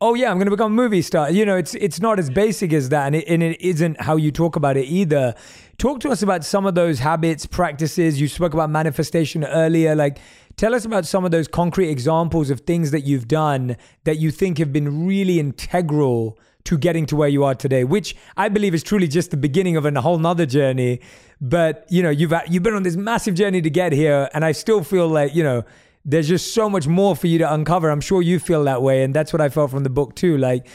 oh 0.00 0.12
yeah, 0.14 0.30
I'm 0.30 0.36
going 0.36 0.46
to 0.46 0.50
become 0.50 0.72
a 0.72 0.74
movie 0.74 1.00
star. 1.00 1.30
You 1.30 1.46
know, 1.46 1.56
it's 1.56 1.74
it's 1.74 2.00
not 2.00 2.18
as 2.18 2.28
basic 2.28 2.72
as 2.72 2.90
that, 2.90 3.06
and 3.06 3.16
it, 3.16 3.24
and 3.26 3.42
it 3.42 3.60
isn't 3.60 4.00
how 4.02 4.16
you 4.16 4.30
talk 4.30 4.54
about 4.54 4.76
it 4.76 4.84
either. 4.84 5.34
Talk 5.78 6.00
to 6.00 6.10
us 6.10 6.22
about 6.22 6.44
some 6.44 6.66
of 6.66 6.74
those 6.74 7.00
habits, 7.00 7.46
practices. 7.46 8.20
You 8.20 8.28
spoke 8.28 8.54
about 8.54 8.70
manifestation 8.70 9.44
earlier. 9.44 9.94
Like, 9.94 10.18
tell 10.56 10.74
us 10.74 10.84
about 10.84 11.06
some 11.06 11.24
of 11.24 11.30
those 11.30 11.48
concrete 11.48 11.90
examples 11.90 12.50
of 12.50 12.60
things 12.60 12.90
that 12.92 13.00
you've 13.00 13.28
done 13.28 13.76
that 14.04 14.18
you 14.18 14.30
think 14.30 14.58
have 14.58 14.72
been 14.72 15.06
really 15.06 15.38
integral 15.38 16.38
to 16.64 16.78
getting 16.78 17.06
to 17.06 17.16
where 17.16 17.28
you 17.28 17.44
are 17.44 17.54
today, 17.54 17.84
which 17.84 18.16
I 18.36 18.48
believe 18.48 18.74
is 18.74 18.82
truly 18.82 19.08
just 19.08 19.30
the 19.30 19.36
beginning 19.36 19.76
of 19.76 19.84
a 19.84 20.00
whole 20.00 20.18
nother 20.18 20.46
journey. 20.46 21.00
But 21.40 21.86
you 21.90 22.02
know, 22.02 22.10
you've 22.10 22.32
you've 22.48 22.62
been 22.62 22.74
on 22.74 22.84
this 22.84 22.96
massive 22.96 23.34
journey 23.34 23.60
to 23.60 23.70
get 23.70 23.92
here, 23.92 24.30
and 24.32 24.44
I 24.44 24.52
still 24.52 24.82
feel 24.82 25.08
like 25.08 25.34
you 25.34 25.42
know 25.42 25.64
there's 26.04 26.28
just 26.28 26.54
so 26.54 26.68
much 26.68 26.86
more 26.86 27.16
for 27.16 27.26
you 27.26 27.38
to 27.38 27.52
uncover. 27.52 27.90
I'm 27.90 28.00
sure 28.00 28.22
you 28.22 28.38
feel 28.38 28.64
that 28.64 28.82
way. 28.82 29.02
And 29.02 29.14
that's 29.14 29.32
what 29.32 29.40
I 29.40 29.48
felt 29.48 29.70
from 29.70 29.84
the 29.84 29.90
book 29.90 30.14
too. 30.14 30.36
Like, 30.36 30.66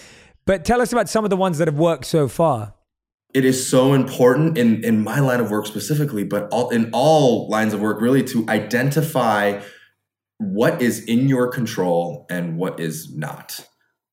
but 0.46 0.66
tell 0.66 0.82
us 0.82 0.92
about 0.92 1.08
some 1.08 1.24
of 1.24 1.30
the 1.30 1.38
ones 1.38 1.60
that 1.60 1.68
have 1.68 1.78
worked 1.78 2.06
so 2.06 2.28
far. 2.28 2.74
It 3.34 3.46
is 3.46 3.70
so 3.70 3.94
important 3.94 4.58
in, 4.58 4.84
in 4.84 5.04
my 5.04 5.20
line 5.20 5.40
of 5.40 5.52
work 5.52 5.68
specifically, 5.68 6.24
but 6.24 6.48
all, 6.52 6.70
in 6.70 6.90
all 6.94 7.48
lines 7.50 7.74
of 7.74 7.82
work, 7.82 8.02
really 8.02 8.24
to 8.24 8.46
identify 8.50 9.62
what 10.40 10.82
is 10.82 11.04
in 11.04 11.30
your 11.30 11.48
control 11.50 12.26
and 12.30 12.58
what 12.58 12.80
is 12.80 13.16
not. 13.16 13.68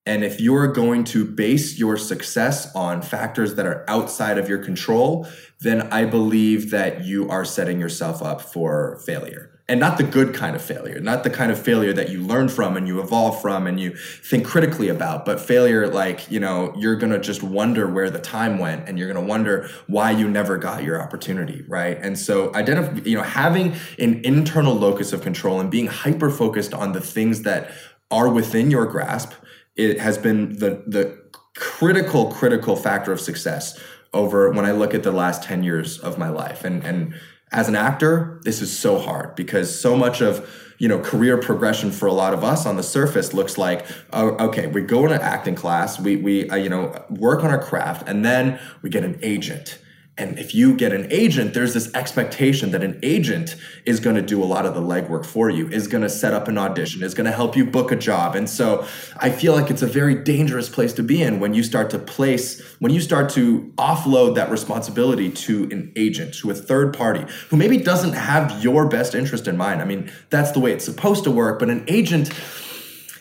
And 0.04 0.22
if 0.22 0.40
you're 0.40 0.68
going 0.68 1.04
to 1.04 1.24
base 1.24 1.78
your 1.78 1.96
success 1.96 2.72
on 2.76 3.02
factors 3.02 3.54
that 3.54 3.66
are 3.66 3.84
outside 3.88 4.38
of 4.38 4.48
your 4.48 4.62
control, 4.62 5.26
then 5.60 5.82
I 5.92 6.04
believe 6.04 6.70
that 6.70 7.04
you 7.04 7.28
are 7.28 7.44
setting 7.44 7.80
yourself 7.80 8.22
up 8.22 8.40
for 8.40 9.00
failure 9.06 9.55
and 9.68 9.80
not 9.80 9.98
the 9.98 10.04
good 10.04 10.32
kind 10.32 10.54
of 10.54 10.62
failure, 10.62 11.00
not 11.00 11.24
the 11.24 11.30
kind 11.30 11.50
of 11.50 11.60
failure 11.60 11.92
that 11.92 12.08
you 12.08 12.22
learn 12.22 12.48
from 12.48 12.76
and 12.76 12.86
you 12.86 13.00
evolve 13.00 13.40
from 13.40 13.66
and 13.66 13.80
you 13.80 13.96
think 13.96 14.46
critically 14.46 14.88
about, 14.88 15.24
but 15.24 15.40
failure 15.40 15.88
like, 15.88 16.30
you 16.30 16.38
know, 16.38 16.72
you're 16.76 16.94
going 16.94 17.10
to 17.10 17.18
just 17.18 17.42
wonder 17.42 17.88
where 17.88 18.08
the 18.08 18.20
time 18.20 18.58
went 18.58 18.88
and 18.88 18.96
you're 18.96 19.12
going 19.12 19.22
to 19.22 19.28
wonder 19.28 19.68
why 19.88 20.12
you 20.12 20.28
never 20.28 20.56
got 20.56 20.84
your 20.84 21.02
opportunity, 21.02 21.64
right? 21.66 21.98
And 22.00 22.16
so 22.16 22.54
identify, 22.54 23.00
you 23.00 23.16
know, 23.16 23.24
having 23.24 23.74
an 23.98 24.24
internal 24.24 24.74
locus 24.74 25.12
of 25.12 25.22
control 25.22 25.58
and 25.60 25.68
being 25.68 25.88
hyper 25.88 26.30
focused 26.30 26.72
on 26.72 26.92
the 26.92 27.00
things 27.00 27.42
that 27.42 27.72
are 28.12 28.28
within 28.28 28.70
your 28.70 28.86
grasp, 28.86 29.32
it 29.74 29.98
has 29.98 30.16
been 30.16 30.58
the 30.58 30.84
the 30.86 31.26
critical 31.54 32.30
critical 32.30 32.76
factor 32.76 33.10
of 33.12 33.20
success 33.20 33.80
over 34.12 34.50
when 34.50 34.64
I 34.64 34.72
look 34.72 34.94
at 34.94 35.02
the 35.02 35.12
last 35.12 35.42
10 35.42 35.62
years 35.62 35.98
of 35.98 36.18
my 36.18 36.28
life. 36.28 36.64
And 36.64 36.84
and 36.84 37.14
as 37.52 37.68
an 37.68 37.76
actor, 37.76 38.40
this 38.44 38.60
is 38.60 38.76
so 38.76 38.98
hard 38.98 39.34
because 39.36 39.78
so 39.78 39.96
much 39.96 40.20
of 40.20 40.48
you 40.78 40.88
know 40.88 40.98
career 40.98 41.38
progression 41.38 41.90
for 41.90 42.06
a 42.06 42.12
lot 42.12 42.34
of 42.34 42.44
us 42.44 42.66
on 42.66 42.76
the 42.76 42.82
surface 42.82 43.32
looks 43.32 43.56
like 43.56 43.86
oh, 44.12 44.32
okay 44.46 44.66
we 44.66 44.82
go 44.82 45.04
into 45.04 45.22
acting 45.22 45.54
class 45.54 45.98
we 45.98 46.16
we 46.16 46.50
uh, 46.50 46.56
you 46.56 46.68
know 46.68 46.92
work 47.08 47.42
on 47.42 47.50
our 47.50 47.62
craft 47.62 48.06
and 48.06 48.24
then 48.24 48.60
we 48.82 48.90
get 48.90 49.02
an 49.02 49.18
agent 49.22 49.78
and 50.18 50.38
if 50.38 50.54
you 50.54 50.74
get 50.74 50.94
an 50.94 51.06
agent, 51.10 51.52
there's 51.52 51.74
this 51.74 51.92
expectation 51.94 52.70
that 52.70 52.82
an 52.82 52.98
agent 53.02 53.56
is 53.84 54.00
going 54.00 54.16
to 54.16 54.22
do 54.22 54.42
a 54.42 54.46
lot 54.46 54.64
of 54.64 54.74
the 54.74 54.80
legwork 54.80 55.26
for 55.26 55.50
you, 55.50 55.68
is 55.68 55.86
going 55.88 56.02
to 56.02 56.08
set 56.08 56.32
up 56.32 56.48
an 56.48 56.56
audition, 56.56 57.02
is 57.02 57.12
going 57.12 57.26
to 57.26 57.32
help 57.32 57.54
you 57.54 57.66
book 57.66 57.92
a 57.92 57.96
job. 57.96 58.34
And 58.34 58.48
so 58.48 58.86
I 59.18 59.28
feel 59.28 59.52
like 59.52 59.70
it's 59.70 59.82
a 59.82 59.86
very 59.86 60.14
dangerous 60.14 60.70
place 60.70 60.94
to 60.94 61.02
be 61.02 61.22
in 61.22 61.38
when 61.38 61.52
you 61.52 61.62
start 61.62 61.90
to 61.90 61.98
place, 61.98 62.62
when 62.78 62.92
you 62.92 63.00
start 63.02 63.28
to 63.30 63.70
offload 63.76 64.36
that 64.36 64.50
responsibility 64.50 65.30
to 65.30 65.64
an 65.64 65.92
agent, 65.96 66.32
to 66.36 66.50
a 66.50 66.54
third 66.54 66.96
party 66.96 67.24
who 67.50 67.56
maybe 67.56 67.76
doesn't 67.76 68.14
have 68.14 68.64
your 68.64 68.88
best 68.88 69.14
interest 69.14 69.46
in 69.46 69.58
mind. 69.58 69.82
I 69.82 69.84
mean, 69.84 70.10
that's 70.30 70.52
the 70.52 70.60
way 70.60 70.72
it's 70.72 70.84
supposed 70.84 71.24
to 71.24 71.30
work, 71.30 71.58
but 71.58 71.68
an 71.68 71.84
agent 71.88 72.30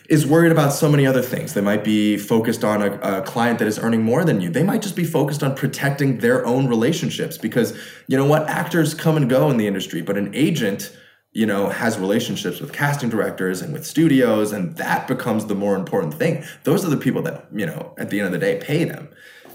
is 0.08 0.26
worried 0.26 0.52
about 0.52 0.72
so 0.72 0.88
many 0.88 1.06
other 1.06 1.22
things. 1.22 1.54
They 1.54 1.60
might 1.60 1.84
be 1.84 2.16
focused 2.16 2.64
on 2.64 2.82
a, 2.82 2.92
a, 3.00 3.22
client 3.22 3.58
that 3.58 3.68
is 3.68 3.78
earning 3.78 4.02
more 4.02 4.24
than 4.24 4.40
you. 4.40 4.50
They 4.50 4.62
might 4.62 4.82
just 4.82 4.96
be 4.96 5.04
focused 5.04 5.42
on 5.42 5.54
protecting 5.54 6.18
their 6.18 6.44
own 6.46 6.68
relationships 6.68 7.38
because 7.38 7.76
you 8.06 8.16
know 8.16 8.26
what? 8.26 8.48
Actors 8.48 8.94
come 8.94 9.16
and 9.16 9.28
go 9.28 9.50
in 9.50 9.56
the 9.56 9.66
industry, 9.66 10.02
but 10.02 10.16
an 10.16 10.34
agent, 10.34 10.96
you 11.32 11.46
know, 11.46 11.68
has 11.68 11.98
relationships 11.98 12.60
with 12.60 12.72
casting 12.72 13.08
directors 13.08 13.62
and 13.62 13.72
with 13.72 13.86
studios, 13.86 14.52
and 14.52 14.76
that 14.76 15.08
becomes 15.08 15.46
the 15.46 15.54
more 15.54 15.76
important 15.76 16.14
thing. 16.14 16.44
Those 16.64 16.84
are 16.84 16.90
the 16.90 16.96
people 16.96 17.22
that, 17.22 17.46
you 17.54 17.66
know, 17.66 17.94
at 17.98 18.10
the 18.10 18.18
end 18.18 18.26
of 18.26 18.32
the 18.32 18.38
day 18.38 18.58
pay 18.58 18.84
them. 18.84 19.08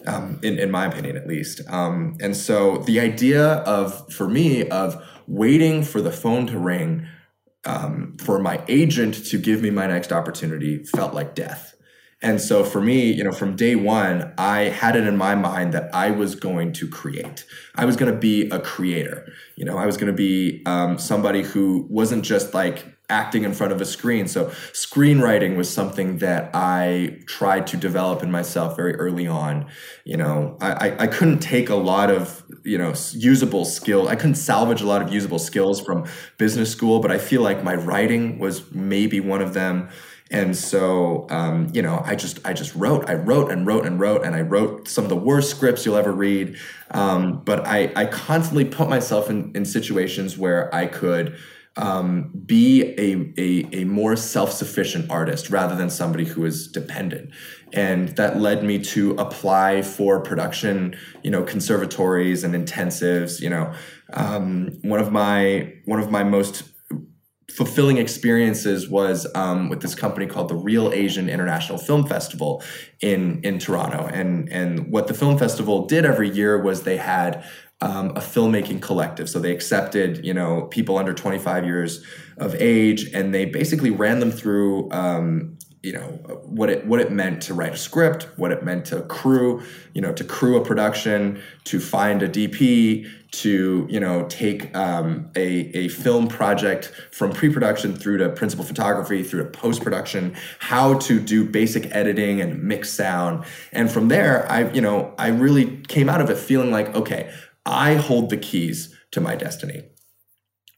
Um, 0.07 0.39
in, 0.41 0.57
in 0.57 0.71
my 0.71 0.87
opinion, 0.87 1.15
at 1.15 1.27
least. 1.27 1.61
Um, 1.69 2.17
and 2.19 2.35
so 2.35 2.77
the 2.77 2.99
idea 2.99 3.57
of, 3.57 4.11
for 4.11 4.27
me, 4.27 4.67
of 4.69 4.99
waiting 5.27 5.83
for 5.83 6.01
the 6.01 6.11
phone 6.11 6.47
to 6.47 6.57
ring 6.57 7.07
um, 7.65 8.17
for 8.19 8.39
my 8.39 8.63
agent 8.67 9.25
to 9.25 9.37
give 9.37 9.61
me 9.61 9.69
my 9.69 9.87
next 9.87 10.11
opportunity 10.11 10.83
felt 10.83 11.13
like 11.13 11.35
death. 11.35 11.75
And 12.23 12.39
so 12.39 12.63
for 12.63 12.79
me, 12.81 13.11
you 13.11 13.23
know, 13.23 13.31
from 13.31 13.55
day 13.55 13.75
one, 13.75 14.31
I 14.37 14.61
had 14.61 14.95
it 14.95 15.07
in 15.07 15.17
my 15.17 15.33
mind 15.33 15.73
that 15.73 15.93
I 15.93 16.11
was 16.11 16.35
going 16.35 16.71
to 16.73 16.87
create. 16.87 17.45
I 17.73 17.85
was 17.85 17.95
going 17.95 18.11
to 18.11 18.17
be 18.17 18.47
a 18.49 18.59
creator. 18.59 19.31
You 19.55 19.65
know, 19.65 19.77
I 19.77 19.87
was 19.87 19.97
going 19.97 20.11
to 20.11 20.15
be 20.15 20.61
um, 20.67 20.99
somebody 20.99 21.41
who 21.41 21.87
wasn't 21.89 22.23
just 22.23 22.53
like 22.53 22.85
acting 23.11 23.43
in 23.43 23.53
front 23.53 23.73
of 23.73 23.81
a 23.81 23.85
screen. 23.85 24.27
So 24.27 24.45
screenwriting 24.73 25.57
was 25.57 25.69
something 25.69 26.17
that 26.19 26.49
I 26.53 27.19
tried 27.27 27.67
to 27.67 27.77
develop 27.77 28.23
in 28.23 28.31
myself 28.31 28.75
very 28.75 28.95
early 28.95 29.27
on. 29.27 29.67
You 30.05 30.17
know, 30.17 30.57
I, 30.61 30.95
I 31.03 31.07
couldn't 31.07 31.39
take 31.39 31.69
a 31.69 31.75
lot 31.75 32.09
of, 32.09 32.43
you 32.63 32.77
know, 32.77 32.93
usable 33.11 33.65
skills. 33.65 34.07
I 34.07 34.15
couldn't 34.15 34.35
salvage 34.35 34.81
a 34.81 34.87
lot 34.87 35.01
of 35.01 35.13
usable 35.13 35.39
skills 35.39 35.81
from 35.81 36.05
business 36.37 36.71
school, 36.71 36.99
but 37.01 37.11
I 37.11 37.17
feel 37.17 37.41
like 37.41 37.63
my 37.63 37.75
writing 37.75 38.39
was 38.39 38.71
maybe 38.71 39.19
one 39.19 39.41
of 39.41 39.53
them. 39.53 39.89
And 40.31 40.55
so, 40.55 41.27
um, 41.29 41.67
you 41.73 41.81
know, 41.81 42.01
I 42.05 42.15
just 42.15 42.39
I 42.45 42.53
just 42.53 42.73
wrote, 42.73 43.09
I 43.09 43.15
wrote 43.15 43.51
and 43.51 43.67
wrote 43.67 43.85
and 43.85 43.99
wrote, 43.99 44.23
and 44.25 44.33
I 44.33 44.41
wrote 44.41 44.87
some 44.87 45.03
of 45.03 45.09
the 45.09 45.17
worst 45.17 45.51
scripts 45.51 45.85
you'll 45.85 45.97
ever 45.97 46.13
read. 46.13 46.57
Um, 46.91 47.41
but 47.43 47.67
I 47.67 47.91
I 47.97 48.05
constantly 48.05 48.63
put 48.63 48.87
myself 48.87 49.29
in 49.29 49.51
in 49.55 49.65
situations 49.65 50.37
where 50.37 50.73
I 50.73 50.85
could 50.85 51.35
um, 51.77 52.31
be 52.45 52.83
a, 52.97 53.33
a, 53.37 53.81
a 53.81 53.85
more 53.85 54.15
self-sufficient 54.15 55.09
artist 55.09 55.49
rather 55.49 55.75
than 55.75 55.89
somebody 55.89 56.25
who 56.25 56.45
is 56.45 56.67
dependent. 56.67 57.31
And 57.71 58.09
that 58.17 58.39
led 58.39 58.63
me 58.63 58.79
to 58.79 59.11
apply 59.11 59.81
for 59.81 60.19
production 60.19 60.95
you 61.23 61.31
know 61.31 61.43
conservatories 61.43 62.43
and 62.43 62.53
intensives 62.53 63.39
you 63.41 63.49
know. 63.49 63.73
Um, 64.13 64.77
one 64.81 64.99
of 64.99 65.11
my 65.11 65.73
one 65.85 66.01
of 66.01 66.11
my 66.11 66.23
most 66.23 66.63
fulfilling 67.49 67.97
experiences 67.97 68.89
was 68.89 69.27
um, 69.35 69.69
with 69.69 69.81
this 69.81 69.93
company 69.93 70.25
called 70.25 70.49
the 70.49 70.55
Reel 70.55 70.91
Asian 70.93 71.29
International 71.29 71.77
Film 71.77 72.05
Festival 72.05 72.63
in 73.01 73.41
in 73.43 73.59
Toronto, 73.59 74.07
and 74.07 74.49
and 74.49 74.91
what 74.91 75.07
the 75.07 75.13
film 75.13 75.37
festival 75.37 75.85
did 75.85 76.05
every 76.05 76.29
year 76.29 76.61
was 76.61 76.83
they 76.83 76.97
had 76.97 77.43
um, 77.81 78.11
a 78.11 78.19
filmmaking 78.19 78.81
collective. 78.81 79.29
So 79.29 79.39
they 79.39 79.51
accepted, 79.51 80.23
you 80.25 80.33
know, 80.33 80.63
people 80.63 80.97
under 80.97 81.13
25 81.13 81.65
years 81.65 82.03
of 82.37 82.55
age, 82.55 83.11
and 83.13 83.33
they 83.33 83.45
basically 83.45 83.89
ran 83.89 84.19
them 84.19 84.31
through, 84.31 84.91
um, 84.91 85.57
you 85.81 85.93
know, 85.93 86.05
what 86.45 86.69
it 86.69 86.85
what 86.85 86.99
it 86.99 87.11
meant 87.11 87.41
to 87.43 87.55
write 87.55 87.73
a 87.73 87.77
script, 87.77 88.27
what 88.35 88.51
it 88.51 88.63
meant 88.63 88.85
to 88.85 89.01
crew, 89.01 89.63
you 89.95 90.01
know, 90.01 90.13
to 90.13 90.23
crew 90.23 90.57
a 90.57 90.63
production, 90.63 91.41
to 91.63 91.79
find 91.79 92.21
a 92.21 92.29
DP, 92.29 93.09
to 93.31 93.87
you 93.89 93.99
know 93.99 94.27
take 94.27 94.75
um, 94.77 95.31
a 95.35 95.71
a 95.75 95.87
film 95.87 96.27
project 96.27 96.91
from 97.11 97.31
pre-production 97.31 97.95
through 97.95 98.17
to 98.17 98.29
principal 98.29 98.63
photography, 98.63 99.23
through 99.23 99.43
to 99.43 99.49
post-production, 99.49 100.35
how 100.59 100.99
to 100.99 101.19
do 101.19 101.49
basic 101.49 101.87
editing 101.95 102.41
and 102.41 102.61
mix 102.61 102.91
sound, 102.91 103.43
and 103.71 103.89
from 103.89 104.09
there, 104.09 104.49
I 104.51 104.71
you 104.71 104.81
know 104.81 105.15
I 105.17 105.29
really 105.29 105.77
came 105.87 106.09
out 106.09 106.21
of 106.21 106.29
it 106.29 106.37
feeling 106.37 106.69
like 106.69 106.93
okay 106.93 107.31
I 107.65 107.95
hold 107.95 108.29
the 108.29 108.37
keys 108.37 108.95
to 109.11 109.21
my 109.21 109.35
destiny. 109.35 109.83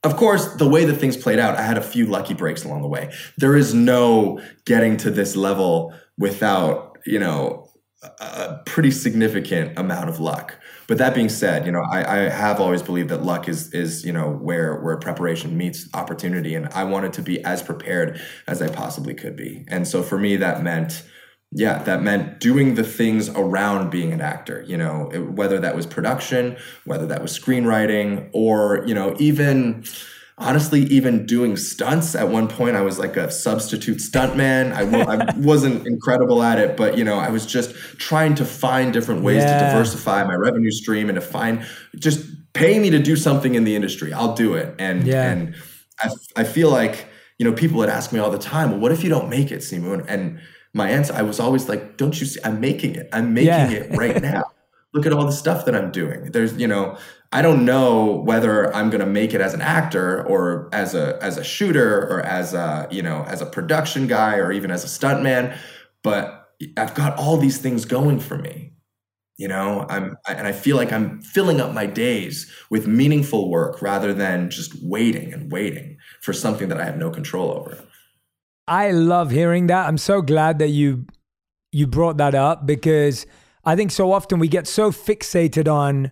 Of 0.03 0.17
course, 0.17 0.55
the 0.55 0.67
way 0.67 0.83
that 0.83 0.95
things 0.95 1.15
played 1.15 1.39
out, 1.39 1.55
I 1.55 1.61
had 1.61 1.77
a 1.77 1.81
few 1.81 2.05
lucky 2.05 2.33
breaks 2.33 2.65
along 2.65 2.81
the 2.81 2.89
way. 2.89 3.13
There 3.37 3.55
is 3.55 3.73
no 3.73 4.41
getting 4.65 4.97
to 4.97 5.09
this 5.09 5.35
level 5.35 5.93
without, 6.17 6.97
you 7.05 7.19
know, 7.19 7.69
a 8.19 8.59
pretty 8.65 8.91
significant 8.91 9.77
amount 9.79 10.09
of 10.09 10.19
luck. 10.19 10.55
But 10.87 10.97
that 10.97 11.15
being 11.15 11.29
said, 11.29 11.65
you 11.65 11.71
know, 11.71 11.83
I, 11.89 12.03
I, 12.03 12.17
have 12.29 12.59
always 12.59 12.81
believed 12.81 13.09
that 13.09 13.23
luck 13.23 13.47
is 13.47 13.73
is 13.73 14.03
you 14.03 14.11
know 14.11 14.29
where 14.29 14.81
where 14.81 14.97
preparation 14.97 15.57
meets 15.57 15.87
opportunity, 15.93 16.55
and 16.55 16.67
I 16.73 16.83
wanted 16.83 17.13
to 17.13 17.21
be 17.21 17.43
as 17.45 17.61
prepared 17.61 18.19
as 18.47 18.61
I 18.61 18.67
possibly 18.67 19.13
could 19.13 19.37
be. 19.37 19.63
And 19.69 19.87
so 19.87 20.03
for 20.03 20.17
me, 20.17 20.35
that 20.37 20.61
meant 20.61 21.03
yeah, 21.55 21.83
that 21.83 22.01
meant 22.01 22.39
doing 22.39 22.73
the 22.73 22.83
things 22.83 23.29
around 23.29 23.91
being 23.91 24.11
an 24.11 24.21
actor, 24.21 24.63
you 24.67 24.75
know, 24.75 25.05
whether 25.35 25.59
that 25.59 25.75
was 25.75 25.85
production, 25.85 26.57
whether 26.85 27.05
that 27.05 27.21
was 27.21 27.37
screenwriting, 27.37 28.29
or, 28.33 28.83
you 28.87 28.95
know, 28.95 29.15
even 29.19 29.83
honestly, 30.39 30.81
even 30.85 31.27
doing 31.27 31.55
stunts. 31.55 32.15
At 32.15 32.29
one 32.29 32.47
point, 32.47 32.75
I 32.75 32.81
was 32.81 32.97
like 32.97 33.17
a 33.17 33.29
substitute 33.29 33.99
stuntman. 33.99 34.73
I 34.73 34.83
w- 34.85 35.05
I 35.05 35.31
wasn't 35.37 35.85
incredible 35.85 36.41
at 36.41 36.57
it, 36.57 36.75
but, 36.75 36.97
you 36.97 37.03
know, 37.03 37.19
I 37.19 37.29
was 37.29 37.45
just 37.45 37.75
trying 37.99 38.33
to 38.35 38.45
find 38.45 38.91
different 38.91 39.21
ways 39.21 39.43
yeah. 39.43 39.59
to 39.59 39.65
diversify 39.67 40.23
my 40.23 40.35
revenue 40.35 40.71
stream 40.71 41.07
and 41.07 41.15
to 41.15 41.21
find 41.21 41.63
just 41.95 42.25
pay 42.53 42.79
me 42.79 42.89
to 42.89 42.99
do 42.99 43.15
something 43.15 43.53
in 43.53 43.63
the 43.63 43.75
industry. 43.75 44.11
I'll 44.11 44.33
do 44.33 44.55
it. 44.55 44.73
And, 44.79 45.05
yeah. 45.05 45.31
and 45.31 45.55
I, 46.01 46.09
I 46.35 46.43
feel 46.45 46.71
like, 46.71 47.05
you 47.37 47.45
know, 47.45 47.53
people 47.53 47.77
would 47.77 47.89
ask 47.89 48.11
me 48.11 48.19
all 48.19 48.31
the 48.31 48.39
time, 48.39 48.71
well, 48.71 48.79
what 48.79 48.91
if 48.91 49.03
you 49.03 49.09
don't 49.09 49.29
make 49.29 49.51
it, 49.51 49.59
Simu? 49.59 50.03
And, 50.07 50.39
my 50.73 50.89
answer, 50.89 51.13
I 51.13 51.21
was 51.21 51.39
always 51.39 51.69
like, 51.69 51.97
don't 51.97 52.19
you 52.19 52.25
see, 52.25 52.39
I'm 52.43 52.59
making 52.59 52.95
it. 52.95 53.07
I'm 53.13 53.33
making 53.33 53.47
yeah. 53.47 53.69
it 53.71 53.95
right 53.95 54.21
now. 54.21 54.43
Look 54.93 55.05
at 55.05 55.13
all 55.13 55.25
the 55.25 55.31
stuff 55.31 55.65
that 55.65 55.75
I'm 55.75 55.91
doing. 55.91 56.31
There's, 56.31 56.53
you 56.57 56.67
know, 56.67 56.97
I 57.31 57.41
don't 57.41 57.65
know 57.65 58.17
whether 58.17 58.73
I'm 58.75 58.89
going 58.89 58.99
to 58.99 59.07
make 59.07 59.33
it 59.33 59.41
as 59.41 59.53
an 59.55 59.61
actor 59.61 60.23
or 60.27 60.69
as 60.71 60.93
a 60.93 61.17
as 61.21 61.37
a 61.37 61.43
shooter 61.43 62.07
or 62.07 62.21
as 62.21 62.53
a, 62.53 62.87
you 62.91 63.01
know, 63.01 63.23
as 63.23 63.41
a 63.41 63.45
production 63.47 64.05
guy 64.05 64.35
or 64.35 64.51
even 64.51 64.69
as 64.69 64.83
a 64.83 64.87
stuntman, 64.87 65.57
but 66.03 66.51
I've 66.77 66.93
got 66.93 67.17
all 67.17 67.37
these 67.37 67.57
things 67.57 67.85
going 67.85 68.19
for 68.19 68.37
me. 68.37 68.73
You 69.37 69.47
know, 69.47 69.87
I'm 69.89 70.15
I, 70.27 70.33
and 70.33 70.45
I 70.45 70.51
feel 70.51 70.77
like 70.77 70.91
I'm 70.91 71.21
filling 71.21 71.59
up 71.59 71.73
my 71.73 71.87
days 71.87 72.51
with 72.69 72.85
meaningful 72.85 73.49
work 73.49 73.81
rather 73.81 74.13
than 74.13 74.51
just 74.51 74.75
waiting 74.83 75.33
and 75.33 75.51
waiting 75.51 75.97
for 76.21 76.33
something 76.33 76.69
that 76.69 76.79
I 76.79 76.85
have 76.85 76.97
no 76.97 77.09
control 77.09 77.51
over. 77.51 77.83
I 78.67 78.91
love 78.91 79.31
hearing 79.31 79.67
that. 79.67 79.87
I'm 79.87 79.97
so 79.97 80.21
glad 80.21 80.59
that 80.59 80.69
you 80.69 81.05
you 81.71 81.87
brought 81.87 82.17
that 82.17 82.35
up 82.35 82.65
because 82.65 83.25
I 83.65 83.75
think 83.75 83.91
so 83.91 84.11
often 84.11 84.39
we 84.39 84.47
get 84.47 84.67
so 84.67 84.91
fixated 84.91 85.71
on 85.71 86.11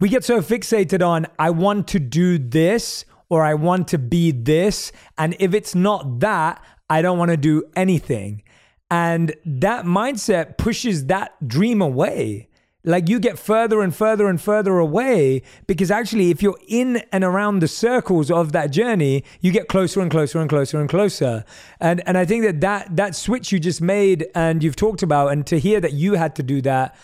we 0.00 0.08
get 0.08 0.24
so 0.24 0.40
fixated 0.40 1.06
on 1.06 1.26
I 1.38 1.50
want 1.50 1.88
to 1.88 1.98
do 2.00 2.38
this 2.38 3.04
or 3.28 3.44
I 3.44 3.54
want 3.54 3.88
to 3.88 3.98
be 3.98 4.30
this 4.30 4.92
and 5.16 5.36
if 5.40 5.54
it's 5.54 5.74
not 5.74 6.20
that, 6.20 6.62
I 6.90 7.02
don't 7.02 7.18
want 7.18 7.30
to 7.30 7.36
do 7.36 7.64
anything. 7.74 8.42
And 8.90 9.34
that 9.44 9.84
mindset 9.84 10.58
pushes 10.58 11.06
that 11.06 11.32
dream 11.46 11.80
away 11.80 12.48
like 12.86 13.08
you 13.08 13.18
get 13.18 13.38
further 13.38 13.82
and 13.82 13.94
further 13.94 14.28
and 14.28 14.40
further 14.40 14.78
away 14.78 15.42
because 15.66 15.90
actually 15.90 16.30
if 16.30 16.40
you're 16.40 16.58
in 16.68 17.02
and 17.12 17.24
around 17.24 17.58
the 17.58 17.68
circles 17.68 18.30
of 18.30 18.52
that 18.52 18.68
journey 18.68 19.24
you 19.40 19.52
get 19.52 19.68
closer 19.68 20.00
and 20.00 20.10
closer 20.10 20.40
and 20.40 20.48
closer 20.48 20.80
and 20.80 20.88
closer. 20.88 21.44
And 21.80 22.00
and 22.06 22.16
i 22.16 22.24
think 22.24 22.44
that 22.44 22.60
that 22.60 22.96
that 22.96 23.14
switch 23.14 23.52
you 23.52 23.58
just 23.58 23.82
made 23.82 24.26
and 24.34 24.62
you've 24.62 24.76
talked 24.76 25.02
about 25.02 25.32
and 25.32 25.46
to 25.48 25.58
hear 25.58 25.80
that 25.80 25.92
you 25.92 26.14
had 26.14 26.36
to 26.36 26.42
do 26.42 26.62
that 26.62 26.96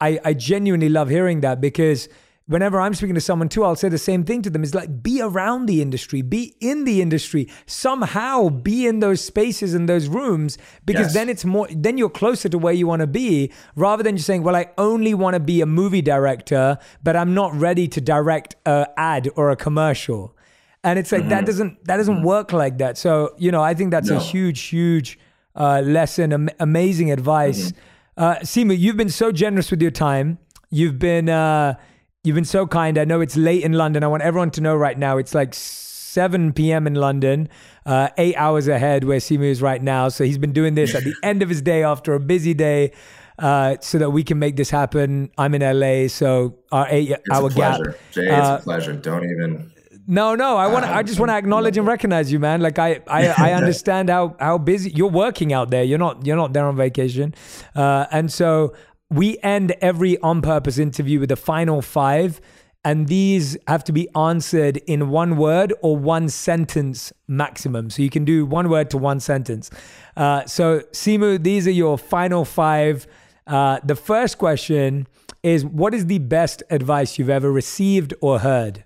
i 0.00 0.20
i 0.24 0.34
genuinely 0.34 0.88
love 0.88 1.08
hearing 1.08 1.40
that 1.40 1.60
because 1.60 2.08
whenever 2.50 2.80
I'm 2.80 2.94
speaking 2.94 3.14
to 3.14 3.20
someone 3.20 3.48
too, 3.48 3.64
I'll 3.64 3.76
say 3.76 3.88
the 3.88 3.96
same 3.96 4.24
thing 4.24 4.42
to 4.42 4.50
them. 4.50 4.64
Is 4.64 4.74
like 4.74 5.02
be 5.02 5.22
around 5.22 5.66
the 5.66 5.80
industry, 5.80 6.20
be 6.20 6.56
in 6.60 6.84
the 6.84 7.00
industry, 7.00 7.48
somehow 7.66 8.48
be 8.48 8.86
in 8.86 8.98
those 8.98 9.22
spaces 9.22 9.72
and 9.72 9.88
those 9.88 10.08
rooms, 10.08 10.58
because 10.84 11.06
yes. 11.06 11.14
then 11.14 11.28
it's 11.28 11.44
more 11.44 11.68
then 11.70 11.96
you're 11.96 12.10
closer 12.10 12.48
to 12.48 12.58
where 12.58 12.72
you 12.72 12.86
want 12.86 13.00
to 13.00 13.06
be, 13.06 13.52
rather 13.76 14.02
than 14.02 14.16
just 14.16 14.26
saying, 14.26 14.42
Well, 14.42 14.56
I 14.56 14.66
only 14.76 15.14
want 15.14 15.34
to 15.34 15.40
be 15.40 15.60
a 15.60 15.66
movie 15.66 16.02
director, 16.02 16.78
but 17.02 17.16
I'm 17.16 17.34
not 17.34 17.54
ready 17.54 17.86
to 17.88 18.00
direct 18.00 18.56
a 18.66 18.88
ad 18.96 19.30
or 19.36 19.50
a 19.50 19.56
commercial. 19.56 20.36
And 20.82 20.98
it's 20.98 21.12
like 21.12 21.22
mm-hmm. 21.22 21.30
that 21.30 21.46
doesn't 21.46 21.84
that 21.84 21.98
doesn't 21.98 22.16
mm-hmm. 22.16 22.24
work 22.24 22.52
like 22.52 22.78
that. 22.78 22.98
So, 22.98 23.34
you 23.38 23.52
know, 23.52 23.62
I 23.62 23.74
think 23.74 23.92
that's 23.92 24.10
no. 24.10 24.16
a 24.16 24.20
huge, 24.20 24.60
huge 24.62 25.18
uh, 25.54 25.82
lesson, 25.84 26.32
am- 26.32 26.50
amazing 26.58 27.12
advice. 27.12 27.72
Mm-hmm. 28.16 28.70
Uh, 28.70 28.74
you've 28.74 28.96
been 28.96 29.08
so 29.08 29.30
generous 29.30 29.70
with 29.70 29.80
your 29.80 29.92
time. 29.92 30.38
You've 30.70 30.98
been 30.98 31.28
uh, 31.28 31.74
You've 32.22 32.34
been 32.34 32.44
so 32.44 32.66
kind. 32.66 32.98
I 32.98 33.06
know 33.06 33.22
it's 33.22 33.34
late 33.34 33.64
in 33.64 33.72
London. 33.72 34.04
I 34.04 34.06
want 34.06 34.22
everyone 34.22 34.50
to 34.50 34.60
know 34.60 34.76
right 34.76 34.98
now 34.98 35.16
it's 35.16 35.34
like 35.34 35.54
7 35.54 36.52
p.m. 36.52 36.86
in 36.86 36.94
London, 36.94 37.48
uh, 37.86 38.08
eight 38.18 38.36
hours 38.36 38.68
ahead 38.68 39.04
where 39.04 39.20
Simu 39.20 39.44
is 39.44 39.62
right 39.62 39.82
now. 39.82 40.10
So 40.10 40.24
he's 40.24 40.36
been 40.36 40.52
doing 40.52 40.74
this 40.74 40.94
at 40.94 41.02
the 41.02 41.14
end 41.22 41.42
of 41.42 41.48
his 41.48 41.62
day 41.62 41.82
after 41.82 42.12
a 42.12 42.20
busy 42.20 42.52
day. 42.52 42.92
Uh, 43.38 43.76
so 43.80 43.96
that 43.96 44.10
we 44.10 44.22
can 44.22 44.38
make 44.38 44.56
this 44.56 44.68
happen. 44.68 45.30
I'm 45.38 45.54
in 45.54 45.62
LA, 45.62 46.08
so 46.08 46.58
our 46.70 46.86
eight 46.90 47.08
it's 47.10 47.22
hour 47.32 47.48
gap. 47.48 47.80
Jay, 48.12 48.26
it's 48.26 48.32
uh, 48.32 48.58
a 48.60 48.62
pleasure. 48.62 48.92
Don't 48.92 49.24
even. 49.24 49.72
No, 50.06 50.34
no. 50.34 50.58
I 50.58 50.66
want. 50.66 50.84
I 50.84 51.02
just 51.02 51.18
want 51.18 51.30
to 51.30 51.36
acknowledge 51.36 51.78
and 51.78 51.86
recognize 51.86 52.30
you, 52.30 52.38
man. 52.38 52.60
Like 52.60 52.78
I, 52.78 53.00
I, 53.06 53.28
I 53.28 53.52
understand 53.54 54.10
how 54.10 54.36
how 54.38 54.58
busy 54.58 54.90
you're 54.90 55.08
working 55.08 55.54
out 55.54 55.70
there. 55.70 55.84
You're 55.84 55.98
not. 55.98 56.26
You're 56.26 56.36
not 56.36 56.52
there 56.52 56.66
on 56.66 56.76
vacation, 56.76 57.34
uh, 57.74 58.04
and 58.10 58.30
so 58.30 58.74
we 59.10 59.38
end 59.42 59.72
every 59.80 60.18
on 60.18 60.40
purpose 60.40 60.78
interview 60.78 61.20
with 61.20 61.30
a 61.32 61.36
final 61.36 61.82
five, 61.82 62.40
and 62.84 63.08
these 63.08 63.56
have 63.66 63.84
to 63.84 63.92
be 63.92 64.08
answered 64.16 64.78
in 64.78 65.10
one 65.10 65.36
word 65.36 65.74
or 65.82 65.96
one 65.96 66.28
sentence 66.28 67.12
maximum. 67.28 67.90
So 67.90 68.02
you 68.02 68.10
can 68.10 68.24
do 68.24 68.46
one 68.46 68.70
word 68.70 68.88
to 68.90 68.98
one 68.98 69.20
sentence. 69.20 69.70
Uh, 70.16 70.46
so, 70.46 70.80
Simu, 70.92 71.42
these 71.42 71.66
are 71.66 71.72
your 71.72 71.98
final 71.98 72.44
five. 72.44 73.06
Uh, 73.46 73.80
the 73.84 73.96
first 73.96 74.38
question 74.38 75.06
is 75.42 75.64
What 75.64 75.92
is 75.92 76.06
the 76.06 76.18
best 76.18 76.62
advice 76.70 77.18
you've 77.18 77.30
ever 77.30 77.50
received 77.50 78.14
or 78.20 78.38
heard? 78.38 78.84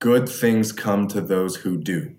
Good 0.00 0.28
things 0.28 0.72
come 0.72 1.08
to 1.08 1.20
those 1.20 1.56
who 1.56 1.76
do. 1.76 2.14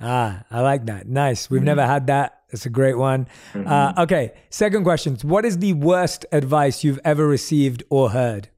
Ah, 0.00 0.44
I 0.50 0.60
like 0.60 0.86
that. 0.86 1.08
Nice. 1.08 1.48
We've 1.48 1.60
mm-hmm. 1.60 1.66
never 1.66 1.86
had 1.86 2.08
that 2.08 2.42
that's 2.56 2.66
a 2.66 2.70
great 2.70 2.96
one. 2.96 3.28
Mm-hmm. 3.52 3.68
Uh, 3.68 4.02
okay, 4.04 4.32
second 4.48 4.84
question. 4.84 5.16
What 5.22 5.44
is 5.44 5.58
the 5.58 5.74
worst 5.74 6.24
advice 6.32 6.82
you've 6.82 7.00
ever 7.04 7.26
received 7.26 7.84
or 7.90 8.10
heard? 8.10 8.48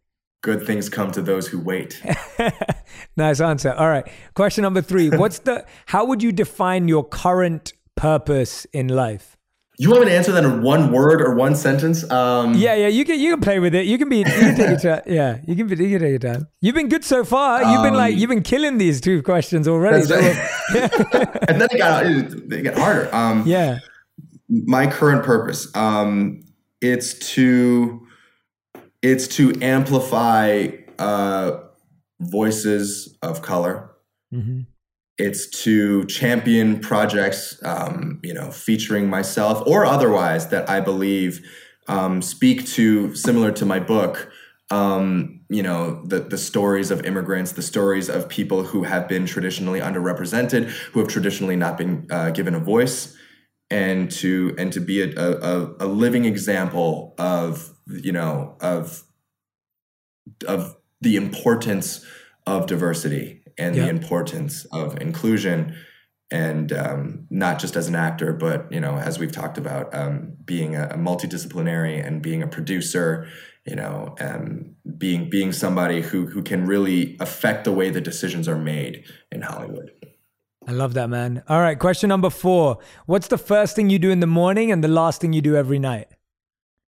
good 0.41 0.65
things 0.65 0.89
come 0.89 1.11
to 1.11 1.21
those 1.21 1.49
who 1.49 1.59
wait. 1.59 2.01
nice 3.17 3.41
answer. 3.41 3.73
All 3.73 3.89
right. 3.89 4.07
Question 4.35 4.63
number 4.63 4.81
three. 4.81 5.11
What's 5.11 5.41
the 5.41 5.67
how 5.87 6.05
would 6.05 6.23
you 6.23 6.33
define 6.33 6.89
your 6.89 7.05
current 7.05 7.73
purpose 7.97 8.65
in 8.73 8.89
life? 8.89 9.38
You 9.81 9.91
want 9.91 10.01
me 10.01 10.07
to 10.07 10.17
answer 10.17 10.33
that 10.33 10.43
in 10.43 10.61
one 10.61 10.91
word 10.91 11.23
or 11.23 11.37
one 11.37 11.55
sentence? 11.55 12.09
Um, 12.11 12.55
yeah, 12.55 12.75
yeah, 12.75 12.89
you 12.89 13.05
can 13.05 13.21
you 13.21 13.31
can 13.31 13.41
play 13.41 13.61
with 13.61 13.77
it. 13.77 13.87
You 13.87 13.97
can 13.97 14.09
be 14.09 14.19
you 14.19 14.25
can 14.25 14.57
take 14.57 14.71
your 14.71 14.79
time. 14.81 15.03
Yeah, 15.07 15.39
you 15.47 15.55
can, 15.55 15.69
be, 15.69 15.77
you 15.77 15.97
can 15.97 16.01
take 16.01 16.21
your 16.21 16.35
time. 16.35 16.49
You've 16.61 16.75
been 16.75 16.89
good 16.89 17.05
so 17.05 17.25
far. 17.25 17.63
You've 17.63 17.85
been 17.85 17.95
like 17.95 18.15
um, 18.15 18.19
you've 18.19 18.29
been 18.29 18.43
killing 18.43 18.79
these 18.79 19.01
two 19.01 19.23
questions 19.23 19.69
already. 19.69 20.03
So, 20.03 20.17
and 20.19 21.61
then 21.61 21.69
it 21.71 21.79
got 21.79 22.07
it 22.07 22.63
got 22.65 22.77
harder. 22.77 23.15
Um, 23.15 23.45
yeah. 23.47 23.79
My 24.49 24.89
current 24.89 25.25
purpose, 25.25 25.73
um, 25.77 26.43
it's 26.81 27.15
to 27.35 28.05
it's 29.01 29.29
to 29.37 29.53
amplify 29.63 30.71
uh, 30.99 31.61
voices 32.19 33.17
of 33.23 33.43
color. 33.43 33.93
Mm-hmm 34.35 34.63
it's 35.19 35.49
to 35.65 36.05
champion 36.07 36.79
projects, 36.79 37.61
um, 37.65 38.21
you 38.23 38.33
know, 38.33 38.51
featuring 38.51 39.11
myself 39.11 39.67
or 39.67 39.85
otherwise 39.85 40.49
that 40.49 40.71
I 40.71 40.81
believe 40.81 41.45
um, 41.89 42.23
speak 42.23 42.67
to 42.69 43.15
similar 43.15 43.51
to 43.53 43.67
my 43.67 43.81
book. 43.81 44.31
Um, 44.71 45.41
you 45.49 45.63
know, 45.63 46.05
the 46.05 46.21
the 46.21 46.39
stories 46.39 46.91
of 46.91 47.05
immigrants, 47.05 47.53
the 47.53 47.63
stories 47.63 48.09
of 48.09 48.29
people 48.29 48.63
who 48.63 48.85
have 48.85 49.09
been 49.09 49.27
traditionally 49.27 49.81
underrepresented, 49.81 50.69
who 50.93 51.01
have 51.01 51.09
traditionally 51.09 51.57
not 51.57 51.79
been 51.79 52.07
uh, 52.11 52.31
given 52.31 52.55
a 52.55 52.61
voice, 52.61 53.17
and 53.71 54.11
to 54.13 54.55
and 54.59 54.73
to 54.75 54.81
be 54.81 55.01
a, 55.01 55.11
a, 55.17 55.75
a 55.81 55.87
living 55.87 56.27
example 56.27 57.15
of 57.19 57.75
you 57.87 58.13
know 58.13 58.57
of 58.61 59.05
of 60.47 60.77
the 61.01 61.17
importance 61.17 62.05
of 62.47 62.67
diversity 62.67 63.38
and 63.59 63.75
yep. 63.75 63.85
the 63.85 63.91
importance 63.91 64.65
of 64.67 65.01
inclusion 65.01 65.77
and 66.31 66.73
um, 66.73 67.27
not 67.31 67.59
just 67.59 67.77
as 67.77 67.89
an 67.89 67.95
actor 67.95 68.33
but 68.33 68.71
you 68.71 68.81
know 68.81 68.97
as 68.97 69.19
we've 69.19 69.33
talked 69.33 69.59
about 69.59 69.93
um, 69.95 70.35
being 70.45 70.77
a, 70.77 70.85
a, 70.89 70.97
multidisciplinary 70.97 72.05
and 72.05 72.23
being 72.23 72.43
a 72.43 72.47
producer 72.47 73.27
you 73.67 73.75
know 73.75 74.15
um, 74.21 74.75
being 74.97 75.29
being 75.31 75.53
somebody 75.53 76.01
who 76.01 76.27
who 76.27 76.43
can 76.43 76.67
really 76.67 77.17
affect 77.21 77.65
the 77.65 77.73
way 77.73 77.91
the 77.91 78.01
decisions 78.01 78.47
are 78.49 78.59
made 78.59 79.05
in 79.33 79.43
hollywood 79.43 79.91
i 80.67 80.73
love 80.73 80.95
that 80.95 81.09
man 81.09 81.43
all 81.49 81.61
right 81.61 81.79
question 81.79 82.09
number 82.09 82.31
four 82.31 82.79
what's 83.07 83.29
the 83.29 83.39
first 83.39 83.75
thing 83.75 83.89
you 83.89 83.99
do 83.99 84.11
in 84.11 84.21
the 84.21 84.27
morning 84.27 84.71
and 84.71 84.85
the 84.85 84.89
last 84.89 85.21
thing 85.21 85.33
you 85.33 85.43
do 85.43 85.57
every 85.57 85.79
night 85.79 86.09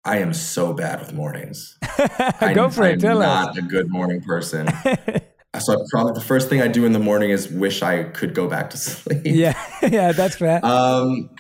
I 0.05 0.19
am 0.19 0.33
so 0.33 0.73
bad 0.73 1.01
with 1.01 1.13
mornings. 1.13 1.77
Go 1.99 2.07
I, 2.41 2.71
for 2.71 2.87
it. 2.87 2.93
I'm 2.93 2.99
Tell 2.99 3.19
not 3.19 3.51
us. 3.51 3.59
a 3.59 3.63
good 3.63 3.91
morning 3.91 4.23
person. 4.23 4.67
So 5.57 5.85
probably 5.91 6.13
the 6.13 6.25
first 6.25 6.49
thing 6.49 6.61
I 6.61 6.69
do 6.69 6.85
in 6.85 6.93
the 6.93 6.99
morning 6.99 7.31
is 7.31 7.49
wish 7.49 7.83
I 7.83 8.05
could 8.05 8.35
go 8.35 8.49
back 8.49 8.71
to 8.71 8.77
sleep. 8.79 9.23
Yeah, 9.25 9.59
yeah, 9.83 10.13
that's 10.13 10.37
fair. 10.37 10.65
Um, 10.65 11.31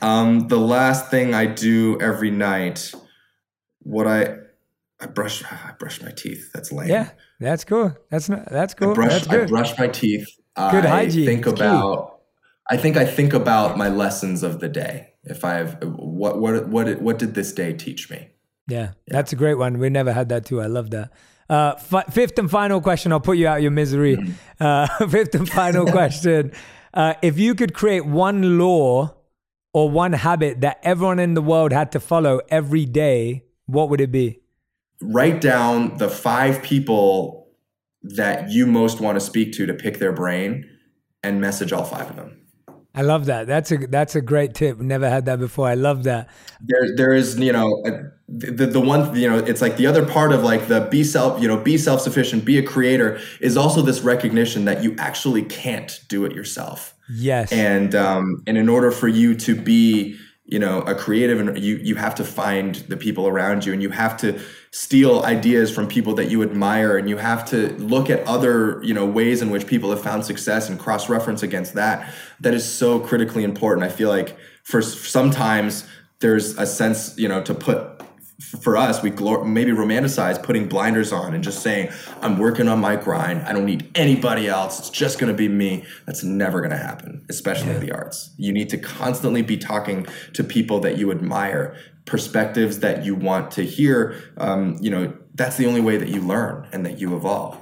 um, 0.00 0.48
the 0.48 0.58
last 0.58 1.10
thing 1.10 1.34
I 1.34 1.46
do 1.46 2.00
every 2.00 2.30
night, 2.30 2.92
what 3.80 4.06
I 4.06 4.36
I 5.00 5.06
brush 5.06 5.42
I 5.44 5.72
brush 5.78 6.00
my 6.00 6.12
teeth. 6.12 6.52
That's 6.52 6.70
lame. 6.70 6.88
Yeah, 6.88 7.10
that's 7.40 7.64
cool. 7.64 7.96
That's 8.08 8.28
not 8.28 8.48
that's 8.48 8.74
cool. 8.74 8.92
I 8.92 8.94
brush, 8.94 9.12
that's 9.12 9.26
good. 9.26 9.42
I 9.42 9.46
brush 9.46 9.78
my 9.78 9.88
teeth. 9.88 10.28
Good 10.56 10.86
I 10.86 10.88
hygiene. 10.88 11.26
Think 11.26 11.46
it's 11.46 11.60
about. 11.60 12.06
Key. 12.06 12.12
I 12.70 12.76
think 12.76 12.96
I 12.96 13.04
think 13.04 13.34
about 13.34 13.76
my 13.76 13.88
lessons 13.88 14.44
of 14.44 14.60
the 14.60 14.68
day. 14.68 15.14
If 15.24 15.44
I've 15.44 15.82
what 15.82 16.40
what 16.40 16.68
what 16.68 17.02
what 17.02 17.18
did 17.18 17.34
this 17.34 17.52
day 17.52 17.72
teach 17.72 18.10
me? 18.10 18.28
Yeah, 18.68 18.78
yeah. 18.78 18.90
that's 19.08 19.32
a 19.32 19.36
great 19.36 19.56
one. 19.56 19.78
We 19.78 19.90
never 19.90 20.12
had 20.12 20.28
that 20.28 20.46
too. 20.46 20.60
I 20.60 20.66
love 20.66 20.90
that. 20.90 21.10
Uh, 21.52 21.74
f- 21.76 22.14
fifth 22.14 22.38
and 22.38 22.50
final 22.50 22.80
question. 22.80 23.12
I'll 23.12 23.20
put 23.20 23.36
you 23.36 23.46
out 23.46 23.60
your 23.60 23.72
misery. 23.72 24.16
Mm-hmm. 24.16 24.32
Uh, 24.58 25.08
fifth 25.08 25.34
and 25.34 25.46
final 25.46 25.84
question. 25.98 26.52
Uh, 26.94 27.12
if 27.20 27.38
you 27.38 27.54
could 27.54 27.74
create 27.74 28.06
one 28.06 28.58
law 28.58 29.14
or 29.74 29.90
one 29.90 30.14
habit 30.14 30.62
that 30.62 30.80
everyone 30.82 31.18
in 31.18 31.34
the 31.34 31.42
world 31.42 31.72
had 31.72 31.92
to 31.92 32.00
follow 32.00 32.40
every 32.48 32.86
day, 32.86 33.44
what 33.66 33.90
would 33.90 34.00
it 34.00 34.10
be? 34.10 34.40
Write 35.02 35.42
down 35.42 35.98
the 35.98 36.08
five 36.08 36.62
people 36.62 37.48
that 38.02 38.50
you 38.50 38.66
most 38.66 39.02
want 39.02 39.16
to 39.16 39.20
speak 39.20 39.52
to 39.52 39.66
to 39.66 39.74
pick 39.74 39.98
their 39.98 40.12
brain 40.12 40.66
and 41.22 41.38
message 41.38 41.70
all 41.70 41.84
five 41.84 42.08
of 42.08 42.16
them. 42.16 42.41
I 42.94 43.02
love 43.02 43.26
that. 43.26 43.46
That's 43.46 43.72
a 43.72 43.78
that's 43.78 44.14
a 44.14 44.20
great 44.20 44.54
tip. 44.54 44.78
Never 44.78 45.08
had 45.08 45.24
that 45.24 45.38
before. 45.38 45.66
I 45.66 45.74
love 45.74 46.04
that. 46.04 46.28
There 46.60 46.94
there 46.94 47.12
is 47.12 47.38
you 47.38 47.52
know 47.52 47.82
the 48.28 48.66
the 48.66 48.80
one 48.80 49.16
you 49.16 49.28
know 49.28 49.38
it's 49.38 49.62
like 49.62 49.78
the 49.78 49.86
other 49.86 50.04
part 50.04 50.32
of 50.32 50.42
like 50.42 50.68
the 50.68 50.82
be 50.90 51.02
self 51.02 51.40
you 51.40 51.48
know 51.48 51.56
be 51.56 51.78
self 51.78 52.02
sufficient 52.02 52.44
be 52.44 52.58
a 52.58 52.62
creator 52.62 53.18
is 53.40 53.56
also 53.56 53.80
this 53.80 54.02
recognition 54.02 54.66
that 54.66 54.82
you 54.82 54.94
actually 54.98 55.42
can't 55.42 56.00
do 56.08 56.24
it 56.26 56.32
yourself. 56.32 56.94
Yes. 57.10 57.50
And 57.50 57.94
um 57.94 58.42
and 58.46 58.58
in 58.58 58.68
order 58.68 58.90
for 58.90 59.08
you 59.08 59.34
to 59.36 59.54
be 59.54 60.18
you 60.44 60.58
know 60.58 60.80
a 60.82 60.94
creative 60.94 61.38
and 61.40 61.58
you 61.58 61.76
you 61.76 61.94
have 61.94 62.14
to 62.16 62.24
find 62.24 62.74
the 62.74 62.96
people 62.96 63.28
around 63.28 63.64
you 63.64 63.72
and 63.72 63.80
you 63.80 63.90
have 63.90 64.16
to 64.16 64.40
steal 64.72 65.22
ideas 65.22 65.72
from 65.72 65.86
people 65.86 66.14
that 66.14 66.30
you 66.30 66.42
admire 66.42 66.96
and 66.96 67.08
you 67.08 67.16
have 67.16 67.48
to 67.48 67.72
look 67.74 68.10
at 68.10 68.26
other 68.26 68.82
you 68.82 68.92
know 68.92 69.06
ways 69.06 69.40
in 69.40 69.50
which 69.50 69.66
people 69.66 69.90
have 69.90 70.02
found 70.02 70.24
success 70.24 70.68
and 70.68 70.80
cross 70.80 71.08
reference 71.08 71.42
against 71.42 71.74
that. 71.74 72.12
That 72.40 72.54
is 72.54 72.70
so 72.70 72.98
critically 72.98 73.44
important. 73.44 73.84
I 73.84 73.88
feel 73.88 74.08
like 74.08 74.36
for 74.64 74.82
sometimes 74.82 75.86
there's 76.18 76.56
a 76.58 76.66
sense 76.66 77.16
you 77.16 77.28
know 77.28 77.42
to 77.42 77.54
put 77.54 77.91
for 78.60 78.76
us, 78.76 79.02
we 79.02 79.10
glor- 79.10 79.46
maybe 79.46 79.72
romanticize 79.72 80.42
putting 80.42 80.68
blinders 80.68 81.12
on 81.12 81.34
and 81.34 81.42
just 81.42 81.62
saying, 81.62 81.90
I'm 82.20 82.38
working 82.38 82.68
on 82.68 82.80
my 82.80 82.96
grind. 82.96 83.42
I 83.42 83.52
don't 83.52 83.64
need 83.64 83.90
anybody 83.94 84.48
else. 84.48 84.78
It's 84.78 84.90
just 84.90 85.18
going 85.18 85.32
to 85.32 85.36
be 85.36 85.48
me. 85.48 85.84
That's 86.06 86.22
never 86.22 86.60
going 86.60 86.70
to 86.70 86.76
happen, 86.76 87.24
especially 87.28 87.68
yeah. 87.68 87.76
in 87.76 87.80
the 87.86 87.92
arts. 87.92 88.30
You 88.36 88.52
need 88.52 88.68
to 88.70 88.78
constantly 88.78 89.42
be 89.42 89.56
talking 89.56 90.06
to 90.34 90.44
people 90.44 90.80
that 90.80 90.98
you 90.98 91.10
admire, 91.10 91.76
perspectives 92.04 92.80
that 92.80 93.04
you 93.04 93.14
want 93.14 93.50
to 93.52 93.62
hear. 93.62 94.20
Um, 94.36 94.76
you 94.80 94.90
know, 94.90 95.12
that's 95.34 95.56
the 95.56 95.66
only 95.66 95.80
way 95.80 95.96
that 95.96 96.08
you 96.08 96.20
learn 96.20 96.68
and 96.72 96.84
that 96.84 96.98
you 96.98 97.16
evolve. 97.16 97.58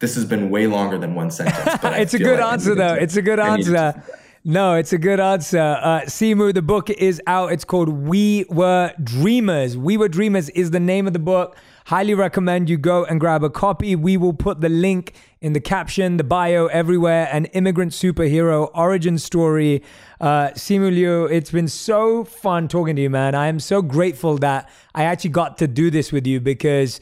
This 0.00 0.14
has 0.16 0.24
been 0.24 0.50
way 0.50 0.66
longer 0.66 0.98
than 0.98 1.14
one 1.14 1.30
sentence. 1.30 1.78
But 1.80 1.92
it's 2.00 2.12
a 2.12 2.18
good 2.18 2.40
answer, 2.40 2.74
though. 2.74 2.94
It's 2.94 3.16
a 3.16 3.22
good 3.22 3.40
answer. 3.40 4.02
No, 4.46 4.74
it's 4.74 4.92
a 4.92 4.98
good 4.98 5.20
answer. 5.20 5.58
Uh, 5.58 6.02
Simu, 6.02 6.52
the 6.52 6.60
book 6.60 6.90
is 6.90 7.18
out. 7.26 7.50
It's 7.50 7.64
called 7.64 7.88
We 7.88 8.44
Were 8.50 8.92
Dreamers. 9.02 9.74
We 9.78 9.96
Were 9.96 10.06
Dreamers 10.06 10.50
is 10.50 10.70
the 10.70 10.80
name 10.80 11.06
of 11.06 11.14
the 11.14 11.18
book. 11.18 11.56
Highly 11.86 12.12
recommend 12.12 12.68
you 12.68 12.76
go 12.76 13.06
and 13.06 13.18
grab 13.18 13.42
a 13.42 13.48
copy. 13.48 13.96
We 13.96 14.18
will 14.18 14.34
put 14.34 14.60
the 14.60 14.68
link 14.68 15.14
in 15.40 15.54
the 15.54 15.60
caption, 15.60 16.18
the 16.18 16.24
bio, 16.24 16.66
everywhere. 16.66 17.26
An 17.32 17.46
immigrant 17.46 17.92
superhero 17.92 18.70
origin 18.74 19.16
story. 19.16 19.82
Uh, 20.20 20.48
Simu 20.50 20.94
Liu, 20.94 21.24
it's 21.24 21.50
been 21.50 21.68
so 21.68 22.22
fun 22.22 22.68
talking 22.68 22.96
to 22.96 23.02
you, 23.02 23.08
man. 23.08 23.34
I 23.34 23.46
am 23.46 23.58
so 23.58 23.80
grateful 23.80 24.36
that 24.38 24.68
I 24.94 25.04
actually 25.04 25.30
got 25.30 25.56
to 25.56 25.66
do 25.66 25.90
this 25.90 26.12
with 26.12 26.26
you 26.26 26.38
because 26.38 27.00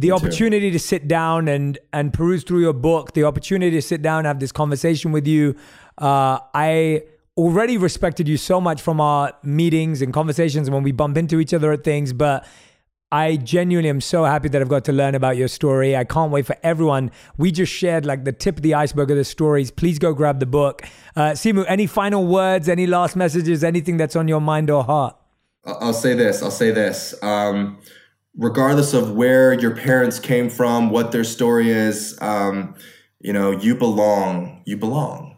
the 0.00 0.12
opportunity 0.12 0.70
to 0.70 0.78
sit 0.78 1.08
down 1.08 1.48
and 1.48 1.78
and 1.92 2.12
peruse 2.12 2.44
through 2.44 2.60
your 2.60 2.72
book, 2.72 3.14
the 3.14 3.24
opportunity 3.24 3.70
to 3.76 3.82
sit 3.82 4.02
down 4.02 4.18
and 4.18 4.26
have 4.26 4.40
this 4.40 4.52
conversation 4.52 5.12
with 5.12 5.26
you 5.26 5.56
uh, 5.98 6.38
I 6.52 7.02
already 7.36 7.78
respected 7.78 8.28
you 8.28 8.36
so 8.36 8.60
much 8.60 8.80
from 8.82 9.00
our 9.00 9.32
meetings 9.42 10.02
and 10.02 10.12
conversations 10.12 10.70
when 10.70 10.82
we 10.82 10.92
bump 10.92 11.16
into 11.16 11.40
each 11.40 11.54
other 11.54 11.72
at 11.72 11.84
things, 11.84 12.12
but 12.12 12.46
I 13.12 13.36
genuinely 13.36 13.90
am 13.90 14.00
so 14.00 14.24
happy 14.24 14.48
that 14.48 14.60
I've 14.60 14.68
got 14.68 14.84
to 14.86 14.92
learn 14.92 15.14
about 15.14 15.36
your 15.36 15.46
story. 15.46 15.96
I 15.96 16.04
can't 16.04 16.32
wait 16.32 16.46
for 16.46 16.56
everyone. 16.64 17.12
We 17.36 17.52
just 17.52 17.72
shared 17.72 18.04
like 18.04 18.24
the 18.24 18.32
tip 18.32 18.56
of 18.56 18.62
the 18.62 18.74
iceberg 18.74 19.10
of 19.10 19.16
the 19.16 19.24
stories. 19.24 19.70
Please 19.70 19.98
go 20.00 20.14
grab 20.14 20.40
the 20.40 20.46
book. 20.46 20.82
Uh, 21.14 21.30
Simu, 21.30 21.64
any 21.68 21.86
final 21.86 22.26
words, 22.26 22.68
any 22.68 22.86
last 22.86 23.14
messages, 23.14 23.62
anything 23.62 23.98
that's 23.98 24.16
on 24.16 24.26
your 24.26 24.40
mind 24.40 24.68
or 24.68 24.82
heart? 24.82 25.16
I'll 25.64 25.92
say 25.92 26.14
this. 26.14 26.42
I'll 26.42 26.50
say 26.50 26.72
this. 26.72 27.14
Um, 27.22 27.78
regardless 28.36 28.94
of 28.94 29.12
where 29.12 29.52
your 29.52 29.76
parents 29.76 30.18
came 30.18 30.50
from, 30.50 30.90
what 30.90 31.12
their 31.12 31.24
story 31.24 31.70
is, 31.70 32.18
um, 32.20 32.74
you 33.20 33.32
know, 33.32 33.50
you 33.50 33.74
belong. 33.74 34.62
You 34.66 34.76
belong 34.76 35.34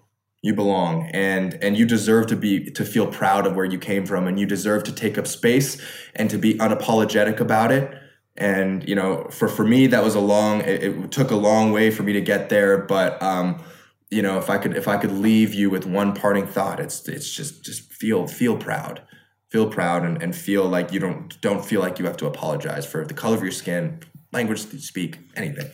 you 0.46 0.54
belong. 0.54 1.10
And 1.12 1.58
and 1.60 1.76
you 1.76 1.84
deserve 1.84 2.28
to 2.28 2.36
be 2.36 2.70
to 2.70 2.84
feel 2.84 3.08
proud 3.08 3.46
of 3.46 3.56
where 3.56 3.64
you 3.64 3.78
came 3.78 4.06
from. 4.06 4.28
And 4.28 4.38
you 4.38 4.46
deserve 4.46 4.84
to 4.84 4.92
take 4.92 5.18
up 5.18 5.26
space 5.26 5.82
and 6.14 6.30
to 6.30 6.38
be 6.38 6.54
unapologetic 6.54 7.40
about 7.40 7.72
it. 7.72 7.92
And 8.36 8.88
you 8.88 8.94
know 8.94 9.26
for 9.30 9.48
for 9.48 9.64
me 9.64 9.88
that 9.88 10.04
was 10.04 10.14
a 10.14 10.20
long 10.20 10.60
it, 10.60 10.84
it 10.84 11.10
took 11.10 11.32
a 11.32 11.36
long 11.36 11.72
way 11.72 11.90
for 11.90 12.04
me 12.04 12.12
to 12.12 12.20
get 12.20 12.48
there. 12.48 12.78
But 12.78 13.20
um 13.20 13.60
you 14.08 14.22
know 14.22 14.38
if 14.38 14.48
i 14.48 14.56
could 14.56 14.76
if 14.76 14.86
i 14.86 14.96
could 14.96 15.10
leave 15.10 15.52
you 15.52 15.68
with 15.68 15.84
one 15.84 16.14
parting 16.14 16.46
thought 16.46 16.78
it's 16.78 17.08
it's 17.08 17.28
just 17.28 17.64
just 17.64 17.92
feel 17.92 18.28
feel 18.28 18.56
proud 18.56 19.02
feel 19.50 19.68
proud 19.68 20.04
and, 20.04 20.22
and 20.22 20.34
feel 20.34 20.64
like 20.64 20.92
you 20.92 21.00
don't 21.00 21.40
don't 21.40 21.64
feel 21.64 21.80
like 21.80 21.98
you 21.98 22.04
have 22.04 22.16
to 22.16 22.26
apologize 22.26 22.84
for 22.86 23.04
the 23.04 23.14
color 23.14 23.36
of 23.36 23.42
your 23.42 23.52
skin 23.52 24.00
language 24.32 24.64
you 24.72 24.78
speak 24.78 25.18
anything 25.36 25.70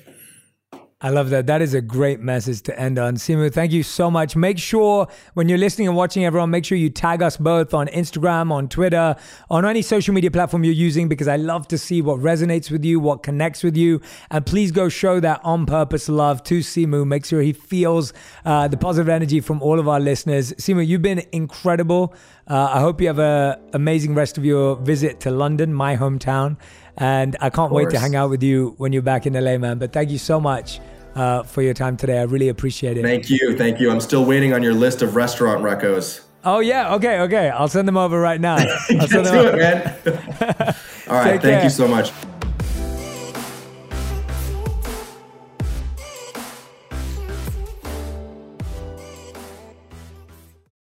I 1.04 1.08
love 1.08 1.30
that. 1.30 1.48
That 1.48 1.60
is 1.60 1.74
a 1.74 1.80
great 1.80 2.20
message 2.20 2.62
to 2.62 2.78
end 2.78 2.96
on. 2.96 3.16
Simu, 3.16 3.52
thank 3.52 3.72
you 3.72 3.82
so 3.82 4.08
much. 4.08 4.36
Make 4.36 4.56
sure 4.56 5.08
when 5.34 5.48
you're 5.48 5.58
listening 5.58 5.88
and 5.88 5.96
watching, 5.96 6.24
everyone, 6.24 6.50
make 6.50 6.64
sure 6.64 6.78
you 6.78 6.90
tag 6.90 7.22
us 7.22 7.36
both 7.36 7.74
on 7.74 7.88
Instagram, 7.88 8.52
on 8.52 8.68
Twitter, 8.68 9.16
on 9.50 9.64
any 9.64 9.82
social 9.82 10.14
media 10.14 10.30
platform 10.30 10.62
you're 10.62 10.72
using, 10.72 11.08
because 11.08 11.26
I 11.26 11.34
love 11.34 11.66
to 11.68 11.78
see 11.78 12.02
what 12.02 12.20
resonates 12.20 12.70
with 12.70 12.84
you, 12.84 13.00
what 13.00 13.24
connects 13.24 13.64
with 13.64 13.76
you. 13.76 14.00
And 14.30 14.46
please 14.46 14.70
go 14.70 14.88
show 14.88 15.18
that 15.18 15.40
on 15.42 15.66
purpose 15.66 16.08
love 16.08 16.44
to 16.44 16.60
Simu. 16.60 17.04
Make 17.04 17.24
sure 17.24 17.42
he 17.42 17.52
feels 17.52 18.12
uh, 18.44 18.68
the 18.68 18.76
positive 18.76 19.08
energy 19.08 19.40
from 19.40 19.60
all 19.60 19.80
of 19.80 19.88
our 19.88 19.98
listeners. 19.98 20.52
Simu, 20.52 20.86
you've 20.86 21.02
been 21.02 21.24
incredible. 21.32 22.14
Uh, 22.46 22.70
I 22.74 22.78
hope 22.78 23.00
you 23.00 23.08
have 23.08 23.18
an 23.18 23.56
amazing 23.72 24.14
rest 24.14 24.38
of 24.38 24.44
your 24.44 24.76
visit 24.76 25.18
to 25.20 25.32
London, 25.32 25.74
my 25.74 25.96
hometown. 25.96 26.58
And 26.96 27.36
I 27.40 27.50
can't 27.50 27.72
wait 27.72 27.90
to 27.90 27.98
hang 27.98 28.14
out 28.14 28.30
with 28.30 28.44
you 28.44 28.74
when 28.76 28.92
you're 28.92 29.02
back 29.02 29.26
in 29.26 29.32
LA, 29.32 29.58
man. 29.58 29.78
But 29.78 29.92
thank 29.92 30.10
you 30.10 30.18
so 30.18 30.38
much 30.38 30.78
uh, 31.14 31.42
for 31.42 31.62
your 31.62 31.74
time 31.74 31.96
today. 31.96 32.18
I 32.18 32.22
really 32.22 32.48
appreciate 32.48 32.96
it. 32.96 33.02
Thank 33.02 33.30
you. 33.30 33.56
Thank 33.56 33.80
you. 33.80 33.90
I'm 33.90 34.00
still 34.00 34.24
waiting 34.24 34.52
on 34.52 34.62
your 34.62 34.74
list 34.74 35.02
of 35.02 35.16
restaurant 35.16 35.62
recos. 35.62 36.20
Oh, 36.44 36.60
yeah. 36.60 36.94
Okay. 36.94 37.20
Okay. 37.20 37.50
I'll 37.50 37.68
send 37.68 37.86
them 37.86 37.96
over 37.96 38.20
right 38.20 38.40
now. 38.40 38.56
I'll 39.00 39.08
send 39.08 39.26
them 39.26 39.34
do 39.34 39.48
over. 39.48 39.58
it, 39.60 40.04
man. 40.04 40.74
All 41.08 41.16
right. 41.16 41.40
Thank 41.40 41.64
you 41.64 41.70
so 41.70 41.86
much. 41.86 42.12